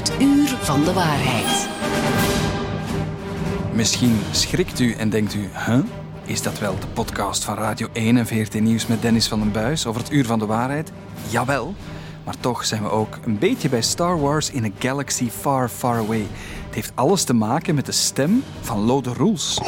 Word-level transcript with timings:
Het 0.00 0.12
uur 0.20 0.48
van 0.48 0.84
de 0.84 0.92
waarheid. 0.92 1.68
Misschien 3.72 4.18
schrikt 4.30 4.80
u 4.80 4.92
en 4.92 5.10
denkt 5.10 5.34
u, 5.34 5.48
huh? 5.66 5.78
Is 6.24 6.42
dat 6.42 6.58
wel 6.58 6.78
de 6.78 6.86
podcast 6.86 7.44
van 7.44 7.54
Radio 7.54 7.88
1 7.92 8.16
en 8.16 8.26
VRT 8.26 8.60
Nieuws 8.60 8.86
met 8.86 9.02
Dennis 9.02 9.28
van 9.28 9.38
den 9.38 9.52
Buis 9.52 9.86
over 9.86 10.00
het 10.00 10.12
uur 10.12 10.26
van 10.26 10.38
de 10.38 10.46
waarheid? 10.46 10.92
Jawel, 11.28 11.74
maar 12.24 12.34
toch 12.40 12.64
zijn 12.64 12.82
we 12.82 12.90
ook 12.90 13.18
een 13.24 13.38
beetje 13.38 13.68
bij 13.68 13.82
Star 13.82 14.20
Wars 14.20 14.50
in 14.50 14.64
a 14.64 14.68
galaxy 14.78 15.30
far, 15.30 15.68
far 15.68 15.96
away. 15.96 16.26
Het 16.66 16.74
heeft 16.74 16.92
alles 16.94 17.24
te 17.24 17.34
maken 17.34 17.74
met 17.74 17.86
de 17.86 17.92
stem 17.92 18.42
van 18.60 18.84
Lode 18.84 19.12
Roels. 19.12 19.60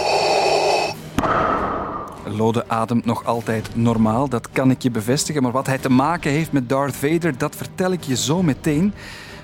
Lode 2.24 2.68
ademt 2.68 3.04
nog 3.04 3.24
altijd 3.24 3.76
normaal, 3.76 4.28
dat 4.28 4.50
kan 4.50 4.70
ik 4.70 4.82
je 4.82 4.90
bevestigen. 4.90 5.42
Maar 5.42 5.52
wat 5.52 5.66
hij 5.66 5.78
te 5.78 5.90
maken 5.90 6.30
heeft 6.30 6.52
met 6.52 6.68
Darth 6.68 6.96
Vader, 6.96 7.38
dat 7.38 7.56
vertel 7.56 7.92
ik 7.92 8.02
je 8.02 8.16
zo 8.16 8.42
meteen. 8.42 8.94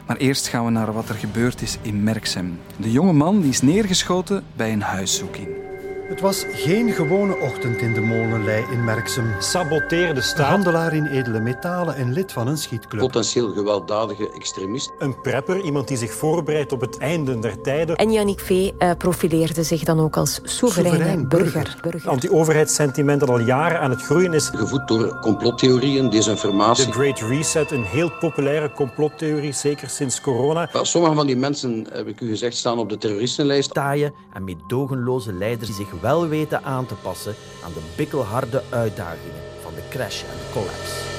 Maar 0.08 0.16
eerst 0.16 0.48
gaan 0.48 0.64
we 0.64 0.70
naar 0.70 0.92
wat 0.92 1.08
er 1.08 1.14
gebeurd 1.14 1.62
is 1.62 1.78
in 1.82 2.02
Merksem. 2.02 2.58
De 2.76 2.92
jonge 2.92 3.12
man 3.12 3.40
die 3.40 3.50
is 3.50 3.60
neergeschoten 3.60 4.44
bij 4.56 4.72
een 4.72 4.82
huiszoeking. 4.82 5.67
Het 6.08 6.20
was 6.20 6.44
geen 6.52 6.90
gewone 6.92 7.36
ochtend 7.38 7.80
in 7.80 7.92
de 7.94 8.00
molenlei 8.00 8.64
in 8.72 8.84
Merksem. 8.84 9.32
Saboteerde 9.38 10.20
staat. 10.20 10.46
handelaar 10.46 10.94
in 10.94 11.06
edele 11.06 11.40
metalen 11.40 11.94
en 11.96 12.12
lid 12.12 12.32
van 12.32 12.46
een 12.48 12.58
schietclub. 12.58 13.00
potentieel 13.00 13.52
gewelddadige 13.52 14.30
extremist. 14.34 14.90
Een 14.98 15.20
prepper, 15.20 15.60
iemand 15.60 15.88
die 15.88 15.96
zich 15.96 16.12
voorbereidt 16.12 16.72
op 16.72 16.80
het 16.80 16.98
einde 16.98 17.38
der 17.38 17.60
tijden. 17.60 17.96
En 17.96 18.12
Yannick 18.12 18.40
V. 18.40 18.70
eh, 18.78 18.90
profileerde 18.98 19.62
zich 19.62 19.82
dan 19.84 20.00
ook 20.00 20.16
als 20.16 20.40
soevereine 20.42 20.96
Soeverein 20.96 21.28
burger. 21.28 21.78
burger. 21.82 22.10
Anti-overheidssentiment 22.10 23.20
dat 23.20 23.28
al 23.28 23.38
jaren 23.40 23.80
aan 23.80 23.90
het 23.90 24.02
groeien 24.02 24.32
is. 24.32 24.48
Gevoed 24.54 24.88
door 24.88 25.18
complottheorieën, 25.20 26.02
De 26.04 26.09
desinformatie. 26.10 26.92
Great 26.92 27.20
Reset, 27.20 27.70
een 27.70 27.84
heel 27.84 28.10
populaire 28.20 28.72
complottheorie, 28.72 29.52
zeker 29.52 29.88
sinds 29.90 30.20
corona. 30.20 30.68
Sommige 30.82 31.14
van 31.14 31.26
die 31.26 31.37
mensen, 31.37 31.87
heb 31.93 32.06
ik 32.06 32.20
u 32.20 32.28
gezegd, 32.28 32.56
staan 32.56 32.78
op 32.78 32.88
de 32.88 32.98
terroristenlijst. 32.98 33.74
taaie 33.74 34.12
en 34.32 34.45
meedogenloze 34.45 35.32
leiders 35.32 35.66
die 35.68 35.76
zich 35.87 35.96
wel 36.01 36.29
weten 36.29 36.65
aan 36.65 36.87
te 36.87 36.95
passen 36.95 37.35
aan 37.65 37.73
de 37.73 37.82
bikkelharde 37.96 38.63
uitdagingen 38.71 39.43
van 39.63 39.74
de 39.74 39.82
crash 39.91 40.23
en 40.23 40.37
de 40.38 40.52
collapse. 40.52 41.18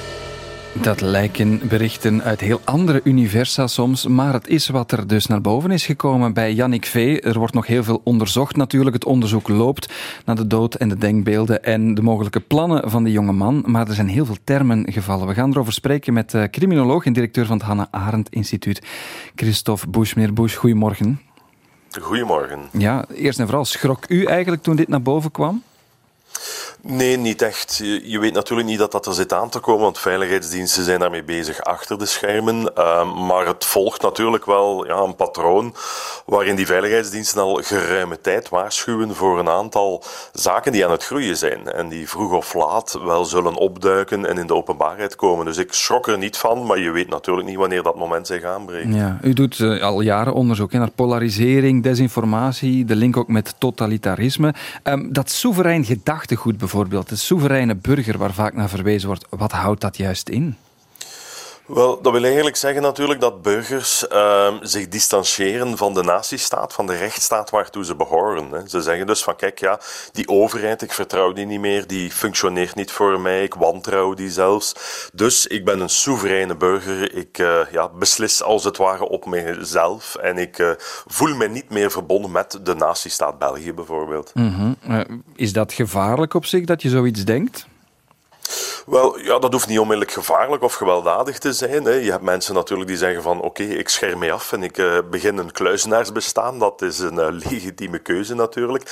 Dat 0.73 1.01
lijken 1.01 1.67
berichten 1.67 2.23
uit 2.23 2.39
heel 2.39 2.61
andere 2.63 3.01
universa 3.03 3.67
soms, 3.67 4.07
maar 4.07 4.33
het 4.33 4.47
is 4.47 4.67
wat 4.67 4.91
er 4.91 5.07
dus 5.07 5.25
naar 5.25 5.41
boven 5.41 5.71
is 5.71 5.85
gekomen 5.85 6.33
bij 6.33 6.53
Yannick 6.53 6.85
V. 6.85 7.19
Er 7.23 7.37
wordt 7.37 7.53
nog 7.53 7.67
heel 7.67 7.83
veel 7.83 8.01
onderzocht 8.03 8.55
natuurlijk. 8.55 8.95
Het 8.95 9.05
onderzoek 9.05 9.47
loopt 9.47 9.93
naar 10.25 10.35
de 10.35 10.47
dood 10.47 10.75
en 10.75 10.89
de 10.89 10.97
denkbeelden 10.97 11.63
en 11.63 11.93
de 11.93 12.01
mogelijke 12.01 12.39
plannen 12.39 12.89
van 12.89 13.03
de 13.03 13.11
jonge 13.11 13.31
man. 13.31 13.63
Maar 13.65 13.87
er 13.87 13.93
zijn 13.93 14.07
heel 14.07 14.25
veel 14.25 14.37
termen 14.43 14.91
gevallen. 14.91 15.27
We 15.27 15.33
gaan 15.33 15.51
erover 15.51 15.73
spreken 15.73 16.13
met 16.13 16.33
eh, 16.33 16.43
criminoloog 16.43 17.05
en 17.05 17.13
directeur 17.13 17.45
van 17.45 17.57
het 17.57 17.65
Hannah 17.65 17.87
Arendt 17.91 18.29
Instituut, 18.29 18.81
Christophe 19.35 19.89
Busch. 19.89 20.15
Meneer 20.15 20.49
goedemorgen. 20.49 21.19
Goedemorgen. 22.01 22.69
Ja, 22.71 23.05
eerst 23.13 23.39
en 23.39 23.45
vooral, 23.45 23.65
schrok 23.65 24.09
u 24.09 24.25
eigenlijk 24.25 24.63
toen 24.63 24.75
dit 24.75 24.87
naar 24.87 25.01
boven 25.01 25.31
kwam? 25.31 25.63
Nee, 26.81 27.17
niet 27.17 27.41
echt. 27.41 27.81
Je, 28.03 28.19
weet 28.19 28.33
natuurlijk 28.33 28.69
niet 28.69 28.79
dat 28.79 28.91
dat 28.91 29.05
er 29.05 29.13
zit 29.13 29.33
aan 29.33 29.49
te 29.49 29.59
komen, 29.59 29.81
want 29.81 29.99
veiligheidsdiensten 29.99 30.83
zijn 30.83 30.99
daarmee 30.99 31.23
bezig 31.23 31.61
achter 31.61 31.97
de 31.97 32.05
schermen. 32.05 32.75
Ehm, 32.75 33.25
maar 33.25 33.45
het 33.45 33.65
volgt 33.65 34.01
natuurlijk 34.01 34.45
wel 34.45 34.85
ja, 34.85 34.95
een 34.95 35.15
patroon 35.15 35.73
waarin 36.25 36.55
die 36.55 36.65
veiligheidsdiensten 36.65 37.41
al 37.41 37.59
geruime 37.63 38.21
tijd 38.21 38.49
waarschuwen 38.49 39.15
voor 39.15 39.39
een 39.39 39.49
aantal 39.49 40.03
zaken 40.33 40.71
die 40.71 40.85
aan 40.85 40.91
het 40.91 41.05
groeien 41.05 41.37
zijn 41.37 41.71
en 41.71 41.89
die 41.89 42.09
vroeg 42.09 42.31
of 42.31 42.53
laat 42.53 42.99
wel 43.03 43.25
zullen 43.25 43.55
opduiken 43.55 44.25
en 44.25 44.37
in 44.37 44.47
de 44.47 44.55
openbaarheid 44.55 45.15
komen. 45.15 45.45
Dus 45.45 45.57
ik 45.57 45.73
schrok 45.73 46.07
er 46.07 46.17
niet 46.17 46.37
van, 46.37 46.65
maar 46.65 46.79
je 46.79 46.91
weet 46.91 47.09
natuurlijk 47.09 47.47
niet 47.47 47.57
wanneer 47.57 47.83
dat 47.83 47.95
moment 47.95 48.27
zich 48.27 48.43
aanbreekt. 48.43 48.93
Ja, 48.93 49.17
u 49.21 49.33
doet 49.33 49.59
eh, 49.59 49.81
al 49.81 50.01
jaren 50.01 50.33
onderzoek 50.33 50.71
naar 50.71 50.91
polarisering, 50.91 51.83
desinformatie, 51.83 52.85
de 52.85 52.95
link 52.95 53.17
ook 53.17 53.27
met 53.27 53.55
totalitarisme. 53.57 54.53
Ehm, 54.83 55.11
dat 55.11 55.29
soeverein 55.29 55.85
gedachtegoed 55.85 56.51
bijvoorbeeld, 56.51 56.67
de 57.09 57.15
soevereine 57.15 57.75
burger 57.75 58.17
waar 58.17 58.33
vaak 58.33 58.53
naar 58.53 58.69
verwezen 58.69 59.07
wordt, 59.07 59.25
wat 59.29 59.51
houdt 59.51 59.81
dat 59.81 59.97
juist 59.97 60.29
in? 60.29 60.55
Wel, 61.69 62.01
dat 62.01 62.11
wil 62.11 62.23
eigenlijk 62.23 62.55
zeggen 62.55 62.81
natuurlijk 62.81 63.19
dat 63.19 63.41
burgers 63.41 64.07
ehm, 64.07 64.53
zich 64.61 64.87
distancieren 64.87 65.77
van 65.77 65.93
de 65.93 66.03
natiestaat, 66.03 66.73
van 66.73 66.87
de 66.87 66.95
rechtsstaat 66.95 67.49
waartoe 67.49 67.85
ze 67.85 67.95
behoren. 67.95 68.51
Hè. 68.51 68.67
Ze 68.67 68.81
zeggen 68.81 69.07
dus 69.07 69.23
van 69.23 69.35
kijk, 69.35 69.59
ja, 69.59 69.79
die 70.11 70.27
overheid, 70.27 70.81
ik 70.81 70.91
vertrouw 70.91 71.33
die 71.33 71.45
niet 71.45 71.59
meer, 71.59 71.87
die 71.87 72.11
functioneert 72.11 72.75
niet 72.75 72.91
voor 72.91 73.19
mij, 73.19 73.43
ik 73.43 73.53
wantrouw 73.53 74.13
die 74.13 74.31
zelfs. 74.31 74.73
Dus 75.13 75.47
ik 75.47 75.65
ben 75.65 75.79
een 75.79 75.89
soevereine 75.89 76.55
burger, 76.55 77.15
ik 77.15 77.37
eh, 77.37 77.59
ja, 77.71 77.89
beslis 77.89 78.43
als 78.43 78.63
het 78.63 78.77
ware 78.77 79.07
op 79.07 79.25
mijzelf 79.25 80.15
en 80.15 80.37
ik 80.37 80.59
eh, 80.59 80.69
voel 81.07 81.35
me 81.35 81.47
niet 81.47 81.69
meer 81.69 81.91
verbonden 81.91 82.31
met 82.31 82.59
de 82.63 82.75
natiestaat 82.75 83.39
België 83.39 83.73
bijvoorbeeld. 83.73 84.31
Mhm. 84.33 84.73
Eh, 84.87 84.99
is 85.35 85.53
dat 85.53 85.73
gevaarlijk 85.73 86.33
op 86.33 86.45
zich 86.45 86.65
dat 86.65 86.81
je 86.81 86.89
zoiets 86.89 87.25
denkt? 87.25 87.67
Wel, 88.89 89.19
ja, 89.19 89.39
dat 89.39 89.53
hoeft 89.53 89.67
niet 89.67 89.79
onmiddellijk 89.79 90.11
gevaarlijk 90.11 90.63
of 90.63 90.73
gewelddadig 90.73 91.37
te 91.37 91.53
zijn. 91.53 91.83
Hè. 91.83 91.91
Je 91.91 92.11
hebt 92.11 92.23
mensen 92.23 92.53
natuurlijk 92.53 92.89
die 92.89 92.97
zeggen 92.97 93.21
van 93.21 93.41
oké, 93.41 93.63
ik 93.63 93.89
scherm 93.89 94.19
mij 94.19 94.31
af 94.31 94.51
en 94.51 94.63
ik 94.63 94.77
eh, 94.77 94.97
begin 95.09 95.37
een 95.37 95.51
kluizenaarsbestaan. 95.51 96.59
Dat 96.59 96.81
is 96.81 96.99
een 96.99 97.19
eh, 97.19 97.27
legitieme 97.49 97.99
keuze 97.99 98.35
natuurlijk. 98.35 98.83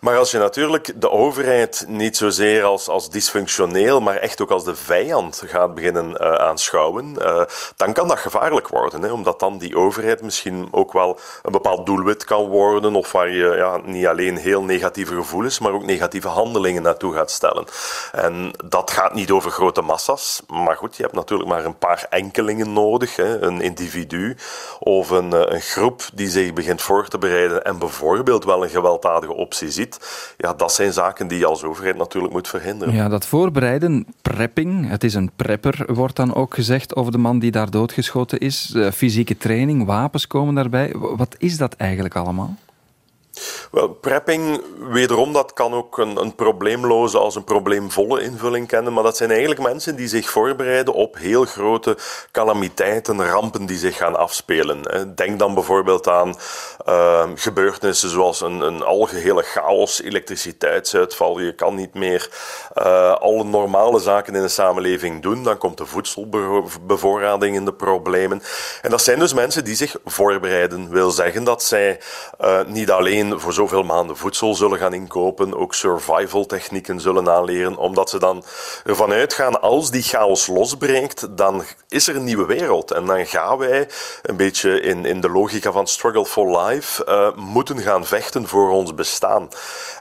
Maar 0.00 0.18
als 0.18 0.30
je 0.30 0.38
natuurlijk 0.38 1.00
de 1.00 1.10
overheid 1.10 1.84
niet 1.88 2.16
zozeer 2.16 2.64
als, 2.64 2.88
als 2.88 3.10
dysfunctioneel, 3.10 4.00
maar 4.00 4.16
echt 4.16 4.42
ook 4.42 4.50
als 4.50 4.64
de 4.64 4.74
vijand 4.74 5.42
gaat 5.46 5.74
beginnen 5.74 6.16
eh, 6.16 6.34
aanschouwen, 6.34 7.14
dan 7.76 7.92
kan 7.92 8.08
dat 8.08 8.18
gevaarlijk 8.18 8.68
worden. 8.68 9.02
Hè, 9.02 9.12
omdat 9.12 9.40
dan 9.40 9.58
die 9.58 9.76
overheid 9.76 10.22
misschien 10.22 10.68
ook 10.70 10.92
wel 10.92 11.18
een 11.42 11.52
bepaald 11.52 11.86
doelwit 11.86 12.24
kan 12.24 12.48
worden 12.48 12.94
of 12.94 13.12
waar 13.12 13.30
je 13.30 13.54
ja, 13.56 13.80
niet 13.84 14.06
alleen 14.06 14.36
heel 14.36 14.62
negatieve 14.62 15.14
gevoelens, 15.14 15.58
maar 15.58 15.72
ook 15.72 15.84
negatieve 15.84 16.28
handelingen 16.28 16.82
naartoe 16.82 17.14
gaat 17.14 17.30
stellen. 17.30 17.64
En 18.12 18.52
dat 18.64 18.90
gaat 18.90 19.14
niet 19.14 19.30
over 19.30 19.42
grote 19.50 19.82
massa's, 19.82 20.42
maar 20.48 20.76
goed, 20.76 20.96
je 20.96 21.02
hebt 21.02 21.14
natuurlijk 21.14 21.48
maar 21.48 21.64
een 21.64 21.78
paar 21.78 22.06
enkelingen 22.10 22.72
nodig. 22.72 23.16
Hè, 23.16 23.42
een 23.42 23.60
individu 23.60 24.36
of 24.78 25.10
een, 25.10 25.32
eh, 25.32 25.54
een 25.54 25.60
groep 25.60 26.08
die 26.14 26.28
zich 26.28 26.52
begint 26.52 26.82
voor 26.82 27.08
te 27.08 27.18
bereiden 27.18 27.64
en 27.64 27.78
bijvoorbeeld 27.78 28.44
wel 28.44 28.62
een 28.62 28.70
gewelddadige 28.70 29.32
optie 29.32 29.70
ziet. 29.70 29.98
Ja, 30.36 30.54
dat 30.54 30.72
zijn 30.72 30.92
zaken 30.92 31.28
die 31.28 31.38
je 31.38 31.46
als 31.46 31.64
overheid 31.64 31.96
natuurlijk 31.96 32.32
moet 32.32 32.48
verhinderen. 32.48 32.94
Ja, 32.94 33.08
dat 33.08 33.26
voorbereiden, 33.26 34.06
prepping, 34.22 34.88
het 34.88 35.04
is 35.04 35.14
een 35.14 35.30
prepper, 35.36 35.94
wordt 35.94 36.16
dan 36.16 36.34
ook 36.34 36.54
gezegd 36.54 36.96
over 36.96 37.12
de 37.12 37.18
man 37.18 37.38
die 37.38 37.50
daar 37.50 37.70
doodgeschoten 37.70 38.38
is. 38.38 38.72
Eh, 38.74 38.90
fysieke 38.90 39.36
training, 39.36 39.86
wapens 39.86 40.26
komen 40.26 40.54
daarbij. 40.54 40.94
Wat 40.96 41.34
is 41.38 41.56
dat 41.56 41.74
eigenlijk 41.74 42.16
allemaal? 42.16 42.56
Wel, 43.70 43.88
prepping, 43.88 44.62
wederom, 44.78 45.32
dat 45.32 45.52
kan 45.52 45.74
ook 45.74 45.98
een, 45.98 46.16
een 46.16 46.34
probleemloze 46.34 47.18
als 47.18 47.34
een 47.34 47.44
probleemvolle 47.44 48.22
invulling 48.22 48.66
kennen. 48.66 48.92
Maar 48.92 49.02
dat 49.02 49.16
zijn 49.16 49.30
eigenlijk 49.30 49.60
mensen 49.60 49.96
die 49.96 50.08
zich 50.08 50.30
voorbereiden 50.30 50.94
op 50.94 51.16
heel 51.18 51.44
grote 51.44 51.96
calamiteiten, 52.32 53.26
rampen 53.26 53.66
die 53.66 53.78
zich 53.78 53.96
gaan 53.96 54.16
afspelen. 54.16 55.12
Denk 55.14 55.38
dan 55.38 55.54
bijvoorbeeld 55.54 56.08
aan 56.08 56.36
eh, 56.84 57.28
gebeurtenissen 57.34 58.10
zoals 58.10 58.40
een, 58.40 58.60
een 58.60 58.82
algehele 58.82 59.42
chaos, 59.42 60.02
elektriciteitsuitval. 60.02 61.40
Je 61.40 61.54
kan 61.54 61.74
niet 61.74 61.94
meer 61.94 62.30
eh, 62.74 63.12
alle 63.12 63.44
normale 63.44 63.98
zaken 63.98 64.34
in 64.34 64.42
de 64.42 64.48
samenleving 64.48 65.22
doen. 65.22 65.42
Dan 65.42 65.58
komt 65.58 65.78
de 65.78 65.86
voedselbevoorrading 65.86 67.56
in 67.56 67.64
de 67.64 67.74
problemen. 67.74 68.42
En 68.82 68.90
dat 68.90 69.02
zijn 69.02 69.18
dus 69.18 69.34
mensen 69.34 69.64
die 69.64 69.74
zich 69.74 69.96
voorbereiden. 70.04 70.90
Wil 70.90 71.10
zeggen 71.10 71.44
dat 71.44 71.62
zij 71.62 72.00
eh, 72.38 72.64
niet 72.66 72.90
alleen 72.90 73.23
voor 73.32 73.52
zoveel 73.52 73.82
maanden 73.82 74.16
voedsel 74.16 74.54
zullen 74.54 74.78
gaan 74.78 74.94
inkopen, 74.94 75.56
ook 75.56 75.74
survival 75.74 76.46
technieken 76.46 77.00
zullen 77.00 77.28
aanleren, 77.28 77.76
omdat 77.76 78.10
ze 78.10 78.18
dan 78.18 78.44
ervan 78.84 79.12
uitgaan, 79.12 79.60
als 79.60 79.90
die 79.90 80.02
chaos 80.02 80.46
losbreekt, 80.46 81.36
dan 81.36 81.62
is 81.88 82.08
er 82.08 82.16
een 82.16 82.24
nieuwe 82.24 82.46
wereld. 82.46 82.90
En 82.90 83.04
dan 83.04 83.26
gaan 83.26 83.58
wij, 83.58 83.88
een 84.22 84.36
beetje 84.36 84.80
in, 84.80 85.04
in 85.04 85.20
de 85.20 85.30
logica 85.30 85.72
van 85.72 85.86
struggle 85.86 86.26
for 86.26 86.58
life, 86.58 87.04
eh, 87.04 87.34
moeten 87.36 87.78
gaan 87.78 88.06
vechten 88.06 88.48
voor 88.48 88.70
ons 88.70 88.94
bestaan. 88.94 89.48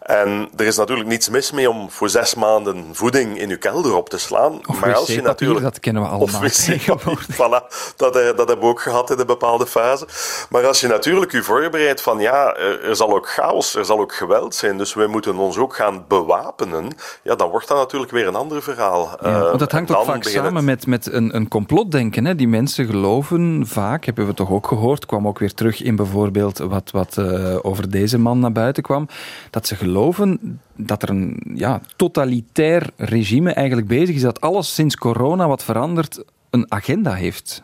En 0.03 0.49
er 0.55 0.65
is 0.65 0.77
natuurlijk 0.77 1.09
niets 1.09 1.29
mis 1.29 1.51
mee 1.51 1.69
om 1.69 1.89
voor 1.91 2.09
zes 2.09 2.35
maanden 2.35 2.85
voeding 2.91 3.39
in 3.39 3.49
uw 3.49 3.57
kelder 3.57 3.95
op 3.95 4.09
te 4.09 4.17
slaan. 4.17 4.59
Of 4.67 4.79
maar 4.79 4.95
als 4.95 5.07
je 5.07 5.21
natuurlijk... 5.21 5.61
dat 5.61 5.79
kennen 5.79 6.01
we 6.01 6.07
Of 6.07 6.13
allemaal 6.33 6.49
tegenwoordig. 6.49 7.27
voilà. 7.41 7.93
Dat, 7.95 8.15
eh, 8.15 8.25
dat 8.25 8.37
hebben 8.47 8.59
we 8.59 8.65
ook 8.65 8.81
gehad 8.81 9.11
in 9.11 9.19
een 9.19 9.25
bepaalde 9.25 9.67
fase. 9.67 10.07
Maar 10.49 10.65
als 10.67 10.81
je 10.81 10.87
natuurlijk 10.87 11.31
je 11.31 11.43
voorbereidt 11.43 12.01
van 12.01 12.19
ja, 12.19 12.53
er, 12.55 12.95
zal 12.95 13.15
ook 13.15 13.29
chaos, 13.29 13.75
er 13.75 13.85
zal 13.85 13.99
ook 13.99 14.13
geweld 14.15 14.55
zijn, 14.55 14.77
dus 14.77 14.93
wij 14.93 15.07
moeten 15.07 15.35
ons 15.35 15.57
ook 15.57 15.75
gaan 15.75 16.05
bewapenen, 16.07 16.87
ja, 17.23 17.35
dan 17.35 17.49
wordt 17.49 17.67
dat 17.67 17.77
natuurlijk 17.77 18.11
weer 18.11 18.27
een 18.27 18.35
ander 18.35 18.63
verhaal. 18.63 19.17
Ja, 19.21 19.27
Eh, 19.29 19.41
want 19.41 19.59
dat 19.59 19.71
hangt 19.71 19.95
ook 19.95 20.05
vaak 20.05 20.23
samen 20.23 20.55
het- 20.55 20.63
met, 20.65 20.87
met 20.87 21.11
een, 21.13 21.35
een 21.35 21.47
complotdenken. 21.47 22.25
Hè. 22.25 22.35
Die 22.35 22.47
mensen 22.47 22.85
geloven 22.85 23.63
vaak, 23.67 24.05
hebben 24.05 24.25
we 24.27 24.33
toch 24.33 24.49
ook 24.49 24.67
gehoord, 24.67 25.05
kwam 25.05 25.27
ook 25.27 25.39
weer 25.39 25.53
terug 25.53 25.81
in 25.81 25.95
bijvoorbeeld 25.95 26.57
wat, 26.57 26.91
wat 26.91 27.17
eh, 27.17 27.55
over 27.61 27.89
deze 27.89 28.17
man 28.17 28.39
naar 28.39 28.51
buiten 28.51 28.83
kwam, 28.83 29.07
dat 29.49 29.67
ze 29.67 29.75
geloven 29.75 29.91
dat 30.75 31.03
er 31.03 31.09
een 31.09 31.41
ja, 31.55 31.81
totalitair 31.95 32.89
regime 32.97 33.51
eigenlijk 33.51 33.87
bezig 33.87 34.15
is, 34.15 34.21
dat 34.21 34.41
alles 34.41 34.73
sinds 34.73 34.95
corona 34.95 35.47
wat 35.47 35.63
verandert 35.63 36.23
een 36.49 36.71
agenda 36.71 37.13
heeft. 37.13 37.63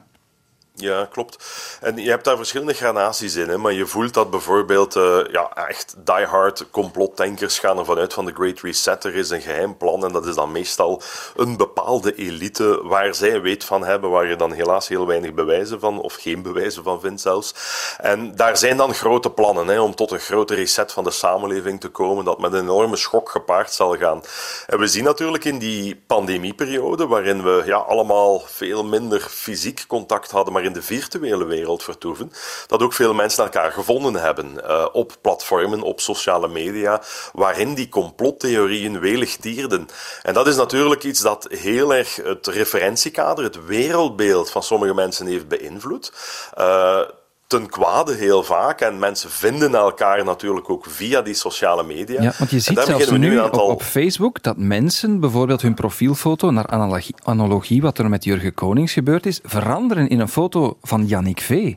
Ja, 0.81 1.05
klopt. 1.11 1.45
En 1.81 1.97
je 1.97 2.09
hebt 2.09 2.23
daar 2.23 2.37
verschillende 2.37 2.73
gradaties 2.73 3.35
in, 3.35 3.49
hè, 3.49 3.57
maar 3.57 3.73
je 3.73 3.85
voelt 3.85 4.13
dat 4.13 4.29
bijvoorbeeld 4.29 4.95
uh, 4.95 5.19
ja, 5.31 5.51
echt 5.67 5.95
diehard 5.97 6.69
complotdenkers 6.71 7.59
gaan 7.59 7.77
ervan 7.79 7.97
uit 7.97 8.13
van 8.13 8.25
de 8.25 8.33
Great 8.33 8.59
Reset. 8.59 9.03
Er 9.03 9.15
is 9.15 9.29
een 9.29 9.41
geheim 9.41 9.77
plan 9.77 10.05
en 10.05 10.11
dat 10.11 10.25
is 10.25 10.35
dan 10.35 10.51
meestal 10.51 11.01
een 11.35 11.57
bepaalde 11.57 12.15
elite 12.15 12.79
waar 12.83 13.15
zij 13.15 13.41
weet 13.41 13.63
van 13.63 13.85
hebben, 13.85 14.09
waar 14.09 14.27
je 14.27 14.35
dan 14.35 14.51
helaas 14.51 14.87
heel 14.87 15.07
weinig 15.07 15.33
bewijzen 15.33 15.79
van, 15.79 16.01
of 16.01 16.13
geen 16.13 16.41
bewijzen 16.41 16.83
van 16.83 16.99
vindt 16.99 17.21
zelfs. 17.21 17.53
En 17.97 18.35
daar 18.35 18.57
zijn 18.57 18.77
dan 18.77 18.93
grote 18.93 19.29
plannen 19.29 19.67
hè, 19.67 19.79
om 19.79 19.95
tot 19.95 20.11
een 20.11 20.19
grote 20.19 20.55
reset 20.55 20.91
van 20.91 21.03
de 21.03 21.11
samenleving 21.11 21.79
te 21.79 21.89
komen, 21.89 22.25
dat 22.25 22.39
met 22.39 22.53
een 22.53 22.61
enorme 22.61 22.95
schok 22.95 23.29
gepaard 23.29 23.73
zal 23.73 23.97
gaan. 23.97 24.21
En 24.67 24.79
we 24.79 24.87
zien 24.87 25.03
natuurlijk 25.03 25.45
in 25.45 25.59
die 25.59 26.03
pandemieperiode, 26.07 27.07
waarin 27.07 27.43
we 27.43 27.63
ja, 27.65 27.77
allemaal 27.77 28.39
veel 28.45 28.83
minder 28.83 29.21
fysiek 29.21 29.83
contact 29.87 30.31
hadden, 30.31 30.53
maar 30.53 30.67
in 30.69 30.75
de 30.75 30.81
virtuele 30.81 31.45
wereld 31.45 31.83
vertoeven, 31.83 32.31
dat 32.67 32.81
ook 32.81 32.93
veel 32.93 33.13
mensen 33.13 33.43
elkaar 33.43 33.71
gevonden 33.71 34.15
hebben 34.15 34.53
uh, 34.57 34.85
op 34.91 35.15
platformen, 35.21 35.81
op 35.81 35.99
sociale 35.99 36.47
media, 36.47 37.01
waarin 37.33 37.73
die 37.73 37.89
complottheorieën 37.89 38.99
welig 38.99 39.35
tierden. 39.35 39.87
En 40.23 40.33
dat 40.33 40.47
is 40.47 40.55
natuurlijk 40.55 41.03
iets 41.03 41.21
dat 41.21 41.47
heel 41.49 41.93
erg 41.93 42.15
het 42.15 42.47
referentiekader, 42.47 43.43
het 43.43 43.65
wereldbeeld 43.65 44.51
van 44.51 44.63
sommige 44.63 44.93
mensen 44.93 45.27
heeft 45.27 45.47
beïnvloed. 45.47 46.11
Uh, 46.57 47.01
ten 47.49 47.69
kwade 47.69 48.15
heel 48.15 48.43
vaak. 48.43 48.81
En 48.81 48.99
mensen 48.99 49.29
vinden 49.29 49.75
elkaar 49.75 50.23
natuurlijk 50.23 50.69
ook 50.69 50.85
via 50.89 51.21
die 51.21 51.33
sociale 51.33 51.83
media. 51.83 52.21
Ja, 52.21 52.33
want 52.37 52.49
je 52.49 52.59
ziet 52.59 52.79
zelfs 52.79 53.11
nu 53.11 53.39
aantal... 53.39 53.65
op, 53.65 53.71
op, 53.71 53.81
Facebook 53.81 54.43
dat 54.43 54.57
mensen 54.57 55.19
bijvoorbeeld 55.19 55.61
hun 55.61 55.73
profielfoto 55.73 56.51
naar 56.51 56.67
analogie, 56.67 57.15
analogie 57.23 57.81
wat 57.81 57.97
er 57.97 58.09
met 58.09 58.23
Jurgen 58.23 58.53
Konings 58.53 58.93
gebeurd 58.93 59.25
is, 59.25 59.39
veranderen 59.43 60.09
in 60.09 60.19
een 60.19 60.27
foto 60.27 60.77
van 60.81 61.05
Yannick 61.05 61.41
V. 61.41 61.73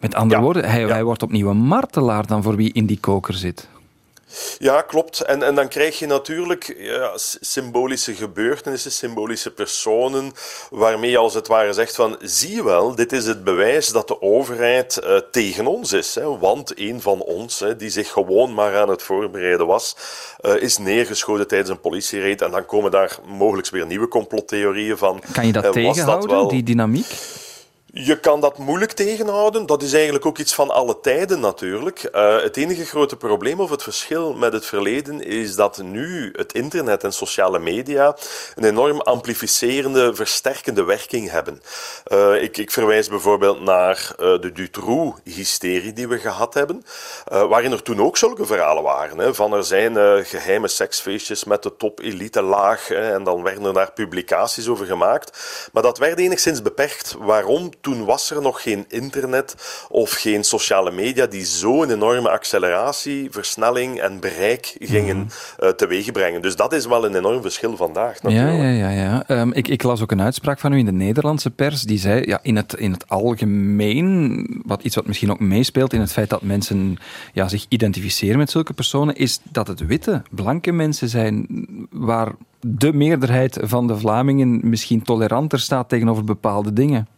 Met 0.00 0.14
andere 0.14 0.40
woorden, 0.40 0.64
hij, 0.64 0.84
hij 0.84 1.04
wordt 1.04 1.22
opnieuw 1.22 1.50
een 1.50 1.56
martelaar 1.56 2.26
dan 2.26 2.42
voor 2.42 2.56
wie 2.56 2.72
in 2.72 2.86
die 2.86 2.98
koker 3.00 3.34
zit. 3.34 3.68
Ja, 4.58 4.82
klopt. 4.82 5.20
En, 5.20 5.42
en 5.42 5.54
dan 5.54 5.68
krijg 5.68 5.98
je 5.98 6.06
natuurlijk 6.06 6.74
ja, 6.78 7.10
symbolische 7.40 8.14
gebeurtenissen, 8.14 8.92
symbolische 8.92 9.50
personen, 9.50 10.32
waarmee 10.70 11.10
je 11.10 11.18
als 11.18 11.34
het 11.34 11.46
ware 11.46 11.72
zegt 11.72 11.94
van, 11.94 12.16
zie 12.20 12.54
je 12.54 12.64
wel, 12.64 12.94
dit 12.94 13.12
is 13.12 13.26
het 13.26 13.44
bewijs 13.44 13.88
dat 13.88 14.08
de 14.08 14.22
overheid 14.22 15.00
uh, 15.04 15.16
tegen 15.30 15.66
ons 15.66 15.92
is. 15.92 16.14
Hè, 16.14 16.38
want 16.38 16.78
een 16.78 17.00
van 17.00 17.20
ons, 17.20 17.60
hè, 17.60 17.76
die 17.76 17.90
zich 17.90 18.10
gewoon 18.10 18.54
maar 18.54 18.76
aan 18.76 18.88
het 18.88 19.02
voorbereiden 19.02 19.66
was, 19.66 19.96
uh, 20.40 20.62
is 20.62 20.78
neergeschoten 20.78 21.46
tijdens 21.46 21.70
een 21.70 21.80
politiereed. 21.80 22.42
En 22.42 22.50
dan 22.50 22.66
komen 22.66 22.90
daar 22.90 23.18
mogelijk 23.26 23.70
weer 23.70 23.86
nieuwe 23.86 24.08
complottheorieën 24.08 24.98
van. 24.98 25.22
Kan 25.32 25.46
je 25.46 25.52
dat 25.52 25.64
uh, 25.64 25.70
tegenhouden, 25.70 26.28
dat 26.28 26.38
wel... 26.38 26.48
die 26.48 26.62
dynamiek? 26.62 27.40
Je 27.94 28.20
kan 28.20 28.40
dat 28.40 28.58
moeilijk 28.58 28.92
tegenhouden. 28.92 29.66
Dat 29.66 29.82
is 29.82 29.92
eigenlijk 29.92 30.26
ook 30.26 30.38
iets 30.38 30.54
van 30.54 30.70
alle 30.70 31.00
tijden 31.00 31.40
natuurlijk. 31.40 32.08
Uh, 32.14 32.42
het 32.42 32.56
enige 32.56 32.84
grote 32.84 33.16
probleem 33.16 33.60
of 33.60 33.70
het 33.70 33.82
verschil 33.82 34.34
met 34.34 34.52
het 34.52 34.66
verleden 34.66 35.22
is 35.22 35.54
dat 35.54 35.82
nu 35.82 36.32
het 36.36 36.52
internet 36.52 37.04
en 37.04 37.12
sociale 37.12 37.58
media 37.58 38.16
een 38.54 38.64
enorm 38.64 39.00
amplificerende, 39.00 40.14
versterkende 40.14 40.84
werking 40.84 41.30
hebben. 41.30 41.62
Uh, 42.12 42.42
ik, 42.42 42.56
ik, 42.56 42.70
verwijs 42.70 43.08
bijvoorbeeld 43.08 43.60
naar 43.60 44.10
uh, 44.10 44.40
de 44.40 44.52
Dutroux-hysterie 44.52 45.92
die 45.92 46.08
we 46.08 46.18
gehad 46.18 46.54
hebben, 46.54 46.84
waarin 47.24 47.72
er 47.72 47.82
toen 47.82 48.02
ook 48.02 48.16
zulke 48.16 48.46
verhalen 48.46 48.82
waren. 48.82 49.18
Hè, 49.18 49.34
van 49.34 49.52
er 49.52 49.64
zijn 49.64 50.24
geheime 50.26 50.68
seksfeestjes 50.68 51.44
met 51.44 51.62
de 51.62 51.76
top-elite 51.76 52.42
laag 52.42 52.90
en 52.90 53.24
dan 53.24 53.42
werden 53.42 53.64
er 53.64 53.72
daar 53.72 53.92
publicaties 53.92 54.68
over 54.68 54.86
gemaakt. 54.86 55.38
Maar 55.72 55.82
dat 55.82 55.98
werd 55.98 56.18
enigszins 56.18 56.62
beperkt. 56.62 57.14
Waarom? 57.18 57.70
Toen 57.82 58.04
was 58.04 58.30
er 58.30 58.42
nog 58.42 58.62
geen 58.62 58.84
internet 58.88 59.54
of 59.88 60.10
geen 60.10 60.44
sociale 60.44 60.90
media 60.90 61.26
die 61.26 61.44
zo'n 61.44 61.90
enorme 61.90 62.30
acceleratie, 62.30 63.30
versnelling 63.30 64.00
en 64.00 64.20
bereik 64.20 64.76
gingen 64.78 65.16
mm 65.16 65.26
-hmm. 65.56 65.66
uh, 65.66 65.70
teweegbrengen. 65.70 66.42
Dus 66.42 66.56
dat 66.56 66.72
is 66.72 66.86
wel 66.86 67.04
een 67.04 67.14
enorm 67.14 67.42
verschil 67.42 67.76
vandaag. 67.76 68.22
Natuurlijk. 68.22 68.56
Ja, 68.56 68.68
ja, 68.68 68.90
ja. 68.90 69.22
ja. 69.26 69.40
Um, 69.40 69.52
ik, 69.52 69.68
ik, 69.68 69.82
las 69.82 70.02
ook 70.02 70.10
een 70.10 70.22
uitspraak 70.22 70.58
van 70.58 70.72
u 70.72 70.78
in 70.78 70.84
de 70.84 70.92
Nederlandse 70.92 71.50
pers 71.50 71.82
die 71.82 71.98
zei, 71.98 72.26
ja, 72.26 72.38
in, 72.42 72.56
het, 72.56 72.74
in 72.74 72.92
het 72.92 73.08
algemeen, 73.08 74.46
wat, 74.66 74.82
iets 74.82 74.94
wat 74.94 75.06
misschien 75.06 75.30
ook 75.30 75.40
meespeelt 75.40 75.92
in 75.92 76.00
het 76.00 76.12
feit 76.12 76.30
dat 76.30 76.42
mensen 76.42 76.96
ja, 77.32 77.48
zich 77.48 77.66
identificeren 77.68 78.38
met 78.38 78.50
zulke 78.50 78.72
personen, 78.72 79.16
is 79.16 79.40
dat 79.50 79.66
het 79.66 79.86
witte, 79.86 80.22
blanke 80.30 80.72
mensen 80.72 81.08
zijn 81.08 81.46
waar 81.90 82.32
de 82.60 82.92
meerderheid 82.92 83.58
van 83.62 83.86
de 83.86 83.98
Vlamingen 83.98 84.60
misschien 84.62 85.02
toleranter 85.02 85.60
staat 85.60 85.88
tegenover 85.88 86.24
bepaalde 86.24 86.72
dingen. 86.72 87.08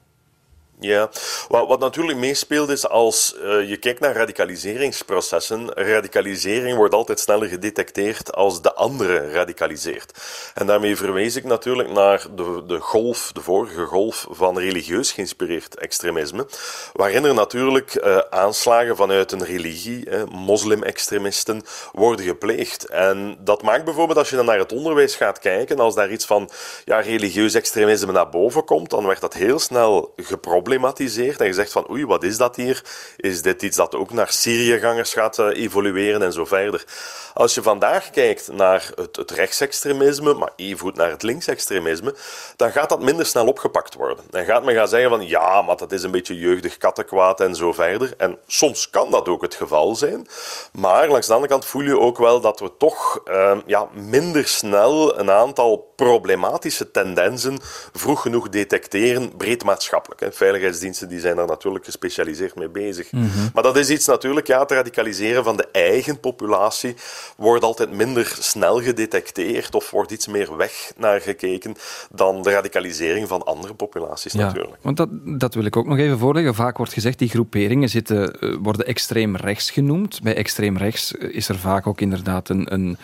Ja, 0.84 1.10
wat, 1.48 1.68
wat, 1.68 1.80
natuurlijk 1.80 2.18
meespeelt 2.18 2.68
is 2.68 2.88
als 2.88 3.34
uh, 3.42 3.68
je 3.68 3.76
kijkt 3.76 4.00
naar 4.00 4.14
radicaliseringsprocessen. 4.14 5.72
Radicalisering 5.72 6.76
wordt 6.76 6.94
altijd 6.94 7.20
sneller 7.20 7.48
gedetecteerd 7.48 8.34
als 8.34 8.62
de 8.62 8.74
andere 8.74 9.30
radicaliseert. 9.30 10.18
En 10.54 10.66
daarmee 10.66 10.96
verwees 10.96 11.36
ik 11.36 11.44
natuurlijk 11.44 11.90
naar 11.90 12.26
de, 12.36 12.62
de 12.66 12.80
golf, 12.80 13.32
de 13.32 13.40
vorige 13.40 13.84
golf 13.84 14.26
van 14.30 14.58
religieus 14.58 15.12
geïnspireerd 15.12 15.78
extremisme, 15.78 16.46
waarin 16.92 17.24
er 17.24 17.34
natuurlijk 17.34 17.94
uh, 17.94 18.18
aanslagen 18.30 18.96
vanuit 18.96 19.32
een 19.32 19.44
religie, 19.44 20.10
eh, 20.10 20.22
moslim-extremisten, 20.24 21.62
worden 21.92 22.24
gepleegd. 22.24 22.88
En 22.88 23.36
dat 23.40 23.62
maakt 23.62 23.84
bijvoorbeeld, 23.84 24.18
als 24.18 24.30
je 24.30 24.36
dan 24.36 24.44
naar 24.44 24.58
het 24.58 24.72
onderwijs 24.72 25.16
gaat 25.16 25.38
kijken, 25.38 25.78
als 25.78 25.94
daar 25.94 26.10
iets 26.10 26.24
van 26.24 26.50
ja, 26.84 27.00
religieus 27.00 27.54
extremisme 27.54 28.12
naar 28.12 28.28
boven 28.28 28.64
komt, 28.64 28.90
dan 28.90 29.06
werd 29.06 29.20
dat 29.20 29.34
heel 29.34 29.58
snel 29.58 30.12
geprobleemd 30.16 30.72
en 30.82 31.46
gezegd 31.46 31.72
van 31.72 31.90
oei, 31.90 32.06
wat 32.06 32.22
is 32.22 32.36
dat 32.36 32.56
hier? 32.56 32.82
Is 33.16 33.42
dit 33.42 33.62
iets 33.62 33.76
dat 33.76 33.94
ook 33.94 34.12
naar 34.12 34.32
Syriëgangers 34.32 35.12
gaat 35.12 35.38
uh, 35.38 35.46
evolueren 35.46 36.22
en 36.22 36.32
zo 36.32 36.44
verder? 36.44 36.84
Als 37.34 37.54
je 37.54 37.62
vandaag 37.62 38.10
kijkt 38.10 38.52
naar 38.52 38.90
het, 38.94 39.30
rechtsextremisme, 39.30 40.34
maar 40.34 40.52
evengoed 40.56 40.96
naar 40.96 41.10
het 41.10 41.22
linksextremisme, 41.22 42.14
dan 42.56 42.72
gaat 42.72 42.88
dat 42.88 43.00
minder 43.00 43.26
snel 43.26 43.46
opgepakt 43.46 43.94
worden. 43.94 44.24
Dan 44.30 44.44
gaat 44.44 44.64
men 44.64 44.74
gaan 44.74 44.88
zeggen 44.88 45.10
van 45.10 45.28
ja, 45.28 45.62
maar 45.62 45.76
dat 45.76 45.92
is 45.92 46.02
een 46.02 46.10
beetje 46.10 46.38
jeugdig 46.38 46.76
kattenkwaad 46.76 47.40
en 47.40 47.54
zo 47.54 47.72
verder. 47.72 48.14
En 48.16 48.38
soms 48.46 48.90
kan 48.90 49.10
dat 49.10 49.28
ook 49.28 49.42
het 49.42 49.54
geval 49.54 49.94
zijn. 49.94 50.26
Maar 50.72 51.08
langs 51.08 51.26
de 51.26 51.32
andere 51.32 51.52
kant 51.52 51.64
voel 51.64 51.82
je 51.82 51.98
ook 51.98 52.18
wel 52.18 52.40
dat 52.40 52.60
we 52.60 52.70
toch 52.78 53.20
uh, 53.24 53.58
ja, 53.66 53.88
minder 53.92 54.48
snel 54.48 55.18
een 55.18 55.30
aantal 55.30 55.92
problematische 55.96 56.90
tendensen 56.90 57.58
vroeg 57.92 58.22
genoeg 58.22 58.48
detecteren, 58.48 59.36
breed 59.36 59.64
maatschappelijk. 59.64 60.20
Hè. 60.20 60.32
Veiligheidsdiensten 60.64 61.08
die 61.08 61.20
zijn 61.20 61.36
daar 61.36 61.46
natuurlijk 61.46 61.84
gespecialiseerd 61.84 62.54
mee 62.54 62.68
bezig. 62.68 63.12
Mm 63.12 63.20
-hmm. 63.20 63.50
Maar 63.54 63.62
dat 63.62 63.76
is 63.76 63.90
iets 63.90 64.06
natuurlijk, 64.06 64.46
ja, 64.46 64.60
het 64.60 64.70
radicaliseren 64.70 65.44
van 65.44 65.56
de 65.56 65.68
eigen 65.72 66.20
populatie 66.20 66.94
wordt 67.36 67.64
altijd 67.64 67.92
minder 67.92 68.36
snel 68.40 68.82
gedetecteerd 68.82 69.74
of 69.74 69.90
wordt 69.90 70.10
iets 70.10 70.26
meer 70.26 70.56
weg 70.56 70.92
naar 70.96 71.20
gekeken 71.20 71.74
dan 72.10 72.42
de 72.42 72.50
radicalisering 72.50 73.28
van 73.28 73.44
andere 73.44 73.74
populaties 73.74 74.32
ja, 74.32 74.46
natuurlijk. 74.46 74.76
Want 74.82 74.96
dat, 74.96 75.08
dat 75.24 75.54
wil 75.54 75.64
ik 75.64 75.76
ook 75.76 75.86
nog 75.86 75.98
even 75.98 76.18
voorleggen. 76.18 76.54
Vaak 76.54 76.76
wordt 76.76 76.92
gezegd, 76.92 77.18
die 77.18 77.28
groeperingen 77.28 77.88
zitten, 77.88 78.40
eh, 78.40 78.54
worden 78.62 78.86
extreem 78.86 79.36
rechts 79.36 79.70
genoemd. 79.70 80.22
Bij 80.22 80.34
extreem 80.34 80.76
rechts 80.76 81.12
is 81.12 81.48
er 81.48 81.58
vaak 81.58 81.86
ook 81.86 82.00
inderdaad 82.00 82.48
een, 82.48 82.72
een, 82.72 82.96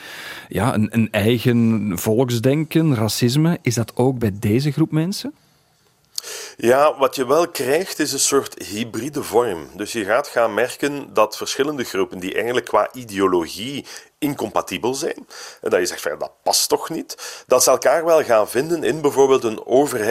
ja, 0.48 0.74
een, 0.74 0.88
een 0.90 1.08
eigen 1.10 1.92
volksdenken, 1.94 2.94
racisme. 2.94 3.58
Is 3.62 3.74
dat 3.74 3.96
ook 3.96 4.18
bij 4.18 4.32
deze 4.38 4.72
groep 4.72 4.90
mensen? 4.90 5.32
Ja, 6.56 6.98
wat 6.98 7.16
je 7.16 7.26
wel 7.26 7.48
krijgt 7.48 7.98
is 7.98 8.12
een 8.12 8.18
soort 8.18 8.62
hybride 8.62 9.22
vorm. 9.22 9.68
Dus 9.74 9.92
je 9.92 10.04
gaat 10.04 10.28
gaan 10.28 10.54
merken 10.54 11.14
dat 11.14 11.36
verschillende 11.36 11.84
groepen 11.84 12.18
die 12.18 12.34
eigenlijk 12.34 12.66
qua 12.66 12.88
ideologie 12.92 13.86
incompatibel 14.20 14.94
zijn. 14.94 15.26
En 15.60 15.70
dat 15.70 15.80
je 15.80 15.86
zegt 15.86 16.02
dat 16.02 16.32
past 16.42 16.68
toch 16.68 16.88
niet. 16.88 17.42
Dat 17.46 17.62
ze 17.62 17.70
elkaar 17.70 18.04
wel 18.04 18.22
gaan 18.22 18.48
vinden 18.48 18.84
in 18.84 19.00
bijvoorbeeld 19.00 19.44
een, 19.44 19.60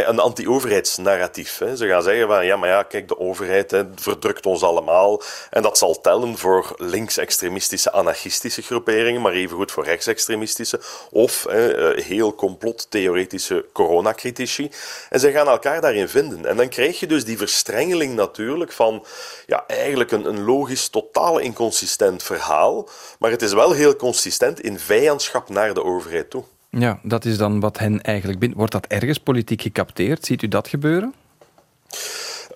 een 0.09 0.19
anti-overheidsnarratief. 0.19 1.61
Ze 1.75 1.87
gaan 1.87 2.03
zeggen 2.03 2.27
van 2.27 2.45
ja, 2.45 2.55
maar 2.55 2.69
ja, 2.69 2.83
kijk, 2.83 3.07
de 3.07 3.19
overheid 3.19 3.83
verdrukt 3.95 4.45
ons 4.45 4.63
allemaal. 4.63 5.21
En 5.49 5.61
dat 5.61 5.77
zal 5.77 6.01
tellen 6.01 6.37
voor 6.37 6.73
linksextremistische, 6.77 7.91
anarchistische 7.91 8.61
groeperingen, 8.61 9.21
maar 9.21 9.31
evengoed 9.31 9.71
voor 9.71 9.83
rechtsextremistische 9.83 10.79
of 11.11 11.45
eh, 11.45 12.03
heel 12.05 12.35
complottheoretische 12.35 13.65
coronacritici. 13.73 14.71
En 15.09 15.19
ze 15.19 15.31
gaan 15.31 15.47
elkaar 15.47 15.81
daarin 15.81 16.09
vinden. 16.09 16.45
En 16.45 16.57
dan 16.57 16.69
krijg 16.69 16.99
je 16.99 17.07
dus 17.07 17.25
die 17.25 17.37
verstrengeling 17.37 18.15
natuurlijk 18.15 18.71
van 18.71 19.05
ja, 19.45 19.63
eigenlijk 19.67 20.11
een, 20.11 20.25
een 20.25 20.43
logisch, 20.43 20.87
totaal 20.87 21.37
inconsistent 21.39 22.23
verhaal. 22.23 22.89
Maar 23.19 23.31
het 23.31 23.41
is 23.41 23.53
wel 23.53 23.71
heel 23.71 23.95
consistent 24.00 24.60
in 24.62 24.79
vijandschap 24.79 25.50
naar 25.50 25.74
de 25.74 25.84
overheid 25.84 26.29
toe. 26.29 26.44
Ja, 26.70 27.00
dat 27.03 27.25
is 27.25 27.38
dan 27.38 27.60
wat 27.60 27.77
hen 27.77 28.01
eigenlijk 28.01 28.39
bindt. 28.39 28.56
Wordt 28.56 28.72
dat 28.72 28.86
ergens 28.86 29.18
politiek 29.18 29.62
gecapteerd? 29.62 30.25
Ziet 30.25 30.41
u 30.41 30.48
dat 30.48 30.68
gebeuren? 30.68 31.13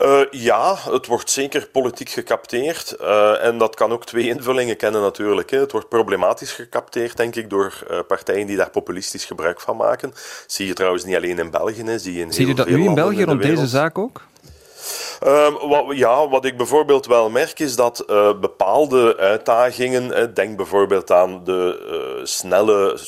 Uh, 0.02 0.22
ja, 0.32 0.76
het 0.90 1.08
wordt 1.08 1.30
zeker 1.30 1.68
politiek 1.72 2.10
gecapteerd. 2.10 2.96
Uh, 3.02 3.46
en 3.46 3.58
dat 3.58 3.76
kan 3.76 3.92
ook 3.92 4.06
twee 4.06 4.28
invullingen 4.28 4.78
kennen 4.78 5.02
natuurlijk. 5.02 5.50
Hè. 5.50 5.60
Het 5.60 5.72
wordt 5.72 5.90
problematisch 5.90 6.52
gecapteerd, 6.52 7.18
denk 7.18 7.36
ik, 7.36 7.50
door 7.50 7.84
uh, 7.92 8.00
partijen 8.08 8.48
die 8.48 8.58
daar 8.58 8.70
populistisch 8.70 9.26
gebruik 9.26 9.62
van 9.62 9.78
maken. 9.78 10.14
Zie 10.48 10.68
je 10.68 10.74
trouwens 10.74 11.04
niet 11.04 11.16
alleen 11.16 11.40
in 11.40 11.52
België. 11.52 11.84
Hè. 11.84 12.00
Zie 12.00 12.14
je 12.14 12.22
in 12.22 12.34
Zie 12.34 12.48
je 12.48 12.56
dat 12.56 12.68
nu 12.68 12.86
in 12.86 12.94
België 12.94 13.24
rond 13.24 13.42
deze 13.42 13.68
zaak 13.68 13.98
ook? 13.98 14.22
Ehm, 15.20 15.54
wat, 15.68 15.86
ja, 15.90 16.28
wat 16.30 16.46
ik 16.46 16.58
bijvoorbeeld 16.58 17.06
wel 17.06 17.30
merk 17.30 17.60
is 17.60 17.76
dat 17.76 18.04
uh, 18.10 18.40
bepaalde 18.40 19.18
uitdagingen, 19.18 20.34
denk 20.34 20.58
bijvoorbeeld 20.58 21.12
aan 21.12 21.44
de 21.44 22.16
uh, 22.20 22.26
snelle 22.26 23.00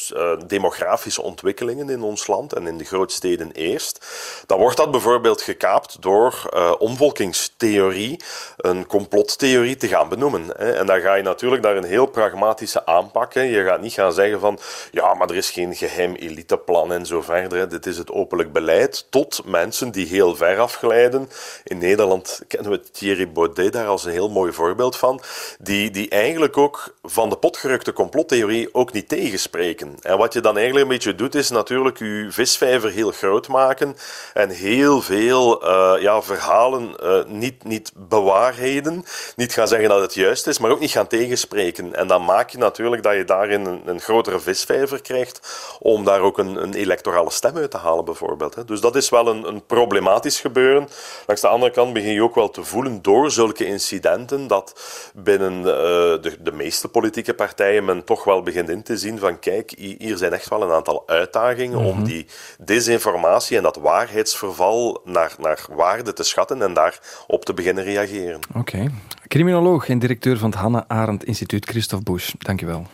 demografische 0.47 1.21
ontwikkelingen 1.21 1.89
in 1.89 2.01
ons 2.01 2.27
land 2.27 2.53
en 2.53 2.67
in 2.67 2.77
de 2.77 2.83
grootsteden 2.83 3.51
eerst, 3.51 4.05
dan 4.45 4.59
wordt 4.59 4.77
dat 4.77 4.91
bijvoorbeeld 4.91 5.41
gekaapt 5.41 6.01
door 6.01 6.49
omvolkingstheorie, 6.79 8.19
een 8.57 8.87
complottheorie 8.87 9.75
te 9.75 9.87
gaan 9.87 10.09
benoemen. 10.09 10.45
Hè. 10.57 10.71
En 10.71 10.85
dan 10.85 11.01
ga 11.01 11.15
je 11.15 11.23
natuurlijk 11.23 11.63
daar 11.63 11.77
een 11.77 11.83
heel 11.83 12.05
pragmatische 12.05 12.85
aanpak. 12.85 13.33
Hè. 13.33 13.41
Je 13.41 13.63
gaat 13.63 13.81
niet 13.81 13.93
gaan 13.93 14.13
zeggen 14.13 14.39
van 14.39 14.59
ja, 14.91 15.13
maar 15.13 15.29
er 15.29 15.35
is 15.35 15.49
geen 15.49 15.75
geheim 15.75 16.15
eliteplan 16.15 16.91
en 16.91 17.05
zo 17.05 17.21
verder. 17.21 17.69
Dit 17.69 17.85
is 17.85 17.97
het 17.97 18.11
openlijk 18.11 18.53
beleid 18.53 19.07
tot 19.09 19.41
mensen 19.45 19.91
die 19.91 20.07
heel 20.07 20.35
ver 20.35 20.59
afglijden. 20.59 21.29
In 21.65 21.77
Nederland 21.77 22.41
kennen 22.47 22.71
we 22.71 22.79
Thierry 22.91 23.31
Baudet 23.31 23.73
daar 23.73 23.87
als 23.87 24.05
een 24.05 24.11
heel 24.11 24.29
mooi 24.29 24.51
voorbeeld 24.51 24.97
van. 24.97 25.21
Die, 25.59 25.91
die 25.91 26.09
eigenlijk 26.09 26.57
ook 26.57 26.95
van 27.03 27.29
de 27.29 27.35
potgerukte 27.35 27.93
complottheorie 27.93 28.73
ook 28.73 28.93
niet 28.93 29.07
tegenspreken. 29.07 29.95
En 30.01 30.17
wat 30.17 30.33
je 30.33 30.41
dan 30.41 30.55
eigenlijk 30.55 30.85
een 30.85 30.91
beetje 30.91 31.15
doet, 31.15 31.35
is 31.35 31.49
natuurlijk 31.49 31.99
je 31.99 32.27
visvijver 32.29 32.91
heel 32.91 33.11
groot 33.11 33.47
maken 33.47 33.95
en 34.33 34.49
heel 34.49 35.01
veel 35.01 35.63
uh, 35.63 36.01
ja, 36.01 36.21
verhalen 36.21 36.95
uh, 37.03 37.25
niet, 37.27 37.63
niet 37.63 37.91
bewaarheden. 37.95 39.05
Niet 39.35 39.53
gaan 39.53 39.67
zeggen 39.67 39.89
dat 39.89 40.01
het 40.01 40.13
juist 40.13 40.47
is, 40.47 40.59
maar 40.59 40.71
ook 40.71 40.79
niet 40.79 40.91
gaan 40.91 41.07
tegenspreken. 41.07 41.95
En 41.95 42.07
dan 42.07 42.25
maak 42.25 42.49
je 42.49 42.57
natuurlijk 42.57 43.03
dat 43.03 43.15
je 43.15 43.25
daarin 43.25 43.65
een, 43.65 43.81
een 43.85 43.99
grotere 43.99 44.39
visvijver 44.39 45.01
krijgt 45.01 45.39
om 45.79 46.03
daar 46.03 46.21
ook 46.21 46.37
een, 46.37 46.55
een 46.55 46.73
electorale 46.73 47.31
stem 47.31 47.57
uit 47.57 47.71
te 47.71 47.77
halen, 47.77 48.05
bijvoorbeeld. 48.05 48.67
Dus 48.67 48.81
dat 48.81 48.95
is 48.95 49.09
wel 49.09 49.27
een, 49.27 49.47
een 49.47 49.65
problematisch 49.65 50.39
gebeuren. 50.39 50.87
Langs 51.25 51.41
de 51.41 51.53
andere 51.55 51.71
kant 51.71 51.93
begin 51.93 52.13
je 52.13 52.21
ook 52.23 52.35
wel 52.35 52.49
te 52.49 52.63
voelen 52.63 53.01
door 53.01 53.31
zulke 53.31 53.65
incidenten 53.65 54.47
dat 54.47 54.79
binnen 55.15 55.53
uh, 55.57 55.63
de, 55.65 56.37
de 56.39 56.51
meeste 56.51 56.87
politieke 56.87 57.33
partijen 57.33 57.85
men 57.85 58.03
toch 58.03 58.23
wel 58.23 58.41
begint 58.43 58.69
in 58.69 58.83
te 58.83 58.97
zien 58.97 59.19
van 59.19 59.39
kijk, 59.39 59.73
hier 59.77 60.17
zijn 60.17 60.33
echt 60.33 60.49
wel 60.49 60.61
een 60.61 60.71
aantal 60.71 61.03
uitdagingen 61.05 61.77
om 61.79 61.95
Mhm. 61.95 62.03
die 62.03 62.25
desinformatie 62.59 63.57
en 63.57 63.63
dat 63.63 63.75
waarheidsverval 63.75 65.01
naar, 65.03 65.35
naar 65.39 65.65
waarde 65.71 66.13
te 66.13 66.23
schatten 66.23 66.61
en 66.61 66.73
daarop 66.73 67.45
te 67.45 67.53
beginnen 67.53 67.83
reageren. 67.83 68.39
Oké. 68.55 68.85
Criminoloog 69.27 69.89
en 69.89 69.99
directeur 69.99 70.37
van 70.37 70.49
het 70.49 70.59
Hannah 70.59 70.83
Arendt 70.87 71.23
Instituut, 71.23 71.65
Christophe 71.65 72.11
Busch. 72.11 72.33
Dankjewel. 72.37 72.85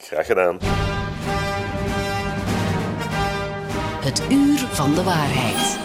Graag 0.00 0.26
gedaan. 0.26 0.58
Het 4.00 4.22
uur 4.30 4.58
van 4.58 4.94
de 4.94 5.02
waarheid. 5.02 5.78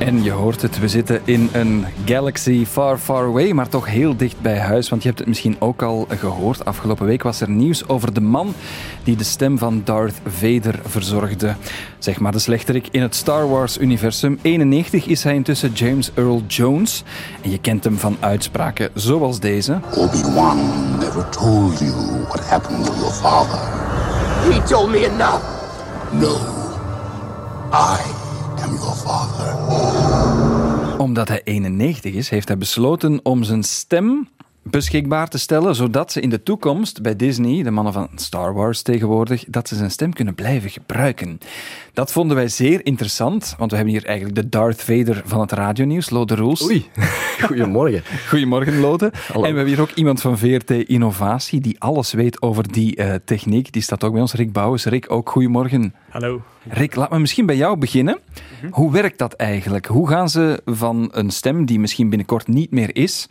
En 0.00 0.22
je 0.22 0.30
hoort 0.30 0.62
het, 0.62 0.78
we 0.78 0.88
zitten 0.88 1.20
in 1.24 1.48
een 1.52 1.86
galaxy 2.04 2.66
far, 2.66 2.98
far 2.98 3.24
away, 3.24 3.52
maar 3.52 3.68
toch 3.68 3.86
heel 3.86 4.16
dicht 4.16 4.40
bij 4.40 4.58
huis. 4.58 4.88
Want 4.88 5.02
je 5.02 5.08
hebt 5.08 5.20
het 5.20 5.28
misschien 5.28 5.56
ook 5.58 5.82
al 5.82 6.06
gehoord. 6.08 6.64
Afgelopen 6.64 7.06
week 7.06 7.22
was 7.22 7.40
er 7.40 7.50
nieuws 7.50 7.88
over 7.88 8.14
de 8.14 8.20
man 8.20 8.54
die 9.04 9.16
de 9.16 9.24
stem 9.24 9.58
van 9.58 9.82
Darth 9.84 10.20
Vader 10.26 10.80
verzorgde. 10.84 11.54
Zeg 11.98 12.20
maar 12.20 12.32
de 12.32 12.38
slechterik 12.38 12.88
in 12.90 13.02
het 13.02 13.14
Star 13.14 13.48
Wars-universum. 13.48 14.38
91 14.42 15.06
is 15.06 15.24
hij 15.24 15.34
intussen 15.34 15.72
James 15.72 16.10
Earl 16.14 16.42
Jones. 16.46 17.04
En 17.42 17.50
je 17.50 17.58
kent 17.58 17.84
hem 17.84 17.98
van 17.98 18.16
uitspraken 18.20 18.90
zoals 18.94 19.40
deze. 19.40 19.80
Obi-Wan 19.94 20.58
never 20.98 21.28
told 21.28 21.78
you 21.78 21.92
what 22.28 22.48
happened 22.48 22.84
to 22.84 22.92
your 22.94 23.12
father. 23.12 23.58
He 24.52 24.62
told 24.62 24.90
me 24.90 24.98
enough. 24.98 25.42
No. 26.12 26.36
I 27.72 28.00
am 28.62 28.74
your 28.74 28.96
father. 28.96 29.19
Omdat 31.10 31.28
hij 31.28 31.42
91 31.44 32.14
is, 32.14 32.28
heeft 32.28 32.48
hij 32.48 32.58
besloten 32.58 33.20
om 33.22 33.42
zijn 33.42 33.62
stem 33.62 34.28
beschikbaar 34.70 35.28
te 35.28 35.38
stellen, 35.38 35.74
zodat 35.74 36.12
ze 36.12 36.20
in 36.20 36.30
de 36.30 36.42
toekomst 36.42 37.02
bij 37.02 37.16
Disney, 37.16 37.62
de 37.62 37.70
mannen 37.70 37.92
van 37.92 38.08
Star 38.14 38.54
Wars 38.54 38.82
tegenwoordig, 38.82 39.44
dat 39.48 39.68
ze 39.68 39.74
zijn 39.74 39.90
stem 39.90 40.12
kunnen 40.12 40.34
blijven 40.34 40.70
gebruiken. 40.70 41.38
Dat 41.92 42.12
vonden 42.12 42.36
wij 42.36 42.48
zeer 42.48 42.86
interessant, 42.86 43.54
want 43.58 43.70
we 43.70 43.76
hebben 43.76 43.94
hier 43.94 44.04
eigenlijk 44.04 44.36
de 44.36 44.48
Darth 44.48 44.82
Vader 44.82 45.22
van 45.24 45.40
het 45.40 45.52
radionieuws, 45.52 46.10
Lode 46.10 46.34
Roels. 46.34 46.62
Oei, 46.62 46.86
goedemorgen. 47.46 48.02
Goedemorgen, 48.28 48.80
Lode. 48.80 49.12
Hallo. 49.26 49.44
En 49.44 49.50
we 49.50 49.56
hebben 49.56 49.74
hier 49.74 49.80
ook 49.80 49.90
iemand 49.94 50.20
van 50.20 50.38
VRT 50.38 50.70
Innovatie 50.70 51.60
die 51.60 51.80
alles 51.80 52.12
weet 52.12 52.42
over 52.42 52.72
die 52.72 52.96
uh, 52.96 53.14
techniek. 53.24 53.72
Die 53.72 53.82
staat 53.82 54.04
ook 54.04 54.12
bij 54.12 54.20
ons, 54.20 54.32
Rick 54.32 54.52
Bouwens. 54.52 54.84
Rick, 54.84 55.10
ook 55.12 55.30
goedemorgen. 55.30 55.94
Hallo. 56.10 56.42
Rick, 56.68 56.94
laat 56.94 57.10
me 57.10 57.18
misschien 57.18 57.46
bij 57.46 57.56
jou 57.56 57.78
beginnen. 57.78 58.18
Mhm. 58.62 58.72
Hoe 58.72 58.92
werkt 58.92 59.18
dat 59.18 59.32
eigenlijk? 59.32 59.86
Hoe 59.86 60.08
gaan 60.08 60.28
ze 60.28 60.62
van 60.64 61.08
een 61.12 61.30
stem 61.30 61.64
die 61.64 61.80
misschien 61.80 62.08
binnenkort 62.08 62.48
niet 62.48 62.70
meer 62.70 62.96
is, 62.96 63.28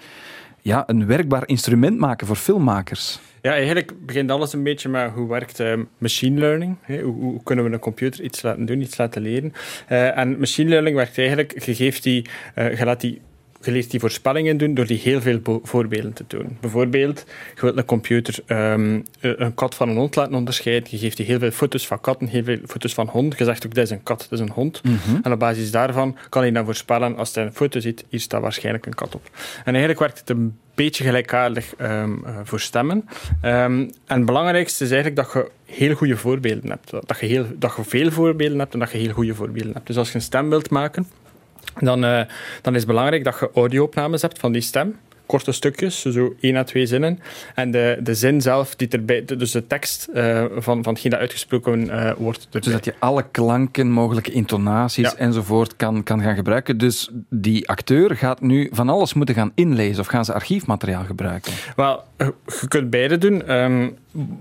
ja, 0.61 0.83
een 0.87 1.05
werkbaar 1.05 1.47
instrument 1.47 1.99
maken 1.99 2.27
voor 2.27 2.35
filmmakers? 2.35 3.19
Ja, 3.41 3.51
eigenlijk 3.51 4.05
begint 4.05 4.31
alles 4.31 4.53
een 4.53 4.63
beetje 4.63 4.89
met 4.89 5.11
hoe 5.11 5.27
werkt 5.27 5.59
uh, 5.59 5.73
machine 5.97 6.39
learning. 6.39 6.77
Hoe, 6.85 7.01
hoe, 7.01 7.43
kunnen 7.43 7.65
we 7.65 7.71
een 7.71 7.79
computer 7.79 8.23
iets 8.23 8.41
laten 8.41 8.65
doen, 8.65 8.81
iets 8.81 8.97
laten 8.97 9.21
leren. 9.21 9.53
Uh, 9.91 10.17
en 10.17 10.39
machine 10.39 10.69
learning 10.69 10.95
werkt 10.95 11.17
eigenlijk, 11.17 11.63
je, 11.63 11.75
geeft 11.75 12.03
die, 12.03 12.25
uh, 12.55 12.77
je 12.77 12.85
laat 12.85 13.01
die 13.01 13.21
je 13.61 13.71
leert 13.71 13.91
die 13.91 13.99
voorspellingen 13.99 14.57
doen 14.57 14.73
door 14.73 14.85
die 14.85 14.99
heel 14.99 15.21
veel 15.21 15.61
voorbeelden 15.63 16.13
te 16.13 16.23
doen. 16.27 16.57
Bijvoorbeeld, 16.59 17.25
je 17.55 17.61
wilt 17.61 17.77
een 17.77 17.85
computer 17.85 18.39
um, 18.47 19.03
een 19.19 19.53
kat 19.53 19.75
van 19.75 19.89
een 19.89 19.95
hond 19.95 20.15
laten 20.15 20.33
onderscheiden. 20.33 20.87
Je 20.91 20.97
geeft 20.97 21.17
die 21.17 21.25
heel 21.25 21.39
veel 21.39 21.51
foto's 21.51 21.87
van 21.87 22.01
katten, 22.01 22.27
heel 22.27 22.43
veel 22.43 22.57
foto's 22.65 22.93
van 22.93 23.07
honden. 23.07 23.37
Je 23.37 23.45
zegt 23.45 23.65
ook, 23.65 23.73
dat 23.73 23.83
is 23.83 23.89
een 23.89 24.03
kat, 24.03 24.27
dat 24.29 24.39
is 24.39 24.45
een 24.45 24.51
hond. 24.51 24.83
Mm 24.83 24.97
-hmm. 25.05 25.19
En 25.23 25.31
op 25.31 25.39
basis 25.39 25.71
daarvan 25.71 26.17
kan 26.29 26.41
hij 26.41 26.51
dan 26.51 26.65
voorspellen, 26.65 27.17
als 27.17 27.35
hij 27.35 27.45
een 27.45 27.53
foto 27.53 27.79
ziet, 27.79 28.05
hier 28.09 28.19
staat 28.19 28.41
waarschijnlijk 28.41 28.85
een 28.85 28.95
kat 28.95 29.15
op. 29.15 29.29
En 29.57 29.71
eigenlijk 29.71 29.99
werkt 29.99 30.19
het 30.19 30.29
een 30.29 30.57
beetje 30.75 31.03
gelijkaardig 31.03 31.73
um, 31.81 32.23
uh, 32.25 32.39
voor 32.43 32.59
stemmen. 32.59 32.97
Um, 32.97 33.91
en 34.05 34.17
het 34.17 34.25
belangrijkste 34.25 34.83
is 34.83 34.91
eigenlijk 34.91 35.21
dat 35.21 35.33
je 35.33 35.51
heel 35.73 35.95
goede 35.95 36.17
voorbeelden 36.17 36.69
hebt. 36.69 36.91
Dat 36.91 37.19
je, 37.19 37.25
heel, 37.25 37.45
dat 37.57 37.73
je 37.75 37.83
veel 37.83 38.11
voorbeelden 38.11 38.59
hebt 38.59 38.73
en 38.73 38.79
dat 38.79 38.91
je 38.91 38.97
heel 38.97 39.13
goede 39.13 39.35
voorbeelden 39.35 39.73
hebt. 39.73 39.87
Dus 39.87 39.97
als 39.97 40.09
je 40.09 40.15
een 40.15 40.21
stem 40.21 40.49
wilt 40.49 40.69
maken, 40.69 41.07
dan, 41.79 42.03
uh, 42.03 42.21
dan 42.61 42.73
is 42.73 42.79
het 42.79 42.87
belangrijk 42.87 43.23
dat 43.23 43.37
je 43.39 43.49
audio-opnames 43.53 44.21
hebt 44.21 44.39
van 44.39 44.51
die 44.51 44.61
stem. 44.61 44.95
Korte 45.25 45.51
stukjes, 45.51 46.01
zo 46.01 46.35
één 46.39 46.55
à 46.55 46.63
twee 46.63 46.85
zinnen. 46.85 47.19
En 47.55 47.71
de, 47.71 47.99
de 48.03 48.15
zin 48.15 48.41
zelf, 48.41 48.75
die 48.75 48.87
erbij, 48.87 49.25
dus 49.25 49.51
de 49.51 49.67
tekst 49.67 50.07
uh, 50.13 50.43
van, 50.55 50.83
van 50.83 50.93
hetgeen 50.93 51.11
dat 51.11 51.19
uitgesproken 51.19 51.85
uh, 51.85 52.11
wordt. 52.17 52.43
Erbij. 52.43 52.61
Dus 52.61 52.71
dat 52.73 52.85
je 52.85 52.93
alle 52.99 53.25
klanken, 53.31 53.91
mogelijke 53.91 54.31
intonaties 54.31 55.11
ja. 55.11 55.17
enzovoort 55.17 55.75
kan, 55.75 56.03
kan 56.03 56.21
gaan 56.21 56.35
gebruiken. 56.35 56.77
Dus 56.77 57.09
die 57.29 57.69
acteur 57.69 58.15
gaat 58.15 58.41
nu 58.41 58.69
van 58.71 58.89
alles 58.89 59.13
moeten 59.13 59.35
gaan 59.35 59.51
inlezen 59.55 59.99
of 59.99 60.07
gaan 60.07 60.25
ze 60.25 60.33
archiefmateriaal 60.33 61.03
gebruiken? 61.03 61.53
Wel, 61.75 62.03
je 62.17 62.67
kunt 62.67 62.89
beide 62.89 63.17
doen. 63.17 63.55
Um, 63.55 63.97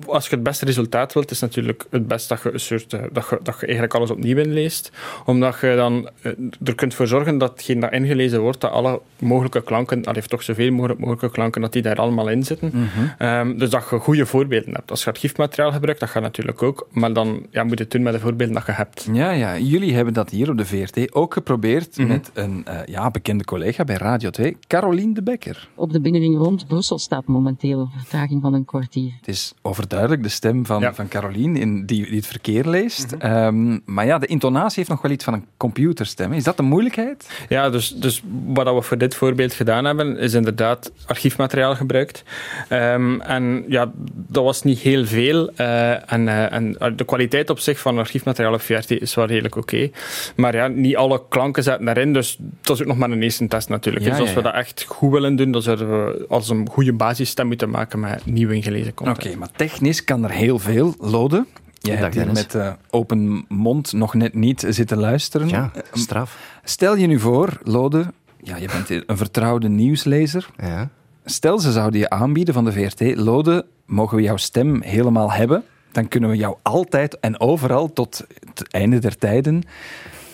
als 0.07 0.29
je 0.29 0.35
het 0.35 0.43
beste 0.43 0.65
resultaat 0.65 1.13
wilt, 1.13 1.31
is 1.31 1.41
natuurlijk 1.41 1.85
het 1.91 2.09
best 2.09 2.29
dat 2.29 2.43
je, 2.43 2.53
een 2.53 2.61
soort, 2.61 2.93
uh, 2.93 3.01
dat 3.13 3.27
je, 3.31 3.39
dat 3.43 3.55
je 3.55 3.67
eigenlijk 3.67 3.95
alles 3.95 4.11
opnieuw 4.11 4.37
inleest. 4.37 4.93
Omdat 5.25 5.61
je 5.61 5.75
dan 5.77 6.09
uh, 6.23 6.33
er 6.65 6.75
kunt 6.75 6.95
voor 6.95 7.07
zorgen 7.07 7.39
dat 7.39 7.51
hetgeen 7.51 7.81
dat 7.81 7.93
ingelezen 7.93 8.41
wordt, 8.41 8.61
dat 8.61 8.71
alle 8.71 9.01
mogelijke 9.19 9.63
klanken, 9.63 10.05
al 10.05 10.15
heeft 10.15 10.31
toch 10.31 10.43
zoveel 10.43 10.71
mogelijk 10.71 11.01
mogelijke 11.01 11.31
klanken, 11.31 11.61
dat 11.61 11.73
die 11.73 11.83
daar 11.83 11.97
allemaal 11.97 12.29
in 12.29 12.45
zitten. 12.45 12.69
Mhm. 12.73 12.79
Mm 12.79 12.89
-hmm. 13.19 13.29
um, 13.29 13.59
dus 13.59 13.71
dat 13.71 13.87
je 13.91 13.99
goede 13.99 14.27
voorbeelden 14.27 14.75
hebt. 14.75 14.91
Als 14.91 15.05
je 15.05 15.11
archiefmateriaal 15.11 15.73
gebruikt, 15.73 16.01
dat 16.01 16.09
gaat 16.09 16.23
natuurlijk 16.23 16.63
ook. 16.63 16.89
Maar 16.91 17.13
dan 17.13 17.47
ja, 17.51 17.63
moet 17.65 17.79
je 17.79 17.85
het 17.85 17.93
doen 17.93 18.03
met 18.03 18.13
de 18.13 18.21
voorbeelden 18.21 18.55
dat 18.55 18.67
je 18.67 18.73
hebt. 18.73 19.09
Ja, 19.13 19.31
ja. 19.31 19.59
Jullie 19.59 19.95
hebben 19.95 20.15
dat 20.15 20.31
hier 20.31 20.51
op 20.51 20.57
de 20.57 20.67
VRT 20.67 21.15
ook 21.15 21.33
geprobeerd 21.33 21.97
Mhm. 21.97 22.07
mm 22.07 22.09
-hmm. 22.09 22.21
met 22.21 22.31
een 22.35 22.65
uh, 22.69 22.87
ja, 22.87 23.11
bekende 23.11 23.45
collega 23.45 23.85
bij 23.85 23.97
Radio 23.97 24.31
2, 24.31 24.57
Caroline 24.67 25.15
de 25.15 25.23
Becker. 25.23 25.69
Op 25.75 25.93
de 25.93 26.01
binnenring 26.01 26.37
rond 26.37 26.67
Brussel 26.67 26.99
staat 26.99 27.27
momenteel 27.27 27.81
een 27.81 27.91
vertraging 27.97 28.43
van 28.43 28.55
een 28.55 28.65
kwartier. 28.65 29.13
Het 29.19 29.29
is 29.29 29.55
overduidelijk 29.69 30.23
de 30.23 30.29
stem 30.29 30.67
van, 30.67 30.81
Ja. 30.81 30.95
van 30.95 31.09
Caroline 31.09 31.59
in, 31.59 31.87
die, 31.87 32.07
die 32.07 32.17
het 32.17 32.27
verkeer 32.27 32.67
leest. 32.69 33.15
Mhm. 33.17 33.27
Ehm, 33.27 33.79
maar 33.85 34.07
ja, 34.07 34.19
de 34.19 34.27
intonatie 34.27 34.77
heeft 34.77 34.89
nog 34.89 35.03
wel 35.03 35.11
iets 35.11 35.25
van 35.25 35.35
een 35.35 35.45
computerstem. 35.57 36.33
Is 36.33 36.45
dat 36.45 36.57
de 36.57 36.63
moeilijkheid? 36.63 37.31
Ja, 37.49 37.71
dus, 37.71 37.89
dus 37.95 38.23
wat 38.47 38.75
we 38.75 38.83
voor 38.83 38.99
dit 38.99 39.15
voorbeeld 39.15 39.53
gedaan 39.53 39.85
hebben, 39.85 40.19
is 40.19 40.35
inderdaad 40.35 40.93
archiefmateriaal 41.07 41.75
gebruikt. 41.77 42.23
Ehm, 42.69 43.21
en 43.21 43.65
ja, 43.69 43.91
dat 44.13 44.45
was 44.45 44.63
niet 44.63 44.79
heel 44.79 45.05
veel. 45.07 45.51
eh, 45.57 46.13
en, 46.13 46.29
eh, 46.29 46.53
en 46.53 46.77
de 46.97 47.05
kwaliteit 47.05 47.51
op 47.51 47.59
zich 47.59 47.79
van 47.79 47.99
archiefmateriaal 47.99 48.53
op 48.55 48.61
VRT 48.61 48.91
is 48.91 49.15
wel 49.15 49.27
redelijk 49.27 49.57
oké. 49.57 49.91
Maar 50.37 50.55
ja, 50.55 50.67
niet 50.69 50.97
alle 50.97 51.23
klanken 51.29 51.63
zaten 51.63 51.85
daarin, 51.85 52.13
dus 52.13 52.39
dat 52.61 52.77
is 52.77 52.83
ook 52.83 52.89
nog 52.89 52.97
maar 52.97 53.11
een 53.11 53.23
eerste 53.23 53.47
test 53.49 53.69
natuurlijk. 53.69 54.05
Ja, 54.05 54.11
dus 54.11 54.21
als 54.21 54.29
ja, 54.29 54.35
we 54.35 54.43
dat 54.43 54.55
echt 54.55 54.85
goed 54.89 55.13
willen 55.13 55.37
doen, 55.37 55.51
dan 55.53 55.63
zouden 55.63 55.89
we 56.05 56.25
als 56.29 56.49
een 56.49 56.69
goede 56.71 56.93
basisstem 56.93 57.47
moeten 57.47 57.71
maken 57.71 58.01
met 58.01 58.27
nieuw 58.27 58.51
ingelezen 58.51 58.91
Oké, 58.91 59.05
content. 59.05 59.48
Technisch 59.57 60.05
kan 60.05 60.25
er 60.25 60.31
heel 60.31 60.59
veel. 60.59 60.95
Lode, 61.01 61.47
jij 61.79 61.97
hebt 61.97 62.15
hier 62.15 62.33
met 62.33 62.55
eh, 62.55 62.73
open 62.91 63.45
mond 63.49 63.93
nog 63.93 64.15
net 64.15 64.35
niet 64.35 64.65
zitten 64.69 64.99
luisteren. 64.99 65.49
Ja, 65.49 65.71
Eh, 65.75 65.83
straf. 65.93 66.39
Stel 66.65 66.97
je 66.97 67.07
nu 67.07 67.19
voor, 67.21 67.59
Lode, 67.63 68.13
ja, 68.43 68.57
je 68.57 68.67
bent 68.67 69.09
een 69.09 69.17
vertrouwde 69.17 69.69
nieuwslezer. 69.69 70.49
Ja. 70.57 70.89
Stel, 71.25 71.59
ze 71.59 71.73
zouden 71.73 72.01
je 72.01 72.11
aanbieden 72.11 72.55
van 72.55 72.65
de 72.65 72.73
VRT, 72.73 73.17
Lode, 73.17 73.67
mogen 73.87 74.17
we 74.17 74.23
jouw 74.23 74.37
stem 74.37 74.83
helemaal 74.83 75.33
hebben? 75.33 75.63
Dan 75.93 76.09
kunnen 76.09 76.31
we 76.31 76.37
jou 76.37 76.57
altijd 76.63 77.21
en 77.21 77.41
overal 77.41 77.93
tot 77.93 78.25
het 78.55 78.69
einde 78.73 78.99
der 78.99 79.19
tijden 79.19 79.63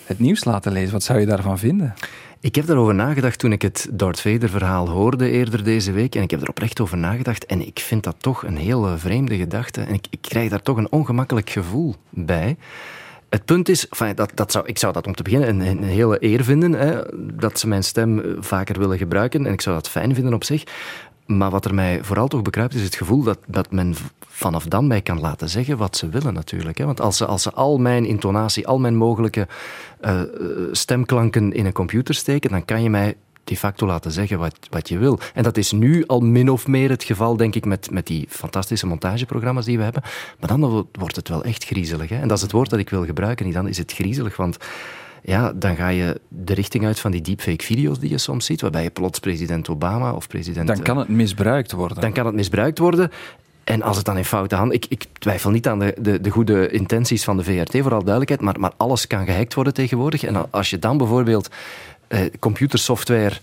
het 0.05 0.19
nieuws 0.19 0.43
laten 0.43 0.71
lezen. 0.71 0.91
Wat 0.91 1.03
zou 1.03 1.19
je 1.19 1.25
daarvan 1.25 1.57
vinden? 1.59 1.93
Ik 2.45 2.55
heb 2.55 2.65
daarover 2.65 2.95
nagedacht 2.95 3.39
toen 3.39 3.51
ik 3.51 3.61
het 3.61 3.87
Darth 3.91 4.21
Vader-verhaal 4.21 4.89
hoorde 4.89 5.29
eerder 5.29 5.63
deze 5.63 5.91
week. 5.91 6.15
En 6.15 6.21
ik 6.21 6.31
heb 6.31 6.41
er 6.41 6.49
oprecht 6.49 6.79
over 6.79 6.97
nagedacht. 6.97 7.45
En 7.45 7.67
ik 7.67 7.79
vind 7.79 8.03
dat 8.03 8.15
toch 8.17 8.43
een 8.43 8.57
heel 8.57 8.97
vreemde 8.97 9.37
gedachte. 9.37 9.81
En 9.81 9.93
ik, 9.93 10.07
ik 10.09 10.21
krijg 10.21 10.49
daar 10.49 10.61
toch 10.61 10.77
een 10.77 10.91
ongemakkelijk 10.91 11.49
gevoel 11.49 11.95
bij. 12.09 12.57
Het 13.29 13.45
punt 13.45 13.69
is, 13.69 13.87
dat, 14.15 14.31
dat 14.35 14.51
zou, 14.51 14.65
ik 14.65 14.77
zou 14.77 14.93
dat 14.93 15.07
om 15.07 15.15
te 15.15 15.23
beginnen 15.23 15.59
een, 15.59 15.83
hele 15.83 16.23
eer 16.23 16.43
vinden, 16.43 16.71
hè, 16.71 17.01
dat 17.33 17.59
ze 17.59 17.67
mijn 17.67 17.83
stem 17.83 18.35
vaker 18.39 18.79
willen 18.79 18.97
gebruiken. 18.97 19.45
En 19.45 19.53
ik 19.53 19.61
zou 19.61 19.75
dat 19.75 19.89
fijn 19.89 20.15
vinden 20.15 20.33
op 20.33 20.43
zich. 20.43 20.63
Maar 21.25 21.49
wat 21.49 21.65
er 21.65 21.73
mij 21.73 22.03
vooral 22.03 22.27
toch 22.27 22.41
bekruipt, 22.41 22.73
is 22.73 22.83
het 22.83 22.95
gevoel 22.95 23.23
dat, 23.23 23.39
dat 23.45 23.71
men 23.71 23.95
vanaf 24.27 24.65
dan 24.65 24.87
mij 24.87 25.01
kan 25.01 25.19
laten 25.19 25.49
zeggen 25.49 25.77
wat 25.77 25.97
ze 25.97 26.09
willen 26.09 26.33
natuurlijk. 26.33 26.77
Hè. 26.77 26.85
Want 26.85 27.01
als 27.01 27.17
ze, 27.17 27.25
als 27.25 27.41
ze 27.41 27.51
al 27.51 27.77
mijn 27.77 28.05
intonatie, 28.05 28.67
al 28.67 28.79
mijn 28.79 28.95
mogelijke 28.95 29.47
uh, 30.05 30.21
stemklanken 30.71 31.53
in 31.53 31.65
een 31.65 31.71
computer 31.71 32.15
steken, 32.15 32.49
dan 32.49 32.65
kan 32.65 32.83
je 32.83 32.89
mij 32.89 33.15
de 33.43 33.57
facto 33.57 33.85
laten 33.85 34.11
zeggen 34.11 34.39
wat, 34.39 34.55
wat 34.69 34.89
je 34.89 34.97
wil. 34.97 35.19
En 35.33 35.43
dat 35.43 35.57
is 35.57 35.71
nu 35.71 36.05
al 36.05 36.19
min 36.19 36.49
of 36.49 36.67
meer 36.67 36.89
het 36.89 37.03
geval, 37.03 37.37
denk 37.37 37.55
ik, 37.55 37.65
met, 37.65 37.91
met 37.91 38.07
die 38.07 38.25
fantastische 38.29 38.87
montageprogramma's 38.87 39.65
die 39.65 39.77
we 39.77 39.83
hebben. 39.83 40.03
Maar 40.39 40.49
dan 40.49 40.87
wordt 40.91 41.15
het 41.15 41.29
wel 41.29 41.43
echt 41.43 41.63
griezelig. 41.63 42.09
Hè? 42.09 42.19
En 42.19 42.27
dat 42.27 42.37
is 42.37 42.43
het 42.43 42.51
woord 42.51 42.69
dat 42.69 42.79
ik 42.79 42.89
wil 42.89 43.05
gebruiken. 43.05 43.51
Dan 43.51 43.67
is 43.67 43.77
het 43.77 43.93
griezelig, 43.93 44.37
want 44.37 44.57
ja, 45.25 45.53
dan 45.55 45.75
ga 45.75 45.87
je 45.87 46.21
de 46.27 46.53
richting 46.53 46.85
uit 46.85 46.99
van 46.99 47.11
die 47.11 47.21
deepfake-video's 47.21 47.99
die 47.99 48.09
je 48.09 48.17
soms 48.17 48.45
ziet, 48.45 48.61
waarbij 48.61 48.83
je 48.83 48.89
plots 48.89 49.19
president 49.19 49.69
Obama 49.69 50.13
of 50.13 50.27
president... 50.27 50.67
Dan 50.67 50.81
kan 50.81 50.97
het 50.97 51.07
misbruikt 51.07 51.71
worden. 51.71 52.01
Dan 52.01 52.13
kan 52.13 52.25
het 52.25 52.35
misbruikt 52.35 52.77
worden. 52.77 53.11
En 53.63 53.81
als 53.81 53.97
het 53.97 54.05
dan 54.05 54.17
in 54.17 54.25
foute 54.25 54.55
handen... 54.55 54.75
Ik, 54.75 54.85
ik 54.89 55.05
twijfel 55.19 55.51
niet 55.51 55.67
aan 55.67 55.79
de, 55.79 55.95
de, 55.99 56.21
de, 56.21 56.29
goede 56.29 56.69
intenties 56.69 57.23
van 57.23 57.37
de 57.37 57.43
VRT, 57.43 57.71
vooral 57.71 58.03
duidelijkheid, 58.03 58.41
maar, 58.41 58.59
maar 58.59 58.71
alles 58.77 59.07
kan 59.07 59.25
gehackt 59.25 59.53
worden 59.53 59.73
tegenwoordig. 59.73 60.23
En 60.23 60.51
als 60.51 60.69
je 60.69 60.79
dan 60.79 60.97
bijvoorbeeld 60.97 61.49
eh, 62.07 62.19
computersoftware 62.39 63.35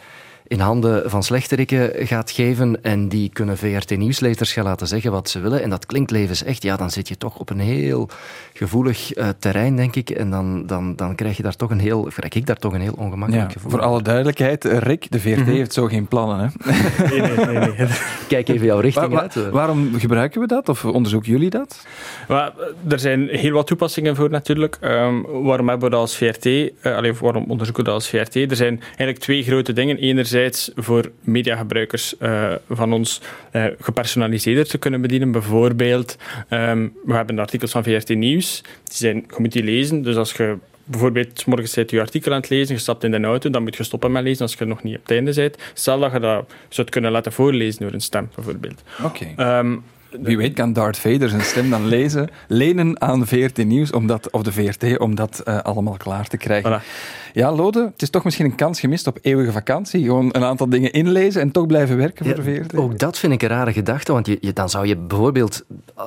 in 0.52 0.60
handen 0.60 1.10
van 1.10 1.22
slechteriken 1.22 2.06
gaat 2.06 2.30
geven 2.30 2.82
en 2.82 3.08
die 3.08 3.30
kunnen 3.32 3.58
VRT-nieuwslezers 3.58 4.52
gaan 4.52 4.64
laten 4.64 4.86
zeggen 4.86 5.10
wat 5.10 5.30
ze 5.30 5.40
willen. 5.40 5.62
En 5.62 5.70
dat 5.70 5.86
klinkt 5.86 6.10
levensecht. 6.10 6.62
Ja, 6.62 6.76
dan 6.76 6.90
zit 6.90 7.08
je 7.08 7.16
toch 7.16 7.38
op 7.38 7.50
een 7.50 7.60
heel 7.60 8.08
gevoelig 8.52 9.16
uh, 9.16 9.28
terrein, 9.38 9.76
denk 9.76 9.96
ik. 9.96 10.10
En 10.10 10.30
dan, 10.30 10.66
dan, 10.66 10.96
dan 10.96 11.14
krijg 11.14 11.36
je 11.36 11.42
daar 11.42 11.56
toch 11.56 11.70
een 11.70 11.78
heel, 11.78 12.02
krijg 12.02 12.34
ik 12.34 12.46
daar 12.46 12.56
toch 12.56 12.72
een 12.72 12.80
heel 12.80 12.94
ongemakkelijk 12.96 13.46
ja, 13.46 13.52
gevoel. 13.52 13.70
Voor 13.70 13.80
alle 13.80 14.02
duidelijkheid, 14.02 14.64
eh, 14.64 14.78
Rick, 14.78 15.10
de 15.10 15.20
VRT 15.20 15.36
mm 15.36 15.44
-hmm. 15.44 15.54
heeft 15.54 15.72
zo 15.72 15.86
geen 15.86 16.06
plannen. 16.06 16.38
Hè? 16.38 16.50
Nee, 17.08 17.20
nee, 17.20 17.46
nee, 17.46 17.58
nee. 17.58 17.88
Kijk 18.28 18.48
even 18.48 18.66
jouw 18.66 18.80
richting 18.80 19.12
waar, 19.12 19.22
uit. 19.22 19.50
Waarom 19.50 19.94
gebruiken 19.98 20.40
we 20.40 20.46
dat? 20.46 20.68
Of 20.68 20.84
onderzoeken 20.84 21.30
jullie 21.30 21.50
dat? 21.50 21.86
Maar, 22.28 22.52
er 22.88 22.98
zijn 22.98 23.28
heel 23.28 23.52
wat 23.52 23.66
toepassingen 23.66 24.16
voor 24.16 24.30
natuurlijk. 24.30 24.78
Um, 24.80 25.22
waarom 25.22 25.68
hebben 25.68 25.88
we 25.88 25.94
dat 25.94 26.00
als 26.00 26.16
VRT? 26.16 26.46
Uh, 26.46 26.70
alleen, 26.82 27.14
waarom 27.20 27.44
onderzoeken 27.48 27.84
we 27.84 27.90
dat 27.90 28.00
als 28.00 28.08
VRT? 28.08 28.34
Er 28.34 28.56
zijn 28.56 28.80
eigenlijk 28.80 29.18
twee 29.18 29.42
grote 29.42 29.72
dingen. 29.72 29.96
Enerzijds 29.96 30.41
voor 30.74 31.10
mediagebruikers 31.20 32.14
uh, 32.20 32.52
van 32.70 32.92
ons 32.92 33.20
uh, 33.52 33.64
gepersonaliseerder 33.80 34.66
te 34.66 34.78
kunnen 34.78 35.00
bedienen. 35.00 35.32
Bijvoorbeeld, 35.32 36.16
um, 36.50 36.92
we 37.04 37.14
hebben 37.14 37.34
de 37.34 37.40
artikels 37.40 37.70
van 37.70 37.82
VRT 37.82 38.08
Nieuws. 38.08 38.60
Die 38.60 38.96
zijn, 38.96 39.16
je 39.16 39.36
moet 39.38 39.52
die 39.52 39.62
lezen. 39.62 40.02
Dus 40.02 40.16
als 40.16 40.32
je 40.32 40.56
bijvoorbeeld 40.84 41.46
morgens 41.46 41.72
zit 41.72 41.90
je 41.90 42.00
artikel 42.00 42.32
aan 42.32 42.40
het 42.40 42.48
lezen, 42.48 42.74
je 42.74 42.80
stapt 42.80 43.04
in 43.04 43.10
de 43.10 43.20
auto, 43.20 43.50
dan 43.50 43.62
moet 43.62 43.76
je 43.76 43.82
stoppen 43.82 44.12
met 44.12 44.22
lezen 44.22 44.42
als 44.42 44.54
je 44.54 44.64
nog 44.64 44.82
niet 44.82 44.96
op 44.96 45.02
het 45.02 45.10
einde 45.10 45.34
bent. 45.34 45.56
Stel 45.74 46.00
dat 46.00 46.12
je 46.12 46.20
dat 46.20 46.52
zou 46.68 46.88
kunnen 46.88 47.10
laten 47.10 47.32
voorlezen 47.32 47.82
door 47.82 47.92
een 47.92 48.00
stem, 48.00 48.28
bijvoorbeeld. 48.34 48.82
Oké. 49.04 49.26
Okay. 49.34 49.58
Um, 49.58 49.84
wie 50.20 50.36
weet 50.36 50.54
kan 50.54 50.72
Darth 50.72 50.98
Vader 50.98 51.28
zijn 51.28 51.42
stem 51.42 51.70
dan 51.70 51.86
lezen, 51.86 52.28
lenen 52.48 53.00
aan 53.00 53.26
VRT 53.26 53.64
Nieuws 53.64 53.92
om 53.92 54.06
dat, 54.06 54.30
of 54.30 54.42
de 54.42 54.52
VRT 54.52 54.98
om 54.98 55.14
dat 55.14 55.42
uh, 55.44 55.58
allemaal 55.60 55.96
klaar 55.96 56.28
te 56.28 56.36
krijgen. 56.36 56.80
Voilà. 56.80 56.84
Ja, 57.32 57.52
Lode, 57.52 57.84
het 57.92 58.02
is 58.02 58.10
toch 58.10 58.24
misschien 58.24 58.44
een 58.44 58.54
kans 58.54 58.80
gemist 58.80 59.06
op 59.06 59.18
eeuwige 59.22 59.52
vakantie. 59.52 60.04
Gewoon 60.04 60.28
een 60.32 60.44
aantal 60.44 60.68
dingen 60.68 60.92
inlezen 60.92 61.40
en 61.40 61.50
toch 61.50 61.66
blijven 61.66 61.96
werken 61.96 62.26
voor 62.26 62.36
ja, 62.36 62.42
de 62.42 62.62
VRT. 62.62 62.74
Ook 62.74 62.98
dat 62.98 63.18
vind 63.18 63.32
ik 63.32 63.42
een 63.42 63.48
rare 63.48 63.72
gedachte, 63.72 64.12
want 64.12 64.26
je, 64.26 64.38
je, 64.40 64.52
dan 64.52 64.70
zou 64.70 64.86
je 64.86 64.96
bijvoorbeeld, 64.96 65.64
uh, 65.98 66.04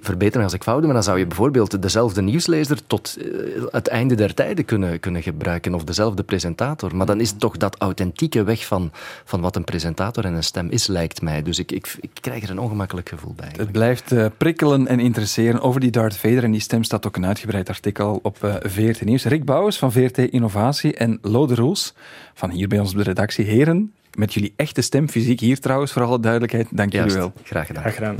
verbeteren 0.00 0.44
als 0.44 0.52
ik 0.52 0.62
fout 0.62 0.76
doe, 0.76 0.84
maar 0.84 0.94
dan 0.94 1.02
zou 1.02 1.18
je 1.18 1.26
bijvoorbeeld 1.26 1.82
dezelfde 1.82 2.22
nieuwslezer 2.22 2.86
tot 2.86 3.16
uh, 3.18 3.64
het 3.70 3.88
einde 3.88 4.14
der 4.14 4.34
tijden 4.34 4.64
kunnen, 4.64 5.00
kunnen 5.00 5.22
gebruiken, 5.22 5.74
of 5.74 5.84
dezelfde 5.84 6.22
presentator. 6.22 6.96
Maar 6.96 7.06
dan 7.06 7.20
is 7.20 7.32
toch 7.32 7.56
dat 7.56 7.76
authentieke 7.78 8.44
weg 8.44 8.66
van, 8.66 8.90
van 9.24 9.40
wat 9.40 9.56
een 9.56 9.64
presentator 9.64 10.24
en 10.24 10.34
een 10.34 10.44
stem 10.44 10.68
is, 10.70 10.86
lijkt 10.86 11.22
mij. 11.22 11.42
Dus 11.42 11.58
ik, 11.58 11.72
ik, 11.72 11.96
ik 12.00 12.10
krijg 12.20 12.42
er 12.42 12.50
een 12.50 12.60
ongemakkelijk 12.60 13.08
gevoel 13.08 13.34
bij. 13.36 13.52
Het 13.56 13.72
blijft 13.72 14.12
uh, 14.12 14.26
prikkelen 14.36 14.86
en 14.86 15.00
interesseren 15.00 15.60
over 15.60 15.80
die 15.80 15.90
Darth 15.90 16.16
Vader. 16.16 16.44
En 16.44 16.50
die 16.50 16.60
stem 16.60 16.84
staat 16.84 17.06
ook 17.06 17.16
een 17.16 17.26
uitgebreid 17.26 17.68
artikel 17.68 18.18
op 18.22 18.38
uh, 18.44 18.54
VRT 18.60 19.04
Nieuws. 19.04 19.24
Rick 19.24 19.44
Bouwers 19.44 19.78
van 19.78 19.92
VRT 19.92 20.18
Innovatie 20.18 20.94
en 20.94 21.18
Lode 21.22 21.54
Roels 21.54 21.94
van 22.34 22.50
hier 22.50 22.68
bij 22.68 22.78
ons 22.78 22.90
op 22.90 22.96
de 22.96 23.02
redactie. 23.02 23.44
Heren, 23.44 23.92
met 24.14 24.34
jullie 24.34 24.52
echte 24.56 24.80
stem, 24.80 25.08
fysiek 25.08 25.40
hier 25.40 25.60
trouwens, 25.60 25.92
voor 25.92 26.02
alle 26.02 26.20
duidelijkheid. 26.20 26.66
Dank 26.70 26.92
Juist. 26.92 27.14
jullie 27.14 27.30
wel. 27.34 27.42
Graag 27.44 27.66
gedaan. 27.66 27.82
Graag 27.82 27.94
gedaan. 27.94 28.16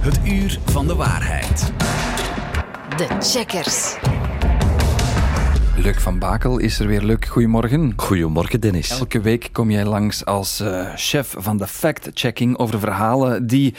Het 0.00 0.18
uur 0.24 0.58
van 0.64 0.86
de 0.86 0.94
waarheid. 0.94 1.72
De 2.96 3.06
checkers. 3.20 3.96
Luc 5.82 5.96
van 5.98 6.18
Bakel 6.18 6.58
is 6.58 6.78
er 6.78 6.86
weer. 6.86 7.02
Luc, 7.02 7.28
goedemorgen. 7.28 7.92
Goedemorgen, 7.96 8.60
Dennis. 8.60 8.90
Elke 8.90 9.20
week 9.20 9.48
kom 9.52 9.70
jij 9.70 9.84
langs 9.84 10.24
als 10.24 10.60
uh, 10.60 10.88
chef 10.94 11.34
van 11.38 11.56
de 11.56 11.66
fact-checking 11.66 12.58
over 12.58 12.80
verhalen 12.80 13.46
die 13.46 13.74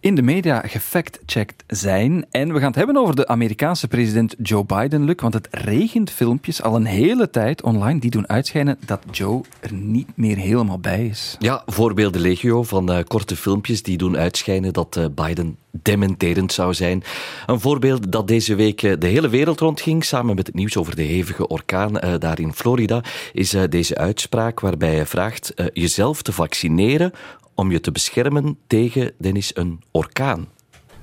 in 0.00 0.14
de 0.14 0.22
media 0.22 0.62
gefact-checked 0.66 1.64
zijn. 1.66 2.26
En 2.30 2.52
we 2.52 2.58
gaan 2.58 2.66
het 2.66 2.76
hebben 2.76 2.96
over 2.96 3.16
de 3.16 3.26
Amerikaanse 3.26 3.88
president 3.88 4.34
Joe 4.42 4.64
Biden, 4.64 5.04
Luc, 5.04 5.20
want 5.20 5.34
het 5.34 5.48
regent 5.50 6.10
filmpjes 6.10 6.62
al 6.62 6.76
een 6.76 6.84
hele 6.84 7.30
tijd 7.30 7.62
online 7.62 8.00
die 8.00 8.10
doen 8.10 8.28
uitschijnen 8.28 8.78
dat 8.86 9.00
Joe 9.10 9.42
er 9.60 9.72
niet 9.72 10.08
meer 10.14 10.36
helemaal 10.36 10.78
bij 10.78 11.06
is. 11.06 11.36
Ja, 11.38 11.62
voorbeelden 11.66 12.20
legio 12.20 12.62
van 12.62 12.92
uh, 12.92 12.98
korte 13.06 13.36
filmpjes 13.36 13.82
die 13.82 13.96
doen 13.96 14.16
uitschijnen 14.16 14.72
dat 14.72 14.96
uh, 14.96 15.04
Biden 15.14 15.56
dementerend 15.82 16.52
zou 16.52 16.74
zijn. 16.74 17.02
Een 17.46 17.60
voorbeeld 17.60 18.12
dat 18.12 18.28
deze 18.28 18.54
week 18.54 18.80
de 18.80 19.06
hele 19.06 19.28
wereld 19.28 19.60
rondging, 19.60 20.04
samen 20.04 20.34
met 20.34 20.46
het 20.46 20.56
nieuws 20.56 20.76
over 20.76 20.96
de 20.96 21.02
hevige 21.02 21.46
orkaan 21.46 21.96
uh, 21.96 22.14
daar 22.18 22.40
in 22.40 22.52
Florida, 22.52 23.02
is 23.32 23.54
uh, 23.54 23.62
deze 23.68 23.96
uitspraak 23.96 24.60
waarbij 24.60 24.94
hij 24.94 25.06
vraagt 25.06 25.52
jezelf 25.72 26.22
te 26.22 26.32
vaccineren 26.32 27.12
om 27.54 27.70
je 27.70 27.80
te 27.80 27.92
beschermen 27.92 28.58
tegen, 28.66 29.12
Dennis, 29.18 29.50
een 29.56 29.80
orkaan. 29.90 30.48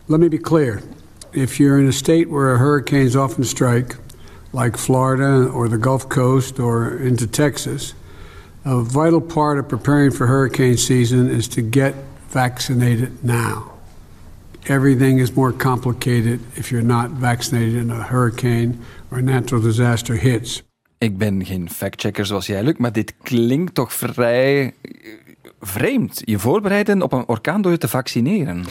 Let 0.06 0.20
me 0.20 0.30
be 0.30 0.40
clear. 0.40 0.82
If 1.32 1.58
you're 1.58 1.80
in 1.80 1.88
a 1.88 1.92
state 1.92 2.30
where 2.30 2.58
hurricanes 2.58 3.16
often 3.16 3.46
strike, 3.46 3.96
like 4.52 4.78
Florida 4.78 5.50
or 5.52 5.70
the 5.70 5.78
Gulf 5.78 6.08
Coast 6.08 6.60
or 6.60 7.00
into 7.02 7.26
Texas, 7.30 7.96
a 8.66 8.84
vital 8.84 9.22
part 9.22 9.60
of 9.60 9.68
preparing 9.68 10.14
for 10.14 10.28
hurricane 10.28 10.78
season 10.78 11.30
is 11.30 11.48
to 11.48 11.62
get 11.62 11.94
vaccinated 12.30 13.24
now. 13.24 13.75
Everything 14.68 15.20
is 15.20 15.32
more 15.32 15.54
complicated 15.54 16.40
if 16.54 16.70
you're 16.70 16.86
not 16.86 17.10
vaccinated 17.20 17.76
in 17.76 17.92
a 17.92 18.02
hurricane 18.02 18.80
or 19.12 19.18
a 19.18 19.22
natural 19.22 19.62
disaster 19.62 20.16
hits. 20.16 20.64
Ik 20.98 21.18
ben 21.18 21.46
geen 21.46 21.70
factchecker 21.70 22.26
zoals 22.26 22.46
jij, 22.46 22.64
Luc, 22.64 22.78
maar 22.78 22.92
dit 22.92 23.14
klinkt 23.22 23.74
toch 23.74 23.94
vrij 23.94 24.74
vreemd. 25.60 26.22
Je 26.24 26.40
voorbereiden 26.40 27.02
op 27.02 27.14
een 27.14 27.28
orkaan 27.28 27.62
door 27.62 27.72
je 27.72 27.78
te 27.78 27.88
vaccineren. 27.88 28.64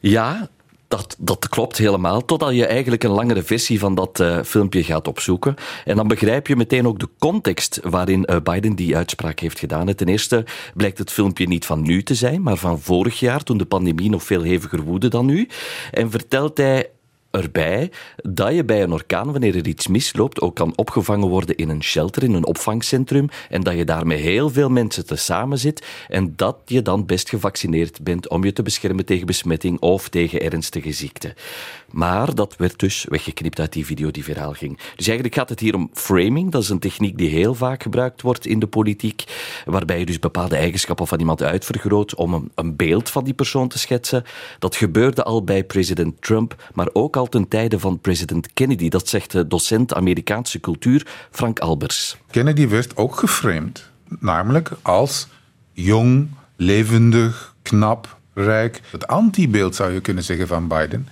Ja, 0.00 0.48
dat, 0.90 1.16
dat 1.18 1.48
klopt 1.48 1.78
helemaal, 1.78 2.24
totdat 2.24 2.54
je 2.54 2.66
eigenlijk 2.66 3.04
een 3.04 3.10
langere 3.10 3.42
versie 3.42 3.78
van 3.78 3.94
dat 3.94 4.20
uh, 4.20 4.38
filmpje 4.44 4.84
gaat 4.84 5.08
opzoeken. 5.08 5.54
En 5.84 5.96
dan 5.96 6.08
begrijp 6.08 6.46
je 6.46 6.56
meteen 6.56 6.86
ook 6.86 6.98
de 6.98 7.08
context 7.18 7.80
waarin 7.82 8.26
uh, 8.30 8.36
Biden 8.42 8.74
die 8.74 8.96
uitspraak 8.96 9.38
heeft 9.38 9.58
gedaan. 9.58 9.94
Ten 9.94 10.08
eerste 10.08 10.44
blijkt 10.74 10.98
het 10.98 11.10
filmpje 11.10 11.46
niet 11.46 11.66
van 11.66 11.82
nu 11.82 12.02
te 12.02 12.14
zijn, 12.14 12.42
maar 12.42 12.56
van 12.56 12.80
vorig 12.80 13.20
jaar, 13.20 13.42
toen 13.42 13.58
de 13.58 13.64
pandemie 13.64 14.10
nog 14.10 14.22
veel 14.22 14.42
heviger 14.42 14.82
woedde 14.82 15.08
dan 15.08 15.26
nu. 15.26 15.48
En 15.90 16.10
vertelt 16.10 16.56
hij 16.56 16.90
erbij 17.30 17.90
dat 18.16 18.54
je 18.54 18.64
bij 18.64 18.82
een 18.82 18.92
orkaan, 18.92 19.32
wanneer 19.32 19.56
er 19.56 19.66
iets 19.66 19.86
misloopt, 19.86 20.40
ook 20.40 20.54
kan 20.54 20.72
opgevangen 20.76 21.28
worden 21.28 21.56
in 21.56 21.68
een 21.68 21.82
shelter, 21.82 22.22
in 22.22 22.34
een 22.34 22.46
opvangcentrum, 22.46 23.28
en 23.48 23.62
dat 23.62 23.76
je 23.76 23.84
daar 23.84 24.06
met 24.06 24.18
heel 24.18 24.50
veel 24.50 24.68
mensen 24.68 25.06
tezamen 25.06 25.58
zit 25.58 25.86
en 26.08 26.32
dat 26.36 26.56
je 26.64 26.82
dan 26.82 27.06
best 27.06 27.28
gevaccineerd 27.28 28.02
bent 28.02 28.28
om 28.28 28.44
je 28.44 28.52
te 28.52 28.62
beschermen 28.62 29.04
tegen 29.04 29.26
besmetting 29.26 29.80
of 29.80 30.08
tegen 30.08 30.40
ernstige 30.40 30.92
ziekte. 30.92 31.34
Maar 31.92 32.34
dat 32.34 32.56
werd 32.56 32.78
dus 32.78 33.06
weggeknipt 33.08 33.60
uit 33.60 33.72
die 33.72 33.86
video 33.86 34.10
die 34.10 34.24
viraal 34.24 34.52
ging. 34.52 34.76
Dus 34.96 35.06
eigenlijk 35.06 35.34
gaat 35.34 35.48
het 35.48 35.60
hier 35.60 35.74
om 35.74 35.90
framing. 35.92 36.50
Dat 36.50 36.62
is 36.62 36.68
een 36.68 36.78
techniek 36.78 37.18
die 37.18 37.28
heel 37.28 37.54
vaak 37.54 37.82
gebruikt 37.82 38.22
wordt 38.22 38.46
in 38.46 38.58
de 38.58 38.66
politiek, 38.66 39.24
waarbij 39.64 39.98
je 39.98 40.06
dus 40.06 40.18
bepaalde 40.18 40.56
eigenschappen 40.56 41.06
van 41.06 41.18
iemand 41.18 41.42
uitvergroot 41.42 42.14
om 42.14 42.34
een, 42.34 42.50
een 42.54 42.76
beeld 42.76 43.10
van 43.10 43.24
die 43.24 43.34
persoon 43.34 43.68
te 43.68 43.78
schetsen. 43.78 44.24
Dat 44.58 44.76
gebeurde 44.76 45.22
al 45.22 45.44
bij 45.44 45.64
president 45.64 46.22
Trump, 46.22 46.70
maar 46.74 46.88
ook 46.92 47.16
al 47.16 47.26
ten 47.26 47.48
tijde 47.48 47.78
van 47.78 48.00
president 48.00 48.52
Kennedy. 48.52 48.88
Dat 48.88 49.08
zegt 49.08 49.32
de 49.32 49.46
docent 49.46 49.94
Amerikaanse 49.94 50.60
cultuur 50.60 51.06
Frank 51.30 51.58
Albers. 51.58 52.16
Kennedy 52.30 52.68
werd 52.68 52.96
ook 52.96 53.16
geframed, 53.16 53.90
namelijk 54.18 54.70
als 54.82 55.28
jong, 55.72 56.28
levendig, 56.56 57.54
knap, 57.62 58.18
rijk. 58.34 58.80
Het 58.90 59.06
antibeeld 59.06 59.74
zou 59.74 59.92
je 59.92 60.00
kunnen 60.00 60.24
zeggen 60.24 60.46
van 60.46 60.68
Biden. 60.68 61.08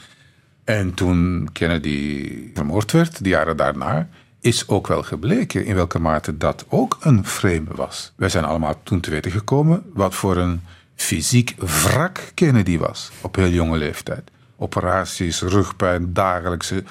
En 0.68 0.94
toen 0.94 1.48
Kennedy 1.52 2.32
vermoord 2.54 2.92
werd, 2.92 3.24
de 3.24 3.28
jaren 3.28 3.56
daarna, 3.56 4.08
is 4.40 4.68
ook 4.68 4.86
wel 4.86 5.02
gebleken 5.02 5.64
in 5.64 5.74
welke 5.74 5.98
mate 5.98 6.36
dat 6.36 6.64
ook 6.68 6.98
een 7.00 7.26
frame 7.26 7.66
was. 7.74 8.12
Wij 8.16 8.28
zijn 8.28 8.44
allemaal 8.44 8.80
toen 8.82 9.00
te 9.00 9.10
weten 9.10 9.30
gekomen 9.30 9.82
wat 9.94 10.14
voor 10.14 10.36
een 10.36 10.60
fysiek 10.94 11.54
wrak 11.58 12.30
Kennedy 12.34 12.78
was 12.78 13.10
op 13.20 13.36
heel 13.36 13.48
jonge 13.48 13.78
leeftijd. 13.78 14.30
Operaties, 14.56 15.42
rugpijn, 15.42 16.12
dagelijkse 16.12 16.84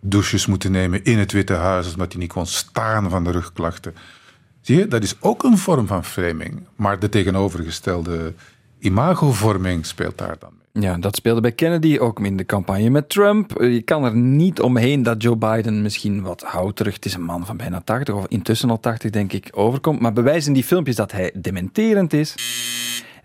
douches 0.00 0.46
moeten 0.46 0.70
nemen 0.70 1.04
in 1.04 1.18
het 1.18 1.32
Witte 1.32 1.54
Huis 1.54 1.92
omdat 1.92 2.12
hij 2.12 2.20
niet 2.20 2.32
kon 2.32 2.46
staan 2.46 3.10
van 3.10 3.24
de 3.24 3.30
rugklachten. 3.30 3.94
Zie 4.60 4.76
je, 4.76 4.88
dat 4.88 5.02
is 5.02 5.16
ook 5.20 5.42
een 5.42 5.58
vorm 5.58 5.86
van 5.86 6.04
framing, 6.04 6.66
maar 6.76 6.98
de 6.98 7.08
tegenovergestelde 7.08 8.34
imagovorming 8.78 9.86
speelt 9.86 10.18
daar 10.18 10.36
dan 10.38 10.52
mee. 10.58 10.65
Ja, 10.80 10.96
dat 10.96 11.16
speelde 11.16 11.40
bij 11.40 11.52
Kennedy 11.52 11.98
ook 11.98 12.20
in 12.20 12.36
de 12.36 12.44
campagne 12.44 12.90
met 12.90 13.08
Trump. 13.08 13.60
Je 13.60 13.82
kan 13.82 14.04
er 14.04 14.16
niet 14.16 14.60
omheen 14.60 15.02
dat 15.02 15.22
Joe 15.22 15.36
Biden 15.36 15.82
misschien 15.82 16.22
wat 16.22 16.42
houterig, 16.42 16.94
het 16.94 17.04
is 17.04 17.14
een 17.14 17.24
man 17.24 17.46
van 17.46 17.56
bijna 17.56 17.80
80 17.84 18.14
of 18.14 18.26
intussen 18.28 18.70
al 18.70 18.80
80 18.80 19.10
denk 19.10 19.32
ik, 19.32 19.48
overkomt. 19.50 20.00
Maar 20.00 20.12
bewijzen 20.12 20.52
die 20.52 20.64
filmpjes 20.64 20.96
dat 20.96 21.12
hij 21.12 21.32
dementerend 21.34 22.12
is? 22.12 22.34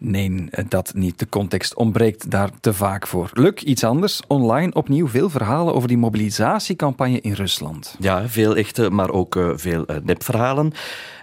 Nee, 0.03 0.49
dat 0.67 0.93
niet. 0.95 1.19
De 1.19 1.29
context 1.29 1.75
ontbreekt 1.75 2.31
daar 2.31 2.49
te 2.59 2.73
vaak 2.73 3.07
voor. 3.07 3.29
Luk, 3.33 3.61
iets 3.61 3.83
anders. 3.83 4.21
Online 4.27 4.73
opnieuw 4.73 5.07
veel 5.07 5.29
verhalen 5.29 5.73
over 5.73 5.87
die 5.87 5.97
mobilisatiecampagne 5.97 7.21
in 7.21 7.33
Rusland. 7.33 7.95
Ja, 7.99 8.27
veel 8.27 8.55
echte, 8.55 8.89
maar 8.89 9.09
ook 9.09 9.35
uh, 9.35 9.51
veel 9.55 9.83
uh, 9.87 9.95
nepverhalen. 10.03 10.71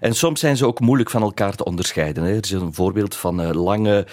En 0.01 0.15
soms 0.15 0.41
zijn 0.41 0.57
ze 0.57 0.67
ook 0.67 0.81
moeilijk 0.81 1.11
van 1.11 1.23
elkaar 1.23 1.55
te 1.55 1.65
onderscheiden. 1.65 2.25
Er 2.25 2.45
is 2.45 2.51
een 2.51 2.75
voorbeeld 2.75 3.17
van 3.17 3.41
uh, 3.41 3.51
lange 3.51 4.07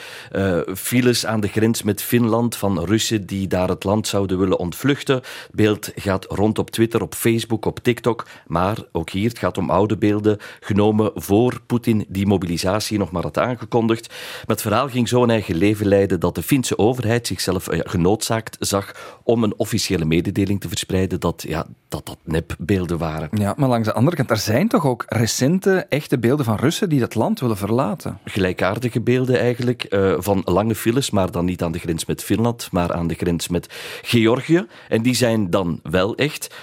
files 0.75 1.25
aan 1.25 1.39
de 1.39 1.47
grens 1.47 1.83
met 1.83 2.01
Finland 2.01 2.55
van 2.55 2.83
Russen 2.83 3.25
die 3.25 3.47
daar 3.47 3.69
het 3.69 3.83
land 3.83 4.07
zouden 4.07 4.39
willen 4.39 4.59
ontvluchten. 4.59 5.21
Beeld 5.51 5.91
gaat 5.95 6.25
rond 6.25 6.59
op 6.59 6.71
Twitter, 6.71 7.01
op 7.01 7.15
Facebook, 7.15 7.65
op 7.65 7.79
TikTok. 7.79 8.27
Maar 8.47 8.77
ook 8.91 9.09
hier, 9.09 9.29
het 9.29 9.39
gaat 9.39 9.57
om 9.57 9.69
oude 9.69 9.97
beelden 9.97 10.37
genomen 10.59 11.11
voor 11.15 11.61
Poetin 11.65 12.05
die 12.07 12.27
mobilisatie 12.27 12.97
nog 12.97 13.11
maar 13.11 13.23
had 13.23 13.37
aangekondigd. 13.37 14.13
Het 14.55 14.63
verhaal 14.63 14.89
ging 14.89 15.07
zo 15.07 15.23
een 15.23 15.29
eigen 15.29 15.55
leven 15.55 15.87
leiden 15.87 16.19
dat 16.19 16.35
de 16.35 16.43
Finse 16.43 16.77
overheid 16.77 17.27
zichzelf 17.27 17.75
ja, 17.75 17.83
genoodzaakt 17.85 18.57
zag 18.59 19.17
om 19.23 19.43
een 19.43 19.53
officiële 19.57 20.05
mededeling 20.05 20.61
te 20.61 20.67
verspreiden 20.67 21.19
dat 21.19 21.43
ja, 21.47 21.65
dat, 21.87 22.05
dat 22.05 22.17
nepbeelden 22.23 22.97
waren. 22.97 23.29
Ja, 23.31 23.53
maar 23.57 23.69
langs 23.69 23.87
de 23.87 23.93
andere 23.93 24.15
kant, 24.15 24.29
er 24.29 24.37
zijn 24.37 24.67
toch 24.67 24.85
ook 24.85 25.03
recente, 25.07 25.85
echte 25.89 26.19
beelden 26.19 26.45
van 26.45 26.55
Russen 26.55 26.89
die 26.89 26.99
dat 26.99 27.15
land 27.15 27.39
willen 27.39 27.57
verlaten? 27.57 28.19
Gelijkaardige 28.23 29.01
beelden 29.01 29.39
eigenlijk, 29.39 29.85
uh, 29.89 30.15
van 30.17 30.41
lange 30.45 30.75
files, 30.75 31.09
maar 31.09 31.31
dan 31.31 31.45
niet 31.45 31.63
aan 31.63 31.71
de 31.71 31.79
grens 31.79 32.05
met 32.05 32.23
Finland, 32.23 32.67
maar 32.71 32.93
aan 32.93 33.07
de 33.07 33.15
grens 33.15 33.47
met 33.47 33.67
Georgië. 34.01 34.65
En 34.89 35.01
die 35.01 35.15
zijn 35.15 35.49
dan 35.49 35.79
wel 35.83 36.15
echt. 36.15 36.55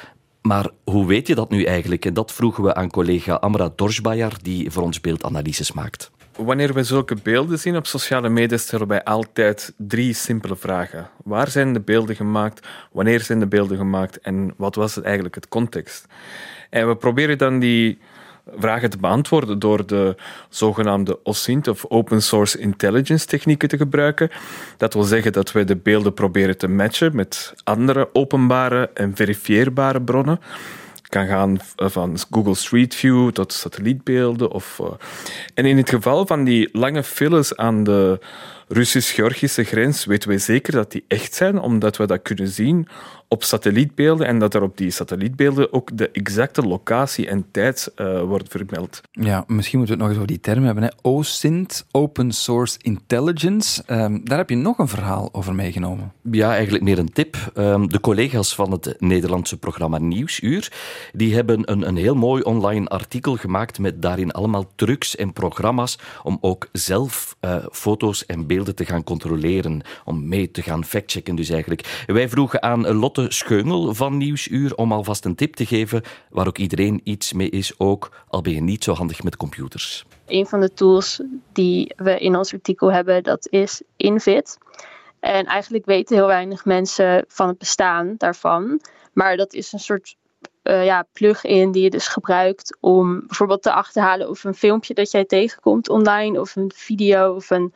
Maar 0.43 0.69
hoe 0.85 1.07
weet 1.07 1.27
je 1.27 1.35
dat 1.35 1.51
nu 1.51 1.65
eigenlijk? 1.65 2.05
En 2.05 2.15
dat 2.15 2.33
vroegen 2.33 2.65
we 2.65 2.75
aan 2.75 2.91
collega 2.91 3.35
Amra 3.35 3.73
Dorsbajar, 3.77 4.33
die 4.43 4.71
voor 4.71 4.83
ons 4.83 5.01
beeldanalyses 5.01 5.73
maakt. 5.73 6.11
Wanneer 6.37 6.75
we 6.75 6.85
zulke 6.85 7.17
beelden 7.23 7.59
zien 7.59 7.77
op 7.77 7.87
sociale 7.87 8.29
media, 8.29 8.57
stellen 8.57 8.87
wij 8.87 9.05
altijd 9.05 9.73
drie 9.77 10.15
simpele 10.15 10.57
vragen. 10.57 11.09
Waar 11.25 11.49
zijn 11.49 11.73
de 11.73 11.81
beelden 11.81 12.17
gemaakt? 12.17 12.67
Wanneer 12.93 13.21
zijn 13.21 13.39
de 13.39 13.47
beelden 13.47 13.77
gemaakt? 13.77 14.21
En 14.21 14.55
wat 14.57 14.75
was 14.75 14.95
het 14.95 15.05
eigenlijk 15.05 15.35
het 15.35 15.49
context? 15.49 16.07
En 16.71 16.89
we 16.89 16.97
proberen 16.97 17.39
dan 17.39 17.59
die 17.59 17.99
vragen 18.57 18.91
te 18.91 18.99
beantwoorden 18.99 19.59
door 19.59 19.87
de 19.87 20.17
zogenaamde 20.49 21.25
OSINT 21.25 21.69
of 21.69 21.85
Open 21.89 22.23
Source 22.23 22.59
Intelligence 22.59 23.27
technieken 23.27 23.69
te 23.69 23.77
gebruiken. 23.77 24.31
Dat 24.77 24.95
wil 24.95 25.03
zeggen 25.03 25.33
dat 25.33 25.53
wij 25.53 25.65
de 25.65 25.77
beelden 25.77 26.15
proberen 26.15 26.59
te 26.59 26.69
matchen 26.69 27.17
met 27.17 27.55
andere 27.65 28.09
openbare 28.13 28.91
en 28.95 29.17
verifieerbare 29.17 30.03
bronnen 30.03 30.41
kan 31.13 31.27
gaan 31.27 31.57
van 31.77 32.17
Google 32.31 32.55
Street 32.55 32.95
View 32.95 33.31
tot 33.31 33.53
satellietbeelden. 33.53 34.51
Of, 34.51 34.79
uh, 34.81 34.87
en 35.55 35.65
in 35.65 35.77
het 35.77 35.91
geval 35.91 36.27
van 36.27 36.45
die 36.45 36.69
lange 36.73 37.03
files 37.03 37.57
aan 37.57 37.85
de 37.85 38.21
Russisch-Georgische 38.73 39.65
grens 39.65 40.05
weten 40.05 40.29
wij 40.29 40.39
zeker 40.39 40.73
dat 40.73 40.93
die 40.93 41.05
echt 41.09 41.35
zijn, 41.35 41.59
omdat 41.59 41.97
we 41.97 42.07
dat 42.07 42.23
kunnen 42.23 42.49
zien 42.49 42.89
op 43.29 43.45
satellietbeelden 43.45 44.27
en 44.27 44.39
dat 44.39 44.55
er 44.55 44.63
op 44.63 44.77
die 44.77 44.91
satellietbeelden 44.91 45.73
ook 45.73 45.97
de 45.97 46.11
exacte 46.11 46.63
locatie 46.63 47.29
en 47.29 47.45
tijd 47.51 47.93
uh, 47.97 48.23
wordt 48.23 48.49
vermeld. 48.49 49.01
Ja, 49.11 49.45
misschien 49.47 49.79
moeten 49.79 49.97
we 49.97 50.03
het 50.03 50.09
nog 50.09 50.09
eens 50.09 50.17
over 50.17 50.27
die 50.27 50.41
term 50.41 50.65
hebben. 50.65 50.85
Hè. 50.85 50.91
OSINT, 51.03 51.87
Open 51.91 52.33
Source 52.33 52.79
Intelligence. 52.83 53.83
Um, 53.87 54.25
daar 54.25 54.39
heb 54.39 54.51
je 54.51 54.57
nog 54.57 54.79
een 54.79 54.89
verhaal 54.89 55.29
over 55.33 55.55
meegenomen. 55.55 56.13
Ja, 56.31 56.53
eigenlijk 56.53 56.85
meer 56.85 56.99
een 56.99 57.13
tip. 57.13 57.37
Um, 57.55 57.89
de 57.89 58.01
collega's 58.01 58.55
van 58.55 58.71
het 58.71 58.95
Nederlandse 58.99 59.59
programma 59.59 59.99
Nieuwsuur, 59.99 60.73
die 61.13 61.35
hebben 61.35 61.71
een, 61.71 61.89
een 61.89 61.97
heel 61.97 62.15
mooi 62.15 62.43
online 62.43 62.87
artikel 62.87 63.37
gemaakt 63.37 63.79
met 63.79 64.03
daarin 64.03 64.33
allemaal 64.33 64.73
trucs 64.75 65.17
en 65.17 65.33
programma's 65.33 65.99
om 66.23 66.39
ook 66.41 66.69
zelf 66.73 67.37
uh, 67.41 67.57
foto's 67.71 68.27
en 68.27 68.47
beelden 68.47 68.62
te 68.65 68.85
gaan 68.85 69.05
controleren, 69.05 69.83
om 70.05 70.29
mee 70.29 70.51
te 70.51 70.63
gaan 70.63 70.85
factchecken 70.85 71.35
dus 71.35 71.49
eigenlijk. 71.49 72.05
Wij 72.07 72.29
vroegen 72.29 72.63
aan 72.63 72.93
Lotte 72.93 73.27
Scheungel 73.29 73.95
van 73.95 74.17
Nieuwsuur 74.17 74.75
om 74.75 74.93
alvast 74.93 75.25
een 75.25 75.35
tip 75.35 75.55
te 75.55 75.67
geven 75.67 76.03
waar 76.31 76.47
ook 76.47 76.59
iedereen 76.59 77.01
iets 77.05 77.33
mee 77.33 77.51
is, 77.51 77.79
ook 77.79 78.11
al 78.29 78.41
ben 78.41 78.53
je 78.53 78.61
niet 78.61 78.85
zo 78.85 78.93
handig 78.93 79.23
met 79.23 79.37
computers. 79.37 80.05
Een 80.27 80.47
van 80.47 80.61
de 80.61 80.73
tools 80.73 81.21
die 81.53 81.95
we 81.97 82.19
in 82.19 82.37
ons 82.37 82.53
artikel 82.53 82.93
hebben, 82.93 83.23
dat 83.23 83.47
is 83.51 83.83
Invit. 83.97 84.59
En 85.21 85.47
eigenlijk 85.47 85.85
weten 85.85 86.17
heel 86.17 86.27
weinig 86.27 86.65
mensen 86.65 87.25
van 87.29 87.49
het 87.49 87.59
bestaan 87.59 88.15
daarvan. 88.19 88.81
Maar 89.13 89.37
dat 89.37 89.53
is 89.53 89.73
een 89.73 89.79
soort 89.79 90.17
uh, 90.63 90.85
ja, 90.85 91.07
plug-in 91.13 91.73
die 91.73 91.83
je 91.83 91.91
dus 91.91 92.09
gebruikt 92.09 92.77
om 92.81 93.27
bijvoorbeeld 93.27 93.63
te 93.63 93.73
achterhalen 93.73 94.29
of 94.29 94.45
een 94.45 94.55
filmpje 94.55 94.95
dat 94.95 95.11
jij 95.11 95.25
tegenkomt 95.25 95.89
online, 95.89 96.41
of 96.41 96.57
een 96.57 96.73
video 96.75 97.35
of 97.35 97.51
een, 97.51 97.75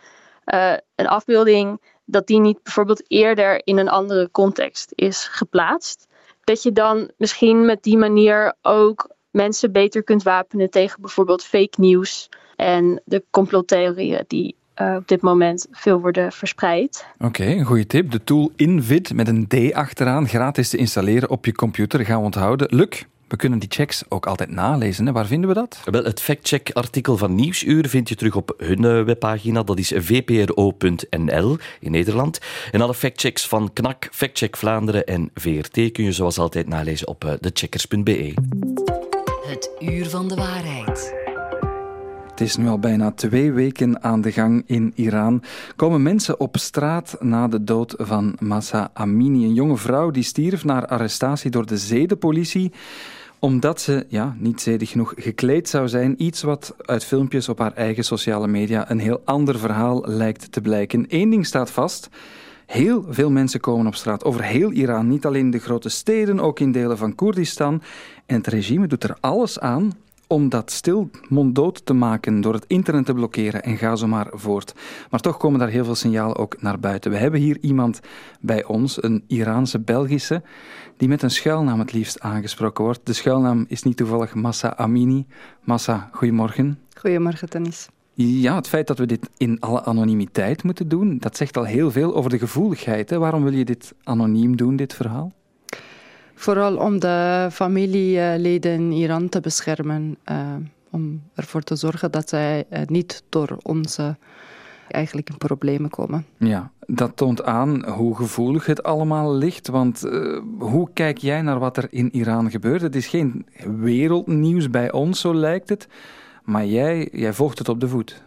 uh, 0.54 0.72
een 0.94 1.06
afbeelding 1.06 1.80
dat 2.04 2.26
die 2.26 2.40
niet 2.40 2.62
bijvoorbeeld 2.62 3.04
eerder 3.11 3.61
in 3.64 3.78
een 3.78 3.88
andere 3.88 4.30
context 4.30 4.92
is 4.94 5.28
geplaatst. 5.30 6.06
Dat 6.44 6.62
je 6.62 6.72
dan 6.72 7.11
misschien 7.16 7.64
met 7.64 7.82
die 7.82 7.96
manier 7.96 8.54
ook 8.62 9.11
mensen 9.30 9.72
beter 9.72 10.02
kunt 10.02 10.22
wapenen 10.22 10.70
tegen 10.70 11.00
bijvoorbeeld 11.00 11.44
fake 11.44 11.80
nieuws 11.80 12.28
en 12.56 13.02
de 13.04 13.24
complottheorieën 13.30 14.24
die 14.26 14.56
uh, 14.80 14.94
op 14.96 15.09
dit 15.09 15.20
moment 15.20 15.66
veel 15.70 16.00
worden 16.00 16.32
verspreid. 16.32 17.06
Oké, 17.18 17.44
een 17.44 17.64
goede 17.64 17.87
tip. 17.87 18.11
De 18.11 18.24
tool 18.24 18.52
Invid 18.56 19.14
met 19.14 19.28
een 19.28 19.46
D 19.46 19.72
achteraan, 19.72 20.28
gratis 20.28 20.68
te 20.68 20.76
installeren 20.76 21.30
op 21.30 21.44
je 21.44 21.52
computer, 21.52 22.04
gaan 22.04 22.18
we 22.18 22.24
onthouden. 22.24 22.68
Luc? 22.70 23.04
We 23.29 23.37
kunnen 23.37 23.59
die 23.59 23.69
checks 23.73 24.05
ook 24.09 24.27
altijd 24.27 24.51
nalezen. 24.51 25.07
Hè? 25.07 25.12
Waar 25.12 25.27
vinden 25.27 25.49
we 25.49 25.55
dat? 25.55 25.81
Wel, 25.85 26.05
het 26.05 26.21
factcheck-artikel 26.21 27.17
van 27.17 27.35
Nieuwsuur 27.35 27.89
vind 27.89 28.09
je 28.09 28.15
terug 28.15 28.35
op 28.37 28.55
hun 28.57 28.85
eh, 28.85 29.03
webpagina. 29.03 29.62
Dat 29.62 29.79
is 29.79 29.93
vpro.nl 29.97 31.59
in 31.81 31.91
Nederland. 31.91 32.39
En 32.73 32.81
alle 32.81 32.95
factchecks 32.95 33.47
van 33.47 33.73
KNAK, 33.73 34.09
Factcheck 34.12 34.57
Vlaanderen 34.57 35.07
en 35.07 35.31
VRT 35.35 35.93
kun 35.93 36.05
je 36.05 36.12
zoals 36.12 36.39
altijd 36.39 36.69
nalezen 36.69 37.09
op 37.09 37.25
eh, 37.25 37.33
decheckers.be. 37.41 38.35
Het 39.47 39.71
uur 39.81 40.09
van 40.09 40.29
de 40.29 40.35
waarheid. 40.35 41.15
Het 42.31 42.41
is 42.41 42.57
nu 42.57 42.69
al 42.69 42.79
bijna 42.79 43.12
twee 43.12 43.53
weken 43.53 44.03
aan 44.03 44.21
de 44.21 44.33
gang 44.33 44.62
in 44.67 44.93
Iran. 44.95 45.43
Komen 45.77 46.03
mensen 46.03 46.41
op 46.41 46.57
straat 46.57 47.17
na 47.21 47.49
de 47.49 47.65
dood 47.65 47.95
van 47.99 48.37
Massa 48.39 48.91
Amini, 48.93 49.45
een 49.45 49.55
jonge 49.55 49.77
vrouw 49.77 50.11
die 50.11 50.23
stierf 50.23 50.65
na 50.65 50.87
arrestatie 50.87 51.51
door 51.51 51.67
de 51.67 51.79
zedenpolitie 51.79 52.73
omdat 53.38 53.81
ze, 53.81 54.07
ja, 54.09 54.37
niet 54.38 54.61
zedig 54.61 54.90
genoeg 54.90 55.12
gekleed 55.16 55.68
zou 55.68 55.88
zijn. 55.88 56.22
Iets 56.22 56.42
wat 56.42 56.75
uit 56.79 57.05
filmpjes 57.05 57.49
op 57.49 57.59
haar 57.59 57.72
eigen 57.72 58.05
sociale 58.05 58.46
media 58.46 58.90
een 58.90 58.99
heel 58.99 59.20
ander 59.25 59.59
verhaal 59.59 60.03
lijkt 60.07 60.53
te 60.53 60.61
blijken. 60.61 61.05
Eén 61.09 61.31
ding 61.31 61.46
staat 61.46 61.70
vast. 61.70 62.09
Heel 62.66 63.05
veel 63.09 63.31
mensen 63.31 63.61
komen 63.61 63.87
op 63.87 63.94
straat 63.94 64.25
over 64.25 64.42
heel 64.42 64.70
Iran, 64.70 65.09
niet 65.09 65.27
alleen 65.27 65.44
in 65.44 65.51
de 65.51 65.59
grote 65.59 65.88
steden, 65.88 66.40
ook 66.40 66.61
in 66.61 66.72
delen 66.72 66.99
van 66.99 67.14
Koerdistan. 67.14 67.83
En 68.27 68.37
het 68.37 68.46
regime 68.46 68.87
doet 68.87 69.05
er 69.05 69.16
alles 69.20 69.61
aan 69.61 69.92
om 70.27 70.49
dat 70.49 70.70
stil 70.70 71.11
monddood 71.29 71.87
te 71.87 71.92
maken 71.92 72.40
door 72.40 72.55
het 72.55 72.64
internet 72.66 73.07
te 73.07 73.14
blokkeren 73.14 73.62
en 73.62 73.77
ga 73.77 73.96
zo 73.96 74.07
maar 74.07 74.27
voort. 74.31 74.75
Maar 75.11 75.20
toch 75.20 75.37
komen 75.37 75.59
daar 75.59 75.68
heel 75.68 75.85
veel 75.85 75.94
signalen 75.94 76.37
ook 76.37 76.62
naar 76.62 76.81
buiten. 76.81 77.11
We 77.11 77.16
hebben 77.16 77.40
hier 77.40 77.59
iemand 77.61 78.01
bij 78.40 78.64
ons, 78.64 79.03
een 79.03 79.25
Iraanse 79.27 79.79
Belgische, 79.79 80.42
die 80.96 81.09
met 81.09 81.22
een 81.22 81.30
schuilnaam 81.30 81.78
het 81.78 81.92
liefst 81.92 82.20
aangesproken 82.20 82.85
wordt. 82.85 83.00
De 83.04 83.12
schuilnaam 83.12 83.64
is 83.68 83.82
niet 83.82 83.96
toevallig 83.96 84.35
Massa 84.35 84.76
Amini. 84.76 85.26
Massa, 85.64 86.09
goedemorgen. 86.12 86.78
Goedemorgen, 86.94 87.48
Tanis. 87.48 87.88
Ja, 88.14 88.54
het 88.54 88.68
feit 88.68 88.87
dat 88.87 88.98
we 88.98 89.06
dit 89.06 89.30
in 89.37 89.61
alle 89.61 89.85
anonimiteit 89.85 90.62
moeten 90.62 90.88
doen, 90.88 91.18
dat 91.18 91.37
zegt 91.37 91.56
al 91.56 91.64
heel 91.64 91.90
veel 91.90 92.14
over 92.14 92.30
de 92.30 92.38
gevoeligheid. 92.38 93.11
Hè? 93.11 93.18
Waarom 93.18 93.42
wil 93.42 93.52
je 93.52 93.64
dit 93.64 93.94
anoniem 94.04 94.56
doen, 94.56 94.76
dit 94.76 94.94
verhaal? 94.94 95.32
Vooral 96.35 96.76
om 96.76 96.98
de 96.98 97.48
familieleden 97.52 98.72
in 98.72 98.92
Iran 98.92 99.28
te 99.28 99.40
beschermen. 99.40 100.16
Uh, 100.30 100.54
om 100.90 101.22
ervoor 101.35 101.62
te 101.62 101.76
zorgen 101.76 102.11
dat 102.11 102.28
zij 102.28 102.64
uh, 102.70 102.78
niet 102.87 103.22
door 103.28 103.56
onze 103.62 104.16
eigenlijk 104.88 105.31
in 105.31 105.38
problemen 105.38 105.90
komen. 105.90 106.27
Ja, 106.38 106.70
dat 106.87 107.16
toont 107.16 107.44
aan 107.44 107.88
hoe 107.88 108.16
gevoelig 108.16 108.66
het 108.66 108.83
allemaal 108.83 109.35
ligt. 109.35 109.68
Want 109.68 110.05
uh, 110.05 110.40
hoe 110.59 110.88
kijk 110.92 111.18
jij 111.18 111.42
naar 111.42 111.59
wat 111.59 111.77
er 111.77 111.87
in 111.90 112.14
Iran 112.14 112.51
gebeurt? 112.51 112.83
Het 112.83 112.96
is 112.96 113.07
geen 113.07 113.46
wereldnieuws 113.79 114.70
bij 114.70 114.92
ons, 114.92 115.20
zo 115.20 115.35
lijkt 115.35 115.68
het. 115.68 115.88
Maar 116.44 116.66
jij, 116.66 117.09
jij 117.12 117.33
volgt 117.33 117.59
het 117.59 117.68
op 117.68 117.81
de 117.81 117.88
voet. 117.88 118.22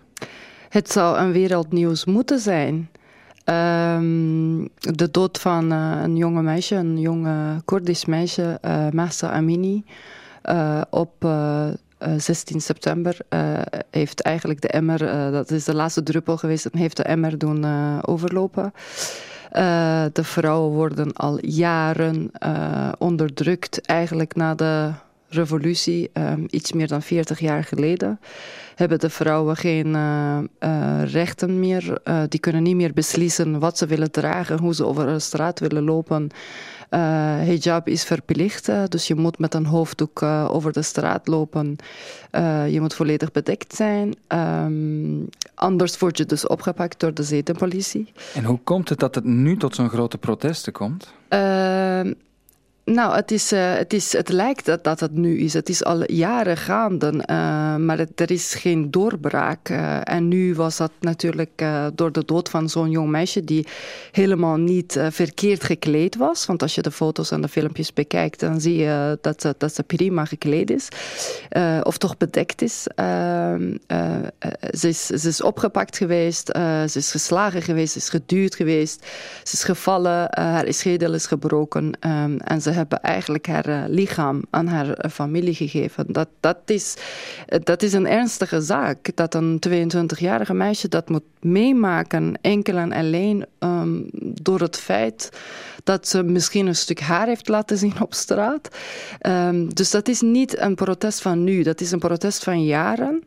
Het 0.70 0.92
zou 0.92 1.18
een 1.18 1.32
wereldnieuws 1.32 2.06
moeten 2.06 2.40
zijn. 2.40 2.90
Um, 3.46 4.70
de 4.78 5.12
dood 5.12 5.40
van 5.40 5.74
uh, 5.74 6.00
een 6.04 6.16
jonge 6.16 6.42
meisje, 6.42 6.76
een 6.76 7.00
jonge 7.00 7.62
Koerdisch 7.66 8.06
meisje, 8.06 8.60
uh, 8.66 8.90
Mahsa 8.90 9.32
Amini, 9.32 9.84
uh, 10.46 10.82
op 10.90 11.14
16 12.18 12.62
september 12.62 13.18
heeft 13.90 14.22
eigenlijk 14.22 14.62
de 14.62 14.68
emmer, 14.68 15.32
dat 15.32 15.52
is 15.52 15.64
de 15.64 15.76
laatste 15.76 16.04
druppel 16.04 16.38
geweest, 16.38 16.68
heeft 16.72 16.98
de 16.98 17.04
emmer 17.04 17.38
doen 17.38 17.66
overlopen. 18.02 18.74
de 20.14 20.24
vrouwen 20.24 20.72
worden 20.72 21.14
al 21.14 21.46
jaren 21.46 22.32
onderdrukt, 22.98 23.82
eigenlijk 23.82 24.36
na 24.36 24.56
de 24.56 24.92
revolutie, 25.30 26.12
iets 26.48 26.72
meer 26.72 26.88
dan 26.88 27.02
40 27.02 27.40
jaar 27.40 27.64
geleden, 27.64 28.20
hebben 28.76 29.00
de 29.00 29.10
vrouwen 29.10 29.56
geen 29.56 29.98
rechten 31.04 31.60
meer. 31.60 32.02
Die 32.30 32.40
kunnen 32.40 32.64
niet 32.64 32.76
meer 32.76 32.94
beslissen 32.94 33.60
wat 33.60 33.78
ze 33.78 33.86
willen 33.86 34.12
dragen, 34.12 34.60
hoe 34.60 34.76
ze 34.76 34.86
over 34.86 35.06
de 35.06 35.20
straat 35.20 35.60
willen 35.60 35.84
lopen. 35.84 36.30
Hijab 36.90 37.88
is 37.88 38.04
verplicht, 38.04 38.70
dus 38.90 39.08
je 39.08 39.16
moet 39.16 39.40
met 39.40 39.54
een 39.54 39.66
hoofddoek 39.66 40.22
over 40.24 40.74
de 40.74 40.82
straat 40.82 41.28
lopen. 41.28 41.76
je 42.70 42.78
moet 42.80 42.94
volledig 42.94 43.32
bedekt 43.32 43.76
zijn. 43.76 44.16
Um, 44.28 45.30
anders 45.56 45.98
word 45.98 46.18
je 46.18 46.26
dus 46.26 46.48
opgepakt 46.48 47.00
door 47.00 47.14
de 47.14 47.24
zedenpolitie. 47.24 48.12
En 48.34 48.44
hoe 48.44 48.60
komt 48.64 48.90
het 48.90 49.00
dat 49.00 49.16
het 49.16 49.24
nu 49.24 49.58
tot 49.58 49.76
zo'n 49.76 49.90
grote 49.90 50.18
protesten 50.18 50.74
komt? 50.74 51.14
Ehm, 52.90 52.98
nou, 52.98 53.16
het, 53.16 53.32
is, 53.32 53.54
uh, 53.54 53.74
het, 53.74 53.94
is, 53.94 54.14
het 54.14 54.30
lijkt 54.30 54.66
dat, 54.66 54.84
dat 54.84 55.00
het 55.00 55.12
nu 55.12 55.40
is. 55.40 55.54
Het 55.54 55.70
is 55.70 55.84
al 55.84 56.12
jaren 56.12 56.58
gaande, 56.58 57.14
uh, 57.14 57.76
maar 57.76 58.00
er 58.16 58.32
is 58.32 58.54
geen 58.54 58.92
doorbraak. 58.92 59.70
Uh, 59.70 59.98
en 60.04 60.28
nu 60.28 60.56
was 60.56 60.78
dat 60.78 60.92
natuurlijk 61.00 61.64
door 61.96 62.12
de 62.12 62.26
dood 62.26 62.50
van 62.50 62.70
zo'n 62.70 62.90
jong 62.90 63.10
meisje 63.10 63.44
die 63.44 63.68
helemaal 64.12 64.58
niet 64.58 65.00
verkeerd 65.10 65.64
gekleed 65.64 66.16
was. 66.16 66.46
Want 66.46 66.62
als 66.62 66.76
je 66.76 66.82
de 66.82 66.92
foto's 66.92 67.32
en 67.32 67.42
de 67.42 67.48
filmpjes 67.48 67.94
bekijkt, 67.94 68.40
dan 68.40 68.62
zie 68.62 68.76
je 68.76 69.18
dat 69.22 69.42
ze, 69.42 69.56
dat 69.58 69.76
ze 69.76 69.84
prima 69.84 70.26
gekleed 70.26 70.70
is. 70.72 70.88
of 71.84 71.98
toch 71.98 72.18
bedekt 72.18 72.62
is. 72.62 72.88
Ehm, 72.96 73.76
ze, 74.72 74.88
is 74.88 75.06
ze 75.06 75.28
is 75.28 75.42
opgepakt 75.42 75.98
geweest, 75.98 76.48
ze 76.88 76.92
is 76.94 77.12
geslagen 77.12 77.62
geweest, 77.62 77.92
ze 77.92 77.98
is 77.98 78.10
geduwd 78.10 78.56
geweest, 78.56 79.06
ze 79.44 79.54
is 79.54 79.64
gevallen, 79.64 80.28
haar 80.30 80.74
schedel 80.74 81.14
is 81.14 81.26
gebroken 81.26 81.98
um, 82.00 82.38
en 82.38 82.62
ze 82.62 82.72
hebben 82.80 83.02
eigenlijk 83.02 83.48
haar 83.48 83.70
uh, 83.70 83.84
lichaam 83.88 84.42
aan 84.50 84.68
haar 84.68 84.88
uh, 84.88 85.12
familie 85.12 85.54
gegeven. 85.54 86.06
Dat, 86.08 86.28
dat, 86.40 86.58
is, 86.66 86.96
uh, 87.50 87.60
dat 87.64 87.84
is 87.84 87.94
een 87.94 88.08
ernstige 88.08 88.62
zaak. 88.62 89.16
Dat 89.16 89.34
een 89.34 89.60
22-jarige 89.70 90.54
meisje 90.54 90.88
dat 90.88 91.10
moet 91.10 91.24
meemaken, 91.40 92.40
enkel 92.42 92.78
en 92.78 92.94
alleen 92.94 93.46
um, 93.60 94.10
door 94.42 94.60
het 94.60 94.78
feit 94.78 95.30
dat 95.84 96.08
ze 96.08 96.24
misschien 96.24 96.68
een 96.68 96.76
stuk 96.76 97.00
haar 97.00 97.28
heeft 97.28 97.48
laten 97.48 97.78
zien 97.78 98.02
op 98.02 98.14
straat. 98.14 98.70
Um, 99.22 99.74
dus 99.74 99.92
dat 99.92 100.08
is 100.08 100.22
niet 100.22 100.60
een 100.60 100.76
protest 100.76 101.22
van 101.22 101.44
nu, 101.44 101.64
dat 101.64 101.82
is 101.82 101.92
een 101.92 102.00
protest 102.00 102.44
van 102.44 102.64
jaren. 102.64 103.24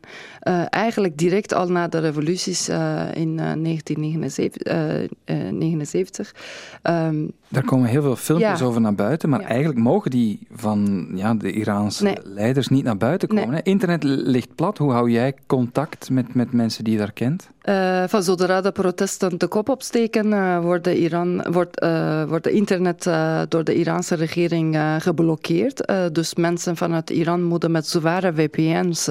Uh, 0.47 0.61
eigenlijk 0.69 1.17
direct 1.17 1.53
al 1.53 1.67
na 1.67 1.87
de 1.87 1.99
revoluties 1.99 2.69
uh, 2.69 3.01
in 3.13 3.29
uh, 3.29 3.53
1979. 3.63 6.35
Um, 6.83 7.31
Daar 7.47 7.63
komen 7.63 7.89
heel 7.89 8.01
veel 8.01 8.15
filmpjes 8.15 8.59
ja. 8.59 8.65
over 8.65 8.81
naar 8.81 8.95
buiten, 8.95 9.29
maar 9.29 9.42
ja. 9.43 9.49
eigenlijk 9.49 9.79
mogen 9.79 10.11
die 10.11 10.39
van 10.51 11.07
ja, 11.13 11.33
de 11.33 11.51
Iraanse 11.51 12.03
nee. 12.03 12.17
leiders 12.23 12.67
niet 12.67 12.83
naar 12.83 12.97
buiten 12.97 13.27
komen. 13.27 13.49
Nee. 13.49 13.61
Internet 13.63 14.03
ligt 14.03 14.55
plat. 14.55 14.77
Hoe 14.77 14.91
hou 14.91 15.09
jij 15.09 15.33
contact 15.47 16.09
met, 16.09 16.33
met 16.33 16.51
mensen 16.53 16.83
die 16.83 16.93
je 16.93 16.99
daar 16.99 17.11
kent? 17.11 17.49
Uh, 17.69 18.03
van 18.07 18.23
zodra 18.23 18.61
de 18.61 18.71
protesten 18.71 19.37
de 19.37 19.47
kop 19.47 19.69
opsteken, 19.69 20.27
uh, 20.27 20.59
wordt, 20.59 20.83
de 20.83 20.97
Iran, 20.97 21.45
wordt, 21.51 21.83
uh, 21.83 22.23
wordt 22.23 22.43
de 22.43 22.51
internet 22.51 23.09
door 23.49 23.63
de 23.63 23.75
Iraanse 23.75 24.15
regering 24.15 24.77
geblokkeerd. 24.99 25.91
dus 26.11 26.35
mensen 26.35 26.77
vanuit 26.77 27.09
Iran 27.09 27.43
moeten 27.43 27.71
met 27.71 27.87
zware 27.87 28.33
VPN's. 28.33 29.05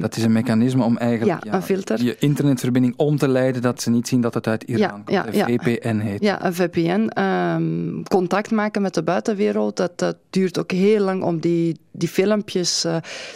dat 0.00 0.16
is 0.16 0.22
een 0.22 0.32
mechanisme 0.32 0.84
om 0.84 0.96
eigenlijk 0.96 1.44
ja, 1.44 1.54
een 1.54 1.62
filter. 1.62 2.02
je 2.02 2.16
internetverbinding 2.18 2.94
om 2.96 3.16
te 3.16 3.28
leiden 3.28 3.62
dat 3.62 3.82
ze 3.82 3.90
niet 3.90 4.08
zien 4.08 4.20
dat 4.20 4.34
het 4.34 4.46
uit 4.46 4.62
Iran 4.62 4.80
ja, 4.80 4.88
komt. 4.88 5.10
Ja, 5.10 5.48
een 5.48 5.60
VPN 5.62 5.96
heet. 5.98 6.22
Ja, 6.22 6.44
een 6.44 6.54
VPN. 6.54 7.20
Um, 7.20 8.02
contact 8.08 8.50
maken 8.50 8.82
met 8.82 8.94
de 8.94 9.02
buitenwereld, 9.02 9.76
dat, 9.76 9.98
dat 9.98 10.16
duurt 10.30 10.58
ook 10.58 10.70
heel 10.70 11.04
lang 11.04 11.22
om 11.22 11.40
die, 11.40 11.80
die 11.90 12.08
filmpjes 12.08 12.86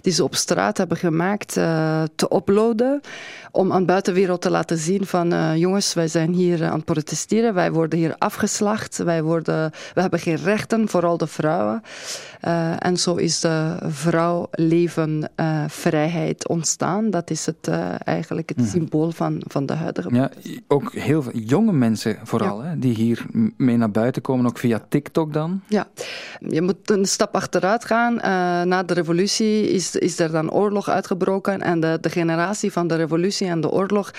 die 0.00 0.12
ze 0.12 0.24
op 0.24 0.34
straat 0.34 0.78
hebben 0.78 0.96
gemaakt 0.96 1.52
te 1.52 2.30
uploaden. 2.34 3.00
Om 3.50 3.72
aan 3.74 3.80
de 3.80 3.86
buitenwereld 3.86 4.40
te 4.40 4.50
laten 4.50 4.78
zien 4.78 5.06
van 5.06 5.32
uh, 5.32 5.56
jongens, 5.56 5.94
wij 5.94 6.08
zijn 6.08 6.32
hier 6.32 6.60
uh, 6.60 6.68
aan 6.68 6.76
het 6.76 6.84
protesteren, 6.84 7.54
wij 7.54 7.72
worden 7.72 7.98
hier 7.98 8.14
afgeslacht, 8.18 8.96
wij, 8.96 9.22
worden, 9.22 9.70
we 9.94 10.00
hebben 10.00 10.18
geen 10.18 10.36
rechten, 10.36 10.88
vooral 10.88 11.16
de 11.16 11.26
vrouwen. 11.26 11.82
Uh, 12.44 12.84
en 12.84 12.96
zo 12.96 13.14
is 13.14 13.40
de 13.40 13.76
vrouw, 13.82 14.48
leven, 14.50 15.30
vrijheid 15.68 16.48
ontstaan. 16.48 17.10
Dat 17.10 17.30
is 17.30 17.46
het, 17.46 17.68
eigenlijk 18.04 18.48
het 18.56 18.68
symbool 18.68 19.10
van, 19.10 19.42
van 19.46 19.66
de 19.66 19.72
huidige 19.72 20.14
Ja, 20.14 20.30
ook 20.68 20.92
heel 20.92 21.22
veel 21.22 21.36
jonge 21.36 21.72
mensen 21.72 22.18
vooral, 22.22 22.62
ja. 22.62 22.68
hè, 22.68 22.78
die 22.78 22.94
hier 22.94 23.26
mee 23.56 23.76
naar 23.76 23.90
buiten 23.90 24.22
komen, 24.22 24.46
ook 24.46 24.58
via 24.58 24.80
TikTok 24.88 25.32
dan? 25.32 25.60
Ja, 25.68 25.86
je 26.48 26.62
moet 26.62 26.90
een 26.90 27.06
stap 27.06 27.34
achteruit 27.34 27.84
gaan. 27.84 28.14
na 28.68 28.82
de 28.82 28.94
revolutie 28.94 29.70
is, 29.70 29.96
is 29.96 30.18
er 30.18 30.30
dan 30.30 30.50
oorlog 30.50 30.88
uitgebroken 30.88 31.60
en 31.60 31.80
de, 31.80 31.98
de 32.00 32.10
generatie 32.10 32.72
van 32.72 32.86
de 32.86 32.94
revolutie 32.94 33.46
en 33.46 33.63
oorlog, 33.70 34.10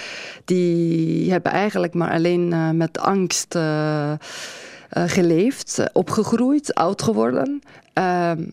die 0.46 1.32
hebben 1.32 1.52
eigenlijk 1.52 1.94
maar 1.94 2.12
alleen 2.12 2.52
uh, 2.52 2.70
met 2.70 3.00
angst 3.00 3.56
uh, 3.56 4.12
uh, 4.12 4.18
geleefd, 4.90 5.84
opgegroeid, 5.94 6.74
oud 6.74 7.02
geworden. 7.02 7.62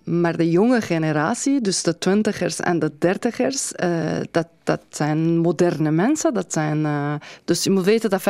maar 0.04 0.36
de 0.36 0.50
jonge 0.50 0.80
generatie, 0.80 1.60
dus 1.60 1.82
de 1.82 1.98
twintigers 1.98 2.60
en 2.60 2.78
de 2.78 2.92
dertigers, 2.98 3.72
dat, 4.30 4.48
dat 4.62 4.80
zijn 4.90 5.38
moderne 5.38 5.90
mensen. 5.90 6.34
Dat 6.34 6.52
zijn, 6.52 6.86
dus 7.44 7.64
je 7.64 7.70
moet 7.70 7.84
weten 7.84 8.10
dat 8.10 8.20
75% 8.20 8.24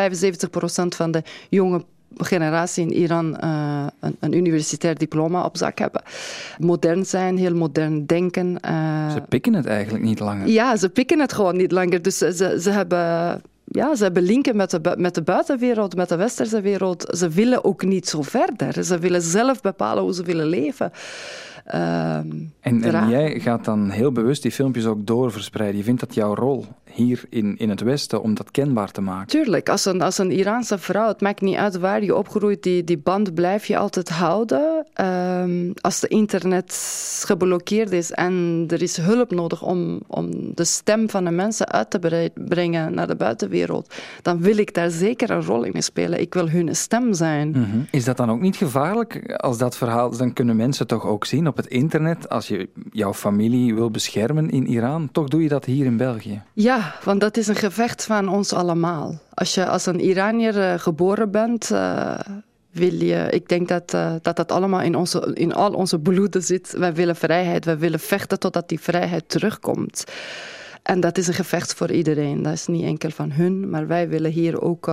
van 0.88 1.10
de 1.10 1.22
jonge 1.48 1.84
generatie 2.16 2.84
in 2.84 2.92
Iran 2.92 3.38
uh, 3.44 3.86
een, 4.00 4.16
een, 4.20 4.32
universitair 4.32 4.98
diploma 4.98 5.44
op 5.44 5.56
zak 5.56 5.78
hebben. 5.78 6.02
Modern 6.58 7.04
zijn, 7.04 7.38
heel 7.38 7.54
modern 7.54 8.06
denken. 8.06 8.58
Uh, 8.66 9.12
ze 9.12 9.20
pikken 9.28 9.54
het 9.54 9.66
eigenlijk 9.66 10.04
niet 10.04 10.20
langer. 10.20 10.48
Ja, 10.48 10.76
ze 10.76 10.88
pikken 10.88 11.20
het 11.20 11.32
gewoon 11.32 11.56
niet 11.56 11.72
langer. 11.72 12.02
Dus 12.02 12.18
ze, 12.18 12.58
ze 12.60 12.70
hebben 12.70 13.40
ja, 13.72 13.94
ze 13.94 14.02
hebben 14.02 14.22
linken 14.22 14.56
met 14.56 14.70
de, 14.70 14.94
met 14.98 15.14
de 15.14 15.22
buitenwereld, 15.22 15.96
met 15.96 16.08
de 16.08 16.16
westerse 16.16 16.60
wereld. 16.60 17.06
Ze 17.16 17.28
willen 17.28 17.64
ook 17.64 17.84
niet 17.84 18.08
zo 18.08 18.22
verder. 18.22 18.84
Ze 18.84 18.98
willen 18.98 19.22
zelf 19.22 19.60
bepalen 19.60 20.02
hoe 20.02 20.14
ze 20.14 20.22
willen 20.22 20.46
leven. 20.46 20.92
Um, 21.66 22.52
en, 22.60 22.82
en, 22.82 23.08
jij 23.08 23.40
gaat 23.40 23.64
dan 23.64 23.90
heel 23.90 24.12
bewust 24.12 24.42
die 24.42 24.50
filmpjes 24.50 24.86
ook 24.86 25.06
doorverspreiden. 25.06 25.78
Je 25.78 25.84
vindt 25.84 26.00
dat 26.00 26.14
jouw 26.14 26.34
rol 26.34 26.66
hier 26.84 27.24
in, 27.28 27.56
in 27.58 27.68
het 27.68 27.80
Westen 27.80 28.22
om 28.22 28.34
dat 28.34 28.50
kenbaar 28.50 28.90
te 28.90 29.00
maken? 29.00 29.26
Tuurlijk, 29.26 29.68
als 29.68 29.84
een, 29.84 30.02
als 30.02 30.18
een 30.18 30.30
Iraanse 30.30 30.78
vrouw, 30.78 31.08
het 31.08 31.20
maakt 31.20 31.40
niet 31.40 31.56
uit 31.56 31.78
waar 31.78 32.04
je 32.04 32.16
opgroeit, 32.16 32.62
die, 32.62 32.84
die 32.84 32.98
band 32.98 33.34
blijf 33.34 33.66
je 33.66 33.76
altijd 33.76 34.08
houden. 34.08 34.86
Um, 35.00 35.72
als 35.80 36.00
de 36.00 36.08
internet 36.08 36.74
geblokkeerd 37.26 37.92
is 37.92 38.12
en 38.12 38.64
er 38.68 38.82
is 38.82 38.96
hulp 38.96 39.30
nodig 39.30 39.62
om, 39.62 40.00
om 40.06 40.54
de 40.54 40.64
stem 40.64 41.10
van 41.10 41.24
de 41.24 41.30
mensen 41.30 41.68
uit 41.68 41.90
te 41.90 42.30
brengen 42.34 42.94
naar 42.94 43.06
de 43.06 43.16
buitenwereld, 43.16 43.94
dan 44.22 44.40
wil 44.40 44.56
ik 44.56 44.74
daar 44.74 44.90
zeker 44.90 45.30
een 45.30 45.44
rol 45.44 45.64
in 45.64 45.82
spelen. 45.82 46.20
Ik 46.20 46.34
wil 46.34 46.48
hun 46.48 46.76
stem 46.76 47.14
zijn. 47.14 47.48
Mm 47.48 47.54
-hmm. 47.54 47.86
Is 47.90 48.04
dat 48.04 48.16
dan 48.16 48.30
ook 48.30 48.40
niet 48.40 48.56
gevaarlijk 48.56 49.32
als 49.36 49.58
dat 49.58 49.76
verhaal, 49.76 50.16
dan 50.16 50.32
kunnen 50.32 50.56
mensen 50.56 50.86
toch 50.86 51.06
ook 51.06 51.24
zien 51.24 51.48
op 51.52 51.58
het 51.58 51.66
internet, 51.66 52.28
als 52.28 52.48
je 52.48 52.68
jouw 52.90 53.14
familie 53.14 53.74
wil 53.74 53.90
beschermen 53.90 54.50
in 54.50 54.66
Iran, 54.66 55.08
toch 55.12 55.28
doe 55.28 55.42
je 55.42 55.48
dat 55.48 55.64
hier 55.64 55.84
in 55.84 55.96
België? 55.96 56.42
Ja, 56.52 56.94
want 57.04 57.20
dat 57.20 57.36
is 57.36 57.46
een 57.48 57.56
gevecht 57.56 58.04
van 58.04 58.28
ons 58.28 58.52
allemaal. 58.52 59.20
Als 59.34 59.54
je 59.54 59.66
als 59.66 59.86
een 59.86 60.00
Iranier 60.00 60.56
uh, 60.56 60.74
geboren 60.78 61.30
bent, 61.30 61.70
uh, 61.70 62.18
wil 62.70 62.94
je, 62.94 63.26
ik 63.30 63.48
denk 63.48 63.68
dat, 63.68 63.94
uh, 63.94 64.12
dat 64.22 64.36
dat 64.36 64.52
allemaal 64.52 64.80
in, 64.80 64.96
onze, 64.96 65.30
in 65.34 65.54
al 65.54 65.72
onze 65.72 65.98
bloeden 65.98 66.42
zit. 66.42 66.74
Wij 66.78 66.94
willen 66.94 67.16
vrijheid, 67.16 67.64
wij 67.64 67.78
willen 67.78 68.00
vechten 68.00 68.38
totdat 68.38 68.68
die 68.68 68.80
vrijheid 68.80 69.28
terugkomt. 69.28 70.04
En 70.82 71.00
dat 71.00 71.18
is 71.18 71.26
een 71.26 71.34
gevecht 71.34 71.74
voor 71.74 71.90
iedereen. 71.90 72.42
Dat 72.42 72.52
is 72.52 72.66
niet 72.66 72.84
enkel 72.84 73.10
van 73.10 73.30
hun, 73.30 73.70
maar 73.70 73.86
wij 73.86 74.08
willen 74.08 74.30
hier 74.30 74.60
ook 74.60 74.86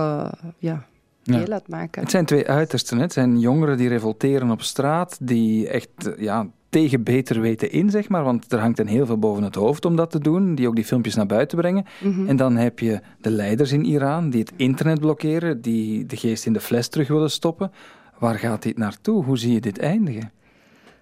ja, 0.58 0.86
deel 1.22 1.46
ja. 1.46 1.52
uitmaken. 1.52 2.02
Het 2.02 2.10
zijn 2.10 2.24
twee 2.24 2.48
uitersten. 2.48 2.96
Hè? 2.96 3.02
Het 3.02 3.12
zijn 3.12 3.38
jongeren 3.38 3.76
die 3.76 3.88
revolteren 3.88 4.50
op 4.50 4.62
straat, 4.62 5.18
die 5.20 5.68
echt 5.68 6.10
ja, 6.18 6.46
tegen 6.68 7.02
beter 7.02 7.40
weten 7.40 7.70
in, 7.70 7.90
zeg 7.90 8.08
maar. 8.08 8.24
Want 8.24 8.52
er 8.52 8.58
hangt 8.58 8.78
een 8.78 8.86
heel 8.86 9.06
veel 9.06 9.18
boven 9.18 9.42
het 9.42 9.54
hoofd 9.54 9.84
om 9.84 9.96
dat 9.96 10.10
te 10.10 10.18
doen, 10.18 10.54
die 10.54 10.68
ook 10.68 10.74
die 10.74 10.84
filmpjes 10.84 11.14
naar 11.14 11.26
buiten 11.26 11.58
brengen. 11.58 11.84
Mhm. 12.00 12.26
En 12.26 12.36
dan 12.36 12.56
heb 12.56 12.78
je 12.78 13.00
de 13.20 13.30
leiders 13.30 13.72
in 13.72 13.84
Iran 13.84 14.30
die 14.30 14.40
het 14.40 14.52
internet 14.56 15.00
blokkeren, 15.00 15.60
die 15.60 16.06
de 16.06 16.16
geest 16.16 16.46
in 16.46 16.52
de 16.52 16.60
fles 16.60 16.88
terug 16.88 17.08
willen 17.08 17.30
stoppen. 17.30 17.72
Waar 18.18 18.38
gaat 18.38 18.62
dit 18.62 18.78
naartoe? 18.78 19.24
Hoe 19.24 19.38
zie 19.38 19.52
je 19.52 19.60
dit 19.60 19.78
eindigen? 19.78 20.32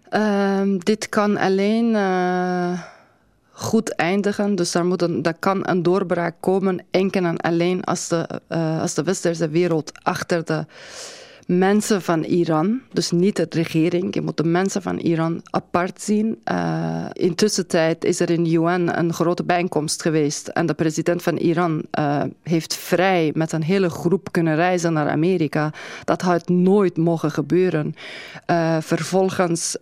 Ehm, 0.08 0.78
dit 0.78 1.08
kan 1.08 1.36
alleen 1.36 1.90
uh, 1.90 2.80
goed 3.58 3.94
eindigen. 3.94 4.54
Dus 4.54 4.72
daar, 4.72 4.84
moet 4.84 5.02
een, 5.02 5.22
kan 5.38 5.68
een 5.68 5.82
doorbraak 5.82 6.34
komen 6.40 6.84
enkel 6.90 7.24
en 7.24 7.36
alleen 7.36 7.84
als 7.84 8.08
de, 8.08 8.40
uh, 8.48 8.80
als 8.80 8.94
de 8.94 9.02
westerse 9.02 9.48
wereld 9.48 9.92
achter 10.02 10.44
de 10.44 10.66
mensen 11.48 12.02
van 12.02 12.22
Iran, 12.22 12.80
dus 12.92 13.10
niet 13.10 13.36
de 13.36 13.46
regering. 13.50 14.14
Je 14.14 14.20
moet 14.20 14.36
de 14.36 14.44
mensen 14.44 14.82
van 14.82 14.98
Iran 14.98 15.40
apart 15.50 16.02
zien. 16.02 16.40
Uh, 16.52 17.04
intussen 17.12 17.66
tijd 17.66 18.04
is 18.04 18.20
er 18.20 18.30
in 18.30 18.44
de 18.44 18.50
UN 18.50 18.98
een 18.98 19.12
grote 19.12 19.44
bijeenkomst 19.44 20.02
geweest 20.02 20.48
en 20.48 20.66
de 20.66 20.74
president 20.74 21.22
van 21.22 21.36
Iran 21.36 21.82
uh, 21.98 22.22
heeft 22.42 22.74
vrij 22.74 23.30
met 23.34 23.52
een 23.52 23.62
hele 23.62 23.90
groep 23.90 24.32
kunnen 24.32 24.54
reizen 24.54 24.92
naar 24.92 25.08
Amerika. 25.08 25.72
Dat 26.04 26.22
had 26.22 26.48
nooit 26.48 26.96
mogen 26.96 27.30
gebeuren. 27.30 27.94
Uh, 28.50 28.76
vervolgens 28.80 29.76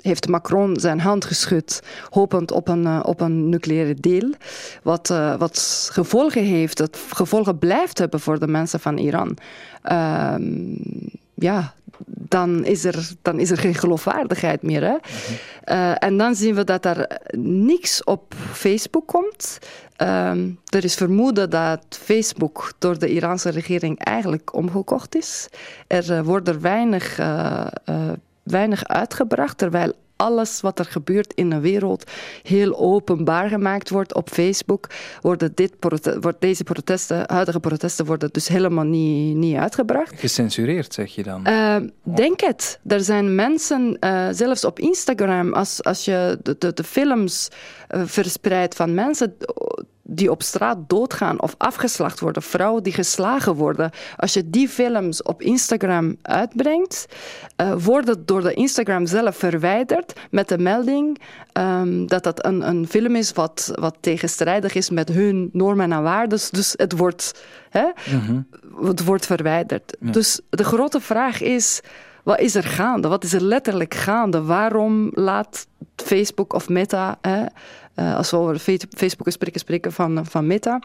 heeft 0.00 0.28
Macron 0.28 0.76
zijn 0.76 1.00
hand 1.00 1.24
geschud, 1.24 1.82
hopend 2.10 2.52
op 2.52 2.68
een, 2.68 3.04
op 3.04 3.20
een 3.20 3.48
nucleaire 3.48 3.94
deal, 3.94 4.30
wat, 4.82 5.08
wat 5.38 5.88
gevolgen 5.92 6.44
heeft, 6.44 6.76
dat 6.76 6.98
gevolgen 7.08 7.58
blijft 7.58 7.98
hebben 7.98 8.20
voor 8.20 8.38
de 8.38 8.46
mensen 8.46 8.80
van 8.80 8.98
Iran. 8.98 9.38
Um, 9.92 10.78
ja, 11.34 11.74
dan 12.06 12.64
is, 12.64 12.84
er, 12.84 13.10
dan 13.22 13.38
is 13.38 13.50
er 13.50 13.58
geen 13.58 13.74
geloofwaardigheid 13.74 14.62
meer. 14.62 14.82
Hè? 14.82 14.96
Uh, 15.74 15.94
en 15.98 16.16
dan 16.16 16.34
zien 16.34 16.54
we 16.54 16.64
dat 16.64 16.84
er 16.84 17.20
niks 17.36 18.04
op 18.04 18.34
Facebook 18.52 19.06
komt. 19.06 19.58
Um, 19.96 20.58
er 20.64 20.84
is 20.84 20.94
vermoeden 20.94 21.50
dat 21.50 21.84
Facebook 21.88 22.72
door 22.78 22.98
de 22.98 23.08
Iraanse 23.08 23.50
regering 23.50 23.98
eigenlijk 23.98 24.54
omgekocht 24.54 25.16
is. 25.16 25.48
Er 25.86 26.10
uh, 26.10 26.20
wordt 26.20 26.48
er 26.48 26.60
weinig, 26.60 27.18
uh, 27.18 27.66
weinig 28.42 28.84
uitgebracht, 28.84 29.58
terwijl 29.58 29.92
alles 30.24 30.60
wat 30.60 30.78
er 30.78 30.84
gebeurt 30.84 31.32
in 31.34 31.50
de 31.50 31.60
wereld 31.60 32.10
heel 32.42 32.78
openbaar 32.78 33.48
gemaakt 33.48 33.90
wordt 33.90 34.14
op 34.14 34.28
Facebook, 34.30 34.86
worden 35.20 35.52
dit 35.54 35.72
wordt 36.20 36.40
deze 36.40 36.64
protesten, 36.64 37.22
huidige 37.26 37.60
protesten, 37.60 38.06
worden 38.06 38.28
dus 38.32 38.48
helemaal 38.48 38.84
niet, 38.84 39.36
niet 39.36 39.56
uitgebracht. 39.56 40.20
Gecensureerd, 40.20 40.94
zeg 40.94 41.14
je 41.14 41.22
dan? 41.22 41.48
Uh, 41.48 41.76
denk 42.02 42.40
het. 42.40 42.80
Er 42.86 43.00
zijn 43.00 43.34
mensen, 43.34 43.96
uh, 44.00 44.28
zelfs 44.30 44.64
op 44.64 44.78
Instagram, 44.78 45.52
als, 45.52 45.82
als 45.82 46.04
je 46.04 46.38
de, 46.42 46.56
de, 46.58 46.72
de 46.72 46.84
films 46.84 47.48
uh, 47.90 48.02
verspreidt 48.04 48.74
van 48.74 48.94
mensen 48.94 49.36
die 50.14 50.30
op 50.30 50.42
straat 50.42 50.78
doodgaan 50.86 51.42
of 51.42 51.54
afgeslacht 51.58 52.20
worden, 52.20 52.42
vrouwen 52.42 52.82
die 52.82 52.92
geslagen 52.92 53.54
worden. 53.54 53.90
Als 54.16 54.32
je 54.32 54.50
die 54.50 54.68
films 54.68 55.22
op 55.22 55.42
Instagram 55.42 56.16
uitbrengt, 56.22 57.06
uh, 57.56 57.72
wordt 57.78 58.08
het 58.08 58.28
door 58.28 58.42
de 58.42 58.54
Instagram 58.54 59.06
zelf 59.06 59.36
verwijderd 59.36 60.12
met 60.30 60.48
de 60.48 60.58
melding 60.58 61.18
um, 61.58 62.06
dat 62.06 62.22
dat 62.22 62.44
een, 62.44 62.68
een 62.68 62.88
film 62.88 63.16
is 63.16 63.32
wat, 63.32 63.72
wat 63.74 63.96
tegenstrijdig 64.00 64.74
is 64.74 64.90
met 64.90 65.08
hun 65.08 65.48
normen 65.52 65.92
en 65.92 66.02
waarden. 66.02 66.38
Dus 66.50 66.74
het 66.76 66.96
wordt, 66.96 67.44
hè, 67.70 67.86
mm-hmm. 68.10 68.46
het 68.82 69.04
wordt 69.04 69.26
verwijderd. 69.26 69.96
Ja. 70.00 70.10
Dus 70.10 70.40
de 70.50 70.64
grote 70.64 71.00
vraag 71.00 71.40
is. 71.40 71.80
Wat 72.22 72.40
is 72.40 72.54
er 72.54 72.64
gaande? 72.64 73.08
Wat 73.08 73.24
is 73.24 73.32
er 73.32 73.42
letterlijk 73.42 73.94
gaande? 73.94 74.42
Waarom 74.42 75.10
laat 75.12 75.66
Facebook 75.96 76.52
of 76.52 76.68
Meta, 76.68 77.18
hè, 77.20 77.44
uh, 77.96 78.16
als 78.16 78.30
we 78.30 78.36
over 78.36 78.58
Facebook 78.90 79.30
spreken, 79.30 79.60
spreken 79.60 79.92
van, 79.92 80.26
van 80.26 80.46
Meta, 80.46 80.80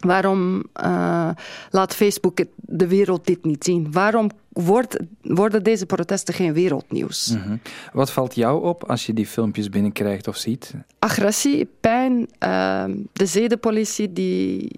waarom 0.00 0.64
uh, 0.84 1.30
laat 1.70 1.94
Facebook 1.94 2.38
de 2.56 2.86
wereld 2.86 3.26
dit 3.26 3.44
niet 3.44 3.64
zien? 3.64 3.92
Waarom 3.92 4.30
wordt, 4.48 4.96
worden 5.22 5.62
deze 5.62 5.86
protesten 5.86 6.34
geen 6.34 6.52
wereldnieuws? 6.52 7.30
Mm-hmm. 7.30 7.60
Wat 7.92 8.10
valt 8.10 8.34
jou 8.34 8.64
op 8.64 8.84
als 8.84 9.06
je 9.06 9.12
die 9.12 9.26
filmpjes 9.26 9.68
binnenkrijgt 9.68 10.28
of 10.28 10.36
ziet? 10.36 10.74
Agressie, 10.98 11.68
pijn, 11.80 12.28
uh, 12.38 12.84
de 13.12 13.26
zedenpolitie, 13.26 14.12
die, 14.12 14.70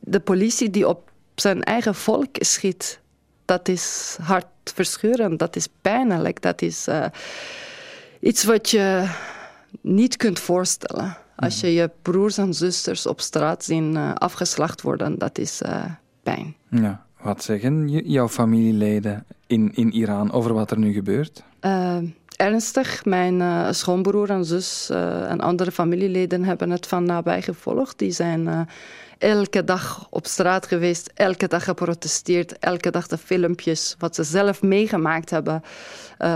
de 0.00 0.20
politie 0.20 0.70
die 0.70 0.88
op 0.88 1.10
zijn 1.34 1.62
eigen 1.62 1.94
volk 1.94 2.28
schiet. 2.32 3.00
Dat 3.44 3.68
is 3.68 4.16
hartverscheurend, 4.22 5.38
dat 5.38 5.56
is 5.56 5.68
pijnlijk, 5.80 6.42
dat 6.42 6.62
is 6.62 6.88
uh, 6.88 7.06
iets 8.20 8.44
wat 8.44 8.70
je 8.70 9.08
niet 9.80 10.16
kunt 10.16 10.38
voorstellen. 10.38 11.16
Als 11.36 11.60
je 11.60 11.72
je 11.72 11.90
broers 12.02 12.38
en 12.38 12.54
zusters 12.54 13.06
op 13.06 13.20
straat 13.20 13.64
zien 13.64 13.94
uh, 13.94 14.14
afgeslacht 14.14 14.82
worden, 14.82 15.18
dat 15.18 15.38
is 15.38 15.62
uh, 15.62 15.84
pijn. 16.22 16.56
Ja. 16.70 17.04
Wat 17.22 17.42
zeggen 17.42 17.88
jouw 17.88 18.28
familieleden 18.28 19.26
in, 19.46 19.74
in 19.74 19.92
Iran 19.92 20.32
over 20.32 20.52
wat 20.52 20.70
er 20.70 20.78
nu 20.78 20.92
gebeurt? 20.92 21.42
Uh, 21.60 21.96
ernstig. 22.36 23.04
Mijn 23.04 23.74
schoonbroer 23.74 24.30
en 24.30 24.44
zus 24.44 24.90
en 25.28 25.40
andere 25.40 25.72
familieleden 25.72 26.44
hebben 26.44 26.70
het 26.70 26.86
van 26.86 27.04
nabij 27.04 27.42
gevolgd. 27.42 27.98
Die 27.98 28.10
zijn 28.10 28.68
elke 29.18 29.64
dag 29.64 30.06
op 30.10 30.26
straat 30.26 30.66
geweest, 30.66 31.10
elke 31.14 31.48
dag 31.48 31.64
geprotesteerd, 31.64 32.58
elke 32.58 32.90
dag 32.90 33.06
de 33.06 33.18
filmpjes 33.18 33.96
wat 33.98 34.14
ze 34.14 34.22
zelf 34.24 34.62
meegemaakt 34.62 35.30
hebben 35.30 35.62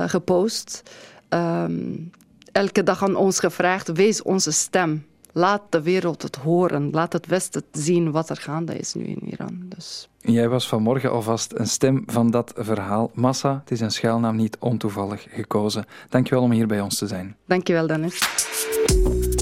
gepost. 0.06 0.82
Um, 1.28 2.10
elke 2.56 2.82
dag 2.82 3.02
aan 3.02 3.16
ons 3.16 3.38
gevraagd: 3.40 3.92
wees 3.92 4.22
onze 4.22 4.52
stem. 4.52 5.06
Laat 5.32 5.62
de 5.70 5.82
wereld 5.82 6.22
het 6.22 6.36
horen. 6.36 6.90
Laat 6.90 7.12
het 7.12 7.26
Westen 7.26 7.62
zien 7.72 8.10
wat 8.10 8.30
er 8.30 8.36
gaande 8.36 8.78
is 8.78 8.94
nu 8.94 9.04
in 9.04 9.22
Iran. 9.24 9.62
Dus. 9.68 10.08
Jij 10.18 10.48
was 10.48 10.68
vanmorgen 10.68 11.10
alvast 11.10 11.52
een 11.54 11.66
stem 11.66 12.02
van 12.06 12.30
dat 12.30 12.52
verhaal. 12.56 13.10
Massa, 13.14 13.60
het 13.60 13.70
is 13.70 13.80
een 13.80 13.90
schuilnaam 13.90 14.36
niet 14.36 14.56
ontoevallig 14.60 15.26
gekozen. 15.30 15.84
Dankjewel 16.08 16.42
om 16.42 16.50
hier 16.50 16.66
bij 16.66 16.80
ons 16.80 16.98
te 16.98 17.06
zijn. 17.06 17.36
Dankjewel, 17.46 17.86
Dennis. 17.86 18.18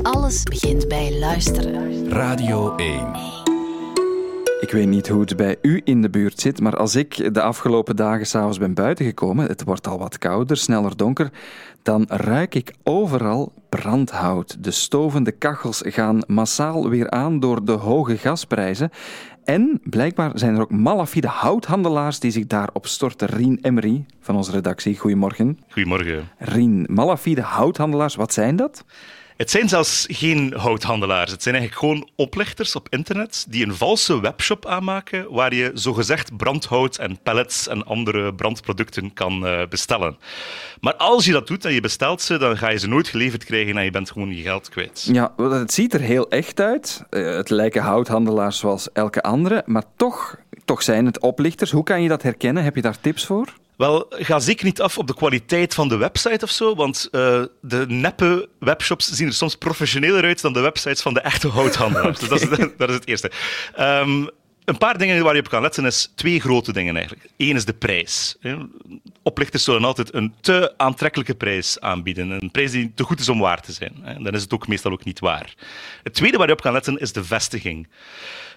Alles 0.02 0.42
begint 0.42 0.88
bij 0.88 1.18
luisteren. 1.18 2.08
Radio 2.08 2.76
1. 2.76 3.43
Ik 4.64 4.70
weet 4.70 4.88
niet 4.88 5.08
hoe 5.08 5.20
het 5.20 5.36
bij 5.36 5.56
u 5.62 5.80
in 5.84 6.02
de 6.02 6.10
buurt 6.10 6.40
zit, 6.40 6.60
maar 6.60 6.76
als 6.76 6.94
ik 6.94 7.34
de 7.34 7.42
afgelopen 7.42 7.96
dagen 7.96 8.26
s'avonds 8.26 8.58
ben 8.58 8.74
buitengekomen, 8.74 9.46
het 9.46 9.64
wordt 9.64 9.86
al 9.86 9.98
wat 9.98 10.18
kouder, 10.18 10.56
sneller 10.56 10.96
donker, 10.96 11.30
dan 11.82 12.04
ruik 12.08 12.54
ik 12.54 12.74
overal 12.82 13.52
brandhout. 13.68 14.64
De 14.64 14.70
stovende 14.70 15.32
kachels 15.32 15.82
gaan 15.84 16.22
massaal 16.26 16.88
weer 16.88 17.10
aan 17.10 17.40
door 17.40 17.64
de 17.64 17.72
hoge 17.72 18.16
gasprijzen. 18.16 18.90
En 19.44 19.80
blijkbaar 19.82 20.30
zijn 20.34 20.54
er 20.54 20.60
ook 20.60 20.70
malafide 20.70 21.28
houthandelaars 21.28 22.18
die 22.20 22.30
zich 22.30 22.46
daarop 22.46 22.86
storten. 22.86 23.28
Rien 23.28 23.58
Emery 23.62 24.04
van 24.20 24.36
onze 24.36 24.50
redactie, 24.50 24.98
goedemorgen. 24.98 25.58
Goedemorgen. 25.68 26.28
Rien, 26.38 26.86
malafide 26.90 27.42
houthandelaars, 27.42 28.14
wat 28.14 28.32
zijn 28.32 28.56
dat? 28.56 28.84
Het 29.36 29.50
zijn 29.50 29.68
zelfs 29.68 30.06
geen 30.10 30.54
houthandelaars. 30.56 31.30
Het 31.30 31.42
zijn 31.42 31.54
eigenlijk 31.54 31.84
gewoon 31.84 32.08
oplichters 32.16 32.76
op 32.76 32.88
internet 32.90 33.46
die 33.48 33.66
een 33.66 33.74
valse 33.74 34.20
webshop 34.20 34.66
aanmaken 34.66 35.32
waar 35.32 35.54
je 35.54 35.70
zogezegd 35.74 36.36
brandhout 36.36 36.96
en 36.96 37.18
pellets 37.22 37.68
en 37.68 37.86
andere 37.86 38.34
brandproducten 38.34 39.12
kan 39.12 39.46
uh, 39.46 39.66
bestellen. 39.68 40.16
Maar 40.80 40.94
als 40.94 41.24
je 41.24 41.32
dat 41.32 41.46
doet 41.46 41.64
en 41.64 41.72
je 41.72 41.80
bestelt 41.80 42.22
ze, 42.22 42.38
dan 42.38 42.56
ga 42.56 42.68
je 42.68 42.78
ze 42.78 42.88
nooit 42.88 43.08
geleverd 43.08 43.44
krijgen 43.44 43.76
en 43.76 43.84
je 43.84 43.90
bent 43.90 44.10
gewoon 44.10 44.36
je 44.36 44.42
geld 44.42 44.68
kwijt. 44.68 45.08
Ja, 45.12 45.34
het 45.36 45.72
ziet 45.72 45.94
er 45.94 46.00
heel 46.00 46.28
echt 46.28 46.60
uit. 46.60 47.04
Uh, 47.10 47.36
het 47.36 47.50
lijken 47.50 47.82
houthandelaars 47.82 48.58
zoals 48.58 48.92
elke 48.92 49.22
andere, 49.22 49.62
maar 49.66 49.84
toch, 49.96 50.36
toch 50.64 50.82
zijn 50.82 51.06
het 51.06 51.20
oplichters. 51.20 51.70
Hoe 51.70 51.84
kan 51.84 52.02
je 52.02 52.08
dat 52.08 52.22
herkennen? 52.22 52.64
Heb 52.64 52.74
je 52.74 52.82
daar 52.82 53.00
tips 53.00 53.26
voor? 53.26 53.48
Wel, 53.84 54.06
ga 54.08 54.38
zeker 54.38 54.64
niet 54.64 54.80
af 54.80 54.98
op 54.98 55.06
de 55.06 55.14
kwaliteit 55.14 55.74
van 55.74 55.88
de 55.88 55.96
website 55.96 56.44
of 56.44 56.50
zo, 56.50 56.74
want 56.74 57.08
uh, 57.12 57.42
de 57.60 57.84
neppe 57.88 58.48
webshops 58.58 59.10
zien 59.10 59.26
er 59.26 59.34
soms 59.34 59.56
professioneler 59.56 60.24
uit 60.24 60.40
dan 60.40 60.52
de 60.52 60.60
websites 60.60 61.02
van 61.02 61.14
de 61.14 61.20
echte 61.20 61.48
houthandelaars. 61.48 62.22
Okay. 62.22 62.38
Dus 62.38 62.48
dat 62.48 62.58
is, 62.58 62.68
dat 62.76 62.88
is, 62.88 62.94
het 62.94 63.06
eerste. 63.06 63.30
Um, 63.78 64.28
een 64.64 64.78
paar 64.78 64.98
dingen 64.98 65.24
waar 65.24 65.34
je 65.34 65.40
op 65.40 65.48
kan 65.48 65.62
letten 65.62 65.84
is 65.84 66.12
twee 66.14 66.40
grote 66.40 66.72
dingen 66.72 66.96
eigenlijk. 66.96 67.28
Eén 67.36 67.56
is 67.56 67.64
de 67.64 67.72
prijs. 67.72 68.36
Oplichters 69.22 69.64
zullen 69.64 69.84
altijd 69.84 70.14
een 70.14 70.34
te 70.40 70.74
aantrekkelijke 70.76 71.34
prijs 71.34 71.80
aanbieden. 71.80 72.30
Een 72.30 72.50
prijs 72.50 72.70
die 72.70 72.92
te 72.94 73.04
goed 73.04 73.20
is 73.20 73.28
om 73.28 73.38
waar 73.38 73.62
te 73.62 73.72
zijn. 73.72 73.94
Dan 74.22 74.34
is 74.34 74.42
het 74.42 74.54
ook 74.54 74.68
meestal 74.68 74.92
ook 74.92 75.04
niet 75.04 75.20
waar. 75.20 75.54
Het 76.02 76.14
tweede 76.14 76.36
waar 76.36 76.46
je 76.46 76.52
op 76.52 76.60
kan 76.60 76.72
letten 76.72 76.98
is 76.98 77.12
de 77.12 77.24
vestiging. 77.24 77.88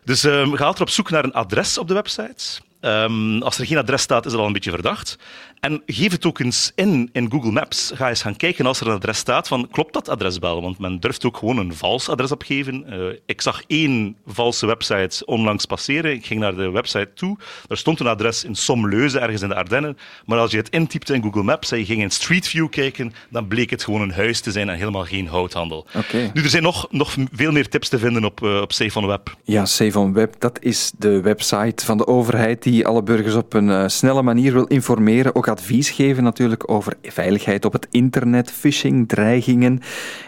Dus 0.03 0.23
um, 0.23 0.55
ga 0.55 0.65
altijd 0.65 0.87
op 0.87 0.89
zoek 0.89 1.09
naar 1.09 1.23
een 1.23 1.33
adres 1.33 1.77
op 1.77 1.87
de 1.87 1.93
website. 1.93 2.61
Ehm, 2.79 3.41
als 3.41 3.57
er 3.57 3.65
geen 3.65 3.77
adres 3.77 4.01
staat, 4.01 4.25
is 4.25 4.31
dat 4.31 4.41
al 4.41 4.47
een 4.47 4.53
beetje 4.53 4.71
verdacht. 4.71 5.17
En 5.59 5.81
geef 5.85 6.11
het 6.11 6.25
ook 6.25 6.39
eens 6.39 6.71
in 6.75 7.09
in 7.11 7.31
Google 7.31 7.51
Maps. 7.51 7.91
Ga 7.95 8.09
eens 8.09 8.21
gaan 8.21 8.35
kijken 8.35 8.65
als 8.65 8.79
er 8.79 8.87
een 8.87 8.93
adres 8.93 9.17
staat 9.17 9.47
van 9.47 9.67
klopt 9.71 9.93
dat 9.93 10.09
adres 10.09 10.37
wel? 10.37 10.61
Want 10.61 10.79
men 10.79 10.99
durft 10.99 11.25
ook 11.25 11.37
gewoon 11.37 11.57
een 11.57 11.73
vals 11.73 12.09
adres 12.09 12.31
opgeven. 12.31 12.85
Uh, 12.89 13.17
ik 13.25 13.41
zag 13.41 13.63
één 13.67 14.15
valse 14.25 14.65
website 14.65 15.25
onlangs 15.25 15.65
passeren. 15.65 16.11
Ik 16.11 16.25
ging 16.25 16.39
naar 16.39 16.55
de 16.55 16.69
website 16.69 17.09
toe. 17.13 17.37
Er 17.67 17.77
stond 17.77 17.99
een 17.99 18.07
adres 18.07 18.43
in 18.43 18.55
Somleuze, 18.55 19.19
ergens 19.19 19.41
in 19.41 19.49
de 19.49 19.55
Ardennen. 19.55 19.97
Maar 20.25 20.39
als 20.39 20.51
je 20.51 20.57
het 20.57 20.69
intypte 20.69 21.13
in 21.13 21.23
Google 21.23 21.43
Maps 21.43 21.71
en 21.71 21.77
je 21.77 21.85
ging 21.85 22.01
in 22.01 22.11
Street 22.11 22.47
View 22.47 22.69
kijken, 22.69 23.13
dan 23.29 23.47
bleek 23.47 23.69
het 23.69 23.83
gewoon 23.83 24.01
een 24.01 24.11
huis 24.11 24.41
te 24.41 24.51
zijn 24.51 24.69
en 24.69 24.77
helemaal 24.77 25.05
geen 25.05 25.27
houthandel. 25.27 25.85
Okay. 25.95 26.31
Nu, 26.33 26.43
er 26.43 26.49
zijn 26.49 26.63
nog, 26.63 26.87
nog 26.91 27.15
veel 27.31 27.51
meer 27.51 27.69
tips 27.69 27.89
te 27.89 27.99
vinden 27.99 28.25
op, 28.25 28.41
uh, 28.41 28.61
op 28.61 28.73
Safe 28.73 28.99
on 28.99 29.07
Web. 29.07 29.35
Ja, 29.43 29.65
Safe 29.65 29.99
on 29.99 30.13
Web, 30.13 30.35
dat 30.39 30.57
is 30.61 30.91
de 30.97 31.21
website 31.21 31.85
van 31.85 31.97
de 31.97 32.07
overheid 32.07 32.61
die 32.71 32.87
alle 32.87 33.03
burgers 33.03 33.35
op 33.35 33.53
een 33.53 33.67
uh, 33.67 33.83
snelle 33.87 34.21
manier 34.21 34.53
wil 34.53 34.65
informeren. 34.65 35.35
Ook 35.35 35.47
advies 35.47 35.89
geven 35.89 36.23
natuurlijk 36.23 36.71
over 36.71 36.93
veiligheid 37.01 37.65
op 37.65 37.73
het 37.73 37.87
internet, 37.91 38.51
phishing, 38.51 39.07
dreigingen. 39.07 39.81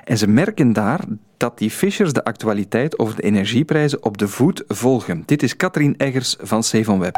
En 0.03 0.17
ze 0.17 0.27
merken 0.27 0.73
daar 0.73 0.99
dat 1.37 1.57
die 1.57 1.69
fishers 1.69 2.13
de 2.13 2.23
actualiteit 2.23 2.99
over 2.99 3.15
de 3.15 3.21
energieprijzen 3.21 4.03
op 4.03 4.17
de 4.17 4.27
voet 4.27 4.63
volgen. 4.67 5.23
Dit 5.25 5.43
is 5.43 5.55
Katrien 5.55 5.95
Eggers 5.97 6.35
van 6.39 6.63
Safe 6.63 6.97
Web. 6.97 7.17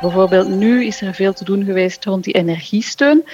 Bijvoorbeeld 0.00 0.48
nu 0.48 0.84
is 0.84 1.00
er 1.00 1.14
veel 1.14 1.32
te 1.32 1.44
doen 1.44 1.64
geweest 1.64 2.04
rond 2.04 2.24
die 2.24 2.34
energiesteun. 2.34 3.24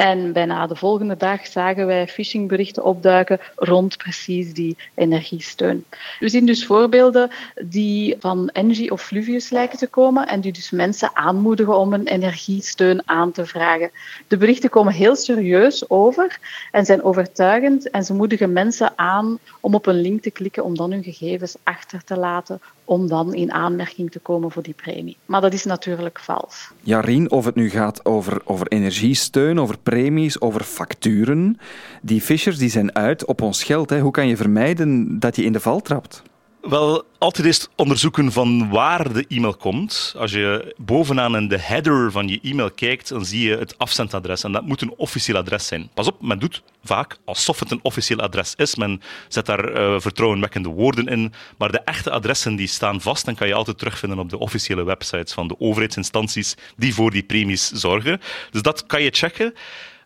En 0.00 0.32
bijna 0.32 0.66
de 0.66 0.76
volgende 0.76 1.16
dag 1.16 1.46
zagen 1.46 1.86
wij 1.86 2.08
phishingberichten 2.08 2.84
opduiken 2.84 3.40
rond 3.56 3.96
precies 3.96 4.54
die 4.54 4.76
energiesteun. 4.94 5.84
We 6.18 6.28
zien 6.28 6.46
dus 6.46 6.66
voorbeelden 6.66 7.30
die 7.62 8.16
van 8.18 8.48
Engie 8.48 8.90
of 8.90 9.02
Fluvius 9.02 9.50
lijken 9.50 9.78
te 9.78 9.86
komen 9.86 10.28
en 10.28 10.40
die 10.40 10.52
dus 10.52 10.70
mensen 10.70 11.10
aanmoedigen 11.12 11.78
om 11.78 11.92
een 11.92 12.06
energiesteun 12.06 13.02
aan 13.04 13.32
te 13.32 13.46
vragen. 13.46 13.90
De 14.28 14.36
berichten 14.36 14.70
komen 14.70 14.92
heel 14.92 15.16
serieus 15.16 15.90
over 15.90 16.38
en 16.70 16.84
zijn 16.84 17.02
overtuigend 17.02 17.90
en 17.90 18.04
ze 18.04 18.14
moedigen 18.14 18.52
mensen 18.52 18.92
aan 18.96 19.38
om 19.60 19.74
op 19.74 19.86
een 19.86 20.00
link 20.00 20.22
te 20.22 20.30
klikken 20.30 20.64
om 20.64 20.76
dan 20.76 20.90
hun 20.90 21.02
gegevens 21.02 21.56
achter 21.62 22.04
te 22.04 22.16
laten 22.16 22.60
om 22.90 23.08
dan 23.08 23.34
in 23.34 23.52
aanmerking 23.52 24.10
te 24.10 24.18
komen 24.18 24.50
voor 24.50 24.62
die 24.62 24.74
premie. 24.74 25.16
Maar 25.26 25.40
dat 25.40 25.52
is 25.52 25.64
natuurlijk 25.64 26.18
vals. 26.18 26.70
Ja, 26.80 27.00
Rien, 27.00 27.30
of 27.30 27.44
het 27.44 27.54
nu 27.54 27.70
gaat 27.70 28.04
over, 28.04 28.40
over 28.44 28.66
energiesteun, 28.66 29.60
over 29.60 29.78
premies, 29.90 30.40
over 30.40 30.62
facturen. 30.62 31.58
Die 32.02 32.20
fishers 32.20 32.58
die 32.58 32.68
zijn 32.68 32.94
uit 32.94 33.24
op 33.24 33.42
ons 33.42 33.64
geld. 33.64 33.90
Hè. 33.90 34.00
Hoe 34.00 34.10
kan 34.10 34.28
je 34.28 34.36
vermijden 34.36 35.18
dat 35.18 35.36
je 35.36 35.44
in 35.44 35.52
de 35.52 35.60
val 35.60 35.80
trapt? 35.80 36.22
Wel, 36.60 37.04
altijd 37.18 37.46
eerst 37.46 37.68
onderzoeken 37.76 38.32
van 38.32 38.70
waar 38.70 39.12
de 39.12 39.24
e-mail 39.28 39.54
komt. 39.54 40.14
Als 40.18 40.32
je 40.32 40.74
bovenaan 40.76 41.36
in 41.36 41.48
de 41.48 41.58
header 41.58 42.12
van 42.12 42.28
je 42.28 42.40
e-mail 42.42 42.70
kijkt, 42.70 43.08
dan 43.08 43.24
zie 43.24 43.48
je 43.48 43.56
het 43.56 43.78
afzendadres. 43.78 44.44
En 44.44 44.52
dat 44.52 44.66
moet 44.66 44.80
een 44.80 44.94
officieel 44.96 45.36
adres 45.36 45.66
zijn. 45.66 45.90
Pas 45.94 46.06
op, 46.06 46.22
men 46.22 46.38
doet 46.38 46.62
vaak 46.84 47.16
alsof 47.24 47.60
het 47.60 47.70
een 47.70 47.80
officieel 47.82 48.20
adres 48.20 48.54
is. 48.56 48.74
Men 48.74 49.02
zet 49.28 49.46
daar 49.46 49.72
uh, 49.72 50.00
vertrouwenwekkende 50.00 50.68
woorden 50.68 51.06
in. 51.06 51.32
Maar 51.58 51.72
de 51.72 51.80
echte 51.80 52.10
adressen 52.10 52.56
die 52.56 52.66
staan 52.66 53.00
vast 53.00 53.28
en 53.28 53.34
kan 53.34 53.46
je 53.46 53.54
altijd 53.54 53.78
terugvinden 53.78 54.18
op 54.18 54.30
de 54.30 54.38
officiële 54.38 54.82
websites 54.82 55.32
van 55.32 55.48
de 55.48 55.60
overheidsinstanties 55.60 56.54
die 56.76 56.94
voor 56.94 57.10
die 57.10 57.22
premies 57.22 57.70
zorgen. 57.70 58.20
Dus 58.50 58.62
dat 58.62 58.86
kan 58.86 59.02
je 59.02 59.10
checken. 59.10 59.54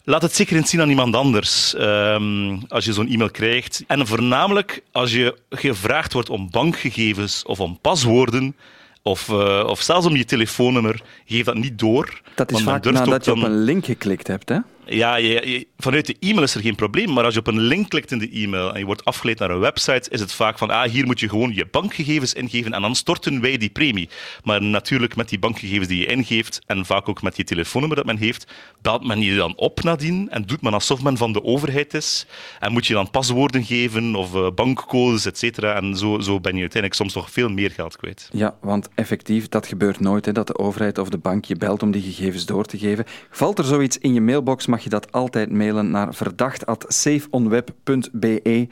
Laat 0.06 0.22
het 0.22 0.34
zeker 0.34 0.56
eens 0.56 0.70
zien 0.70 0.80
aan 0.80 0.88
iemand 0.88 1.14
anders 1.14 1.74
um, 1.78 2.62
als 2.68 2.84
je 2.84 2.92
zo'n 2.92 3.08
e-mail 3.08 3.30
krijgt. 3.30 3.84
En 3.86 4.06
voornamelijk 4.06 4.82
als 4.92 5.12
je 5.12 5.38
gevraagd 5.50 6.12
wordt 6.12 6.30
om 6.30 6.50
bankgegevens 6.50 7.42
of 7.44 7.60
om 7.60 7.78
paswoorden. 7.80 8.56
Of, 9.02 9.28
uh, 9.28 9.64
of 9.66 9.80
zelfs 9.80 10.06
om 10.06 10.16
je 10.16 10.24
telefoonnummer, 10.24 11.02
geef 11.26 11.44
dat 11.44 11.54
niet 11.54 11.78
door. 11.78 12.20
Dat 12.34 12.52
is 12.52 12.62
vaak 12.62 12.84
nadat 12.84 13.24
je 13.24 13.30
op 13.32 13.42
een 13.42 13.64
link 13.64 13.84
geklikt 13.84 14.26
hebt, 14.26 14.48
hè? 14.48 14.58
Ja, 14.86 15.16
je, 15.16 15.66
vanuit 15.76 16.06
de 16.06 16.16
e-mail 16.20 16.42
is 16.42 16.54
er 16.54 16.60
geen 16.60 16.74
probleem, 16.74 17.12
maar 17.12 17.24
als 17.24 17.34
je 17.34 17.40
op 17.40 17.46
een 17.46 17.60
link 17.60 17.88
klikt 17.88 18.10
in 18.10 18.18
de 18.18 18.30
e-mail 18.30 18.72
en 18.72 18.78
je 18.78 18.84
wordt 18.84 19.04
afgeleid 19.04 19.38
naar 19.38 19.50
een 19.50 19.58
website, 19.58 20.10
is 20.10 20.20
het 20.20 20.32
vaak 20.32 20.58
van, 20.58 20.70
ah, 20.70 20.90
hier 20.90 21.06
moet 21.06 21.20
je 21.20 21.28
gewoon 21.28 21.54
je 21.54 21.66
bankgegevens 21.70 22.32
ingeven 22.32 22.72
en 22.72 22.82
dan 22.82 22.94
storten 22.94 23.40
wij 23.40 23.56
die 23.56 23.70
premie. 23.70 24.08
Maar 24.44 24.62
natuurlijk 24.62 25.16
met 25.16 25.28
die 25.28 25.38
bankgegevens 25.38 25.88
die 25.88 25.98
je 25.98 26.06
ingeeft 26.06 26.60
en 26.66 26.86
vaak 26.86 27.08
ook 27.08 27.22
met 27.22 27.36
je 27.36 27.44
telefoonnummer 27.44 27.96
dat 27.96 28.06
men 28.06 28.16
heeft, 28.16 28.52
belt 28.82 29.06
men 29.06 29.20
je 29.20 29.36
dan 29.36 29.56
op 29.56 29.82
nadien 29.82 30.30
en 30.30 30.42
doet 30.42 30.62
men 30.62 30.72
alsof 30.72 31.02
men 31.02 31.16
van 31.16 31.32
de 31.32 31.44
overheid 31.44 31.94
is 31.94 32.26
en 32.60 32.72
moet 32.72 32.86
je 32.86 32.94
dan 32.94 33.10
paswoorden 33.10 33.64
geven 33.64 34.14
of 34.14 34.34
uh, 34.34 34.50
bankcodes, 34.54 35.26
et 35.26 35.38
cetera. 35.38 35.74
En 35.74 35.96
zo, 35.96 36.20
zo 36.20 36.40
ben 36.40 36.54
je 36.54 36.60
uiteindelijk 36.60 36.94
soms 36.94 37.14
nog 37.14 37.30
veel 37.30 37.48
meer 37.48 37.70
geld 37.70 37.96
kwijt. 37.96 38.28
Ja, 38.32 38.56
want 38.60 38.88
effectief, 38.94 39.48
dat 39.48 39.66
gebeurt 39.66 40.00
nooit, 40.00 40.26
hè, 40.26 40.32
dat 40.32 40.46
de 40.46 40.58
overheid 40.58 40.98
of 40.98 41.08
de 41.08 41.18
bank 41.18 41.44
je 41.44 41.56
belt 41.56 41.82
om 41.82 41.90
die 41.90 42.02
gegevens 42.02 42.46
door 42.46 42.64
te 42.64 42.78
geven. 42.78 43.04
Valt 43.30 43.58
er 43.58 43.64
zoiets 43.64 43.98
in 43.98 44.14
je 44.14 44.20
mailbox, 44.20 44.66
mag 44.74 44.82
je 44.82 44.90
dat 44.90 45.12
altijd 45.12 45.52
mailen 45.52 45.90
naar 45.90 46.14
verdacht.safeonweb.be. 46.14 48.68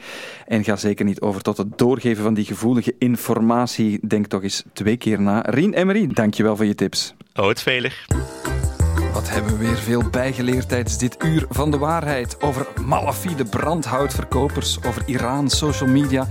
En 0.46 0.64
ga 0.64 0.76
zeker 0.76 1.05
niet 1.05 1.20
over 1.20 1.42
tot 1.42 1.57
het 1.57 1.78
doorgeven 1.78 2.22
van 2.22 2.34
die 2.34 2.44
gevoelige 2.44 2.94
informatie. 2.98 3.98
Denk 4.07 4.26
toch 4.26 4.42
eens 4.42 4.62
twee 4.72 4.96
keer 4.96 5.20
na. 5.20 5.40
Rien 5.40 5.74
Emery, 5.74 6.07
dankjewel 6.07 6.57
voor 6.57 6.66
je 6.66 6.74
tips. 6.74 7.14
Houd 7.32 7.62
veilig. 7.62 8.07
Wat 9.12 9.28
hebben 9.28 9.58
we 9.58 9.66
weer 9.66 9.76
veel 9.76 10.02
bijgeleerd 10.10 10.68
tijdens 10.68 10.98
dit 10.98 11.24
uur 11.24 11.46
van 11.48 11.70
de 11.70 11.78
waarheid 11.78 12.42
over 12.42 12.66
malafide 12.84 13.44
brandhoutverkopers, 13.44 14.78
over 14.86 15.02
Iran, 15.06 15.50
social 15.50 15.88
media 15.88 16.26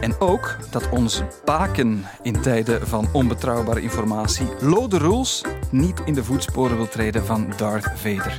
en 0.00 0.20
ook 0.20 0.56
dat 0.70 0.88
onze 0.90 1.26
baken 1.44 2.04
in 2.22 2.40
tijden 2.40 2.86
van 2.86 3.08
onbetrouwbare 3.12 3.80
informatie 3.80 4.46
Lode 4.60 4.98
Rules 4.98 5.44
niet 5.70 6.00
in 6.04 6.14
de 6.14 6.24
voetsporen 6.24 6.76
wil 6.76 6.88
treden 6.88 7.26
van 7.26 7.52
Darth 7.56 7.90
Vader. 7.94 8.38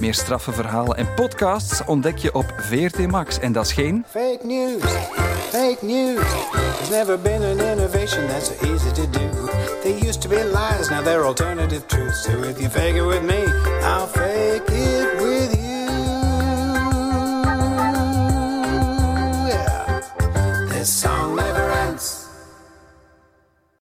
Meer 0.00 0.14
straffe 0.14 0.52
verhalen 0.52 0.96
en 0.96 1.14
podcasts 1.14 1.84
ontdek 1.84 2.18
je 2.18 2.34
op 2.34 2.54
VRT 2.56 3.10
Max 3.10 3.38
en 3.38 3.52
dat 3.52 3.66
is 3.66 3.72
geen 3.72 4.04
fake 4.08 4.40
news. 4.42 4.92
Fake 5.50 5.78
news. 5.80 6.50
There's 6.50 6.90
never 6.90 7.18
been 7.18 7.42
an 7.42 7.60
innovation 7.60 8.26
that's 8.26 8.46
so 8.46 8.66
easy 8.66 8.90
to 8.90 9.10
do. 9.10 9.41
They 9.82 9.98
used 9.98 10.22
to 10.22 10.28
be 10.28 10.40
lies, 10.44 10.90
now 10.90 11.02
they're 11.02 11.26
alternative 11.26 11.88
truths. 11.88 12.22
So 12.22 12.44
if 12.44 12.60
you 12.62 12.68
fake 12.68 12.94
it 12.94 13.02
with 13.02 13.24
me, 13.24 13.44
I'll 13.82 14.06
fake 14.06 14.62
it 14.68 15.20
with 15.20 15.56
you. 15.56 15.86
Yeah. 19.48 20.00
This 20.68 20.88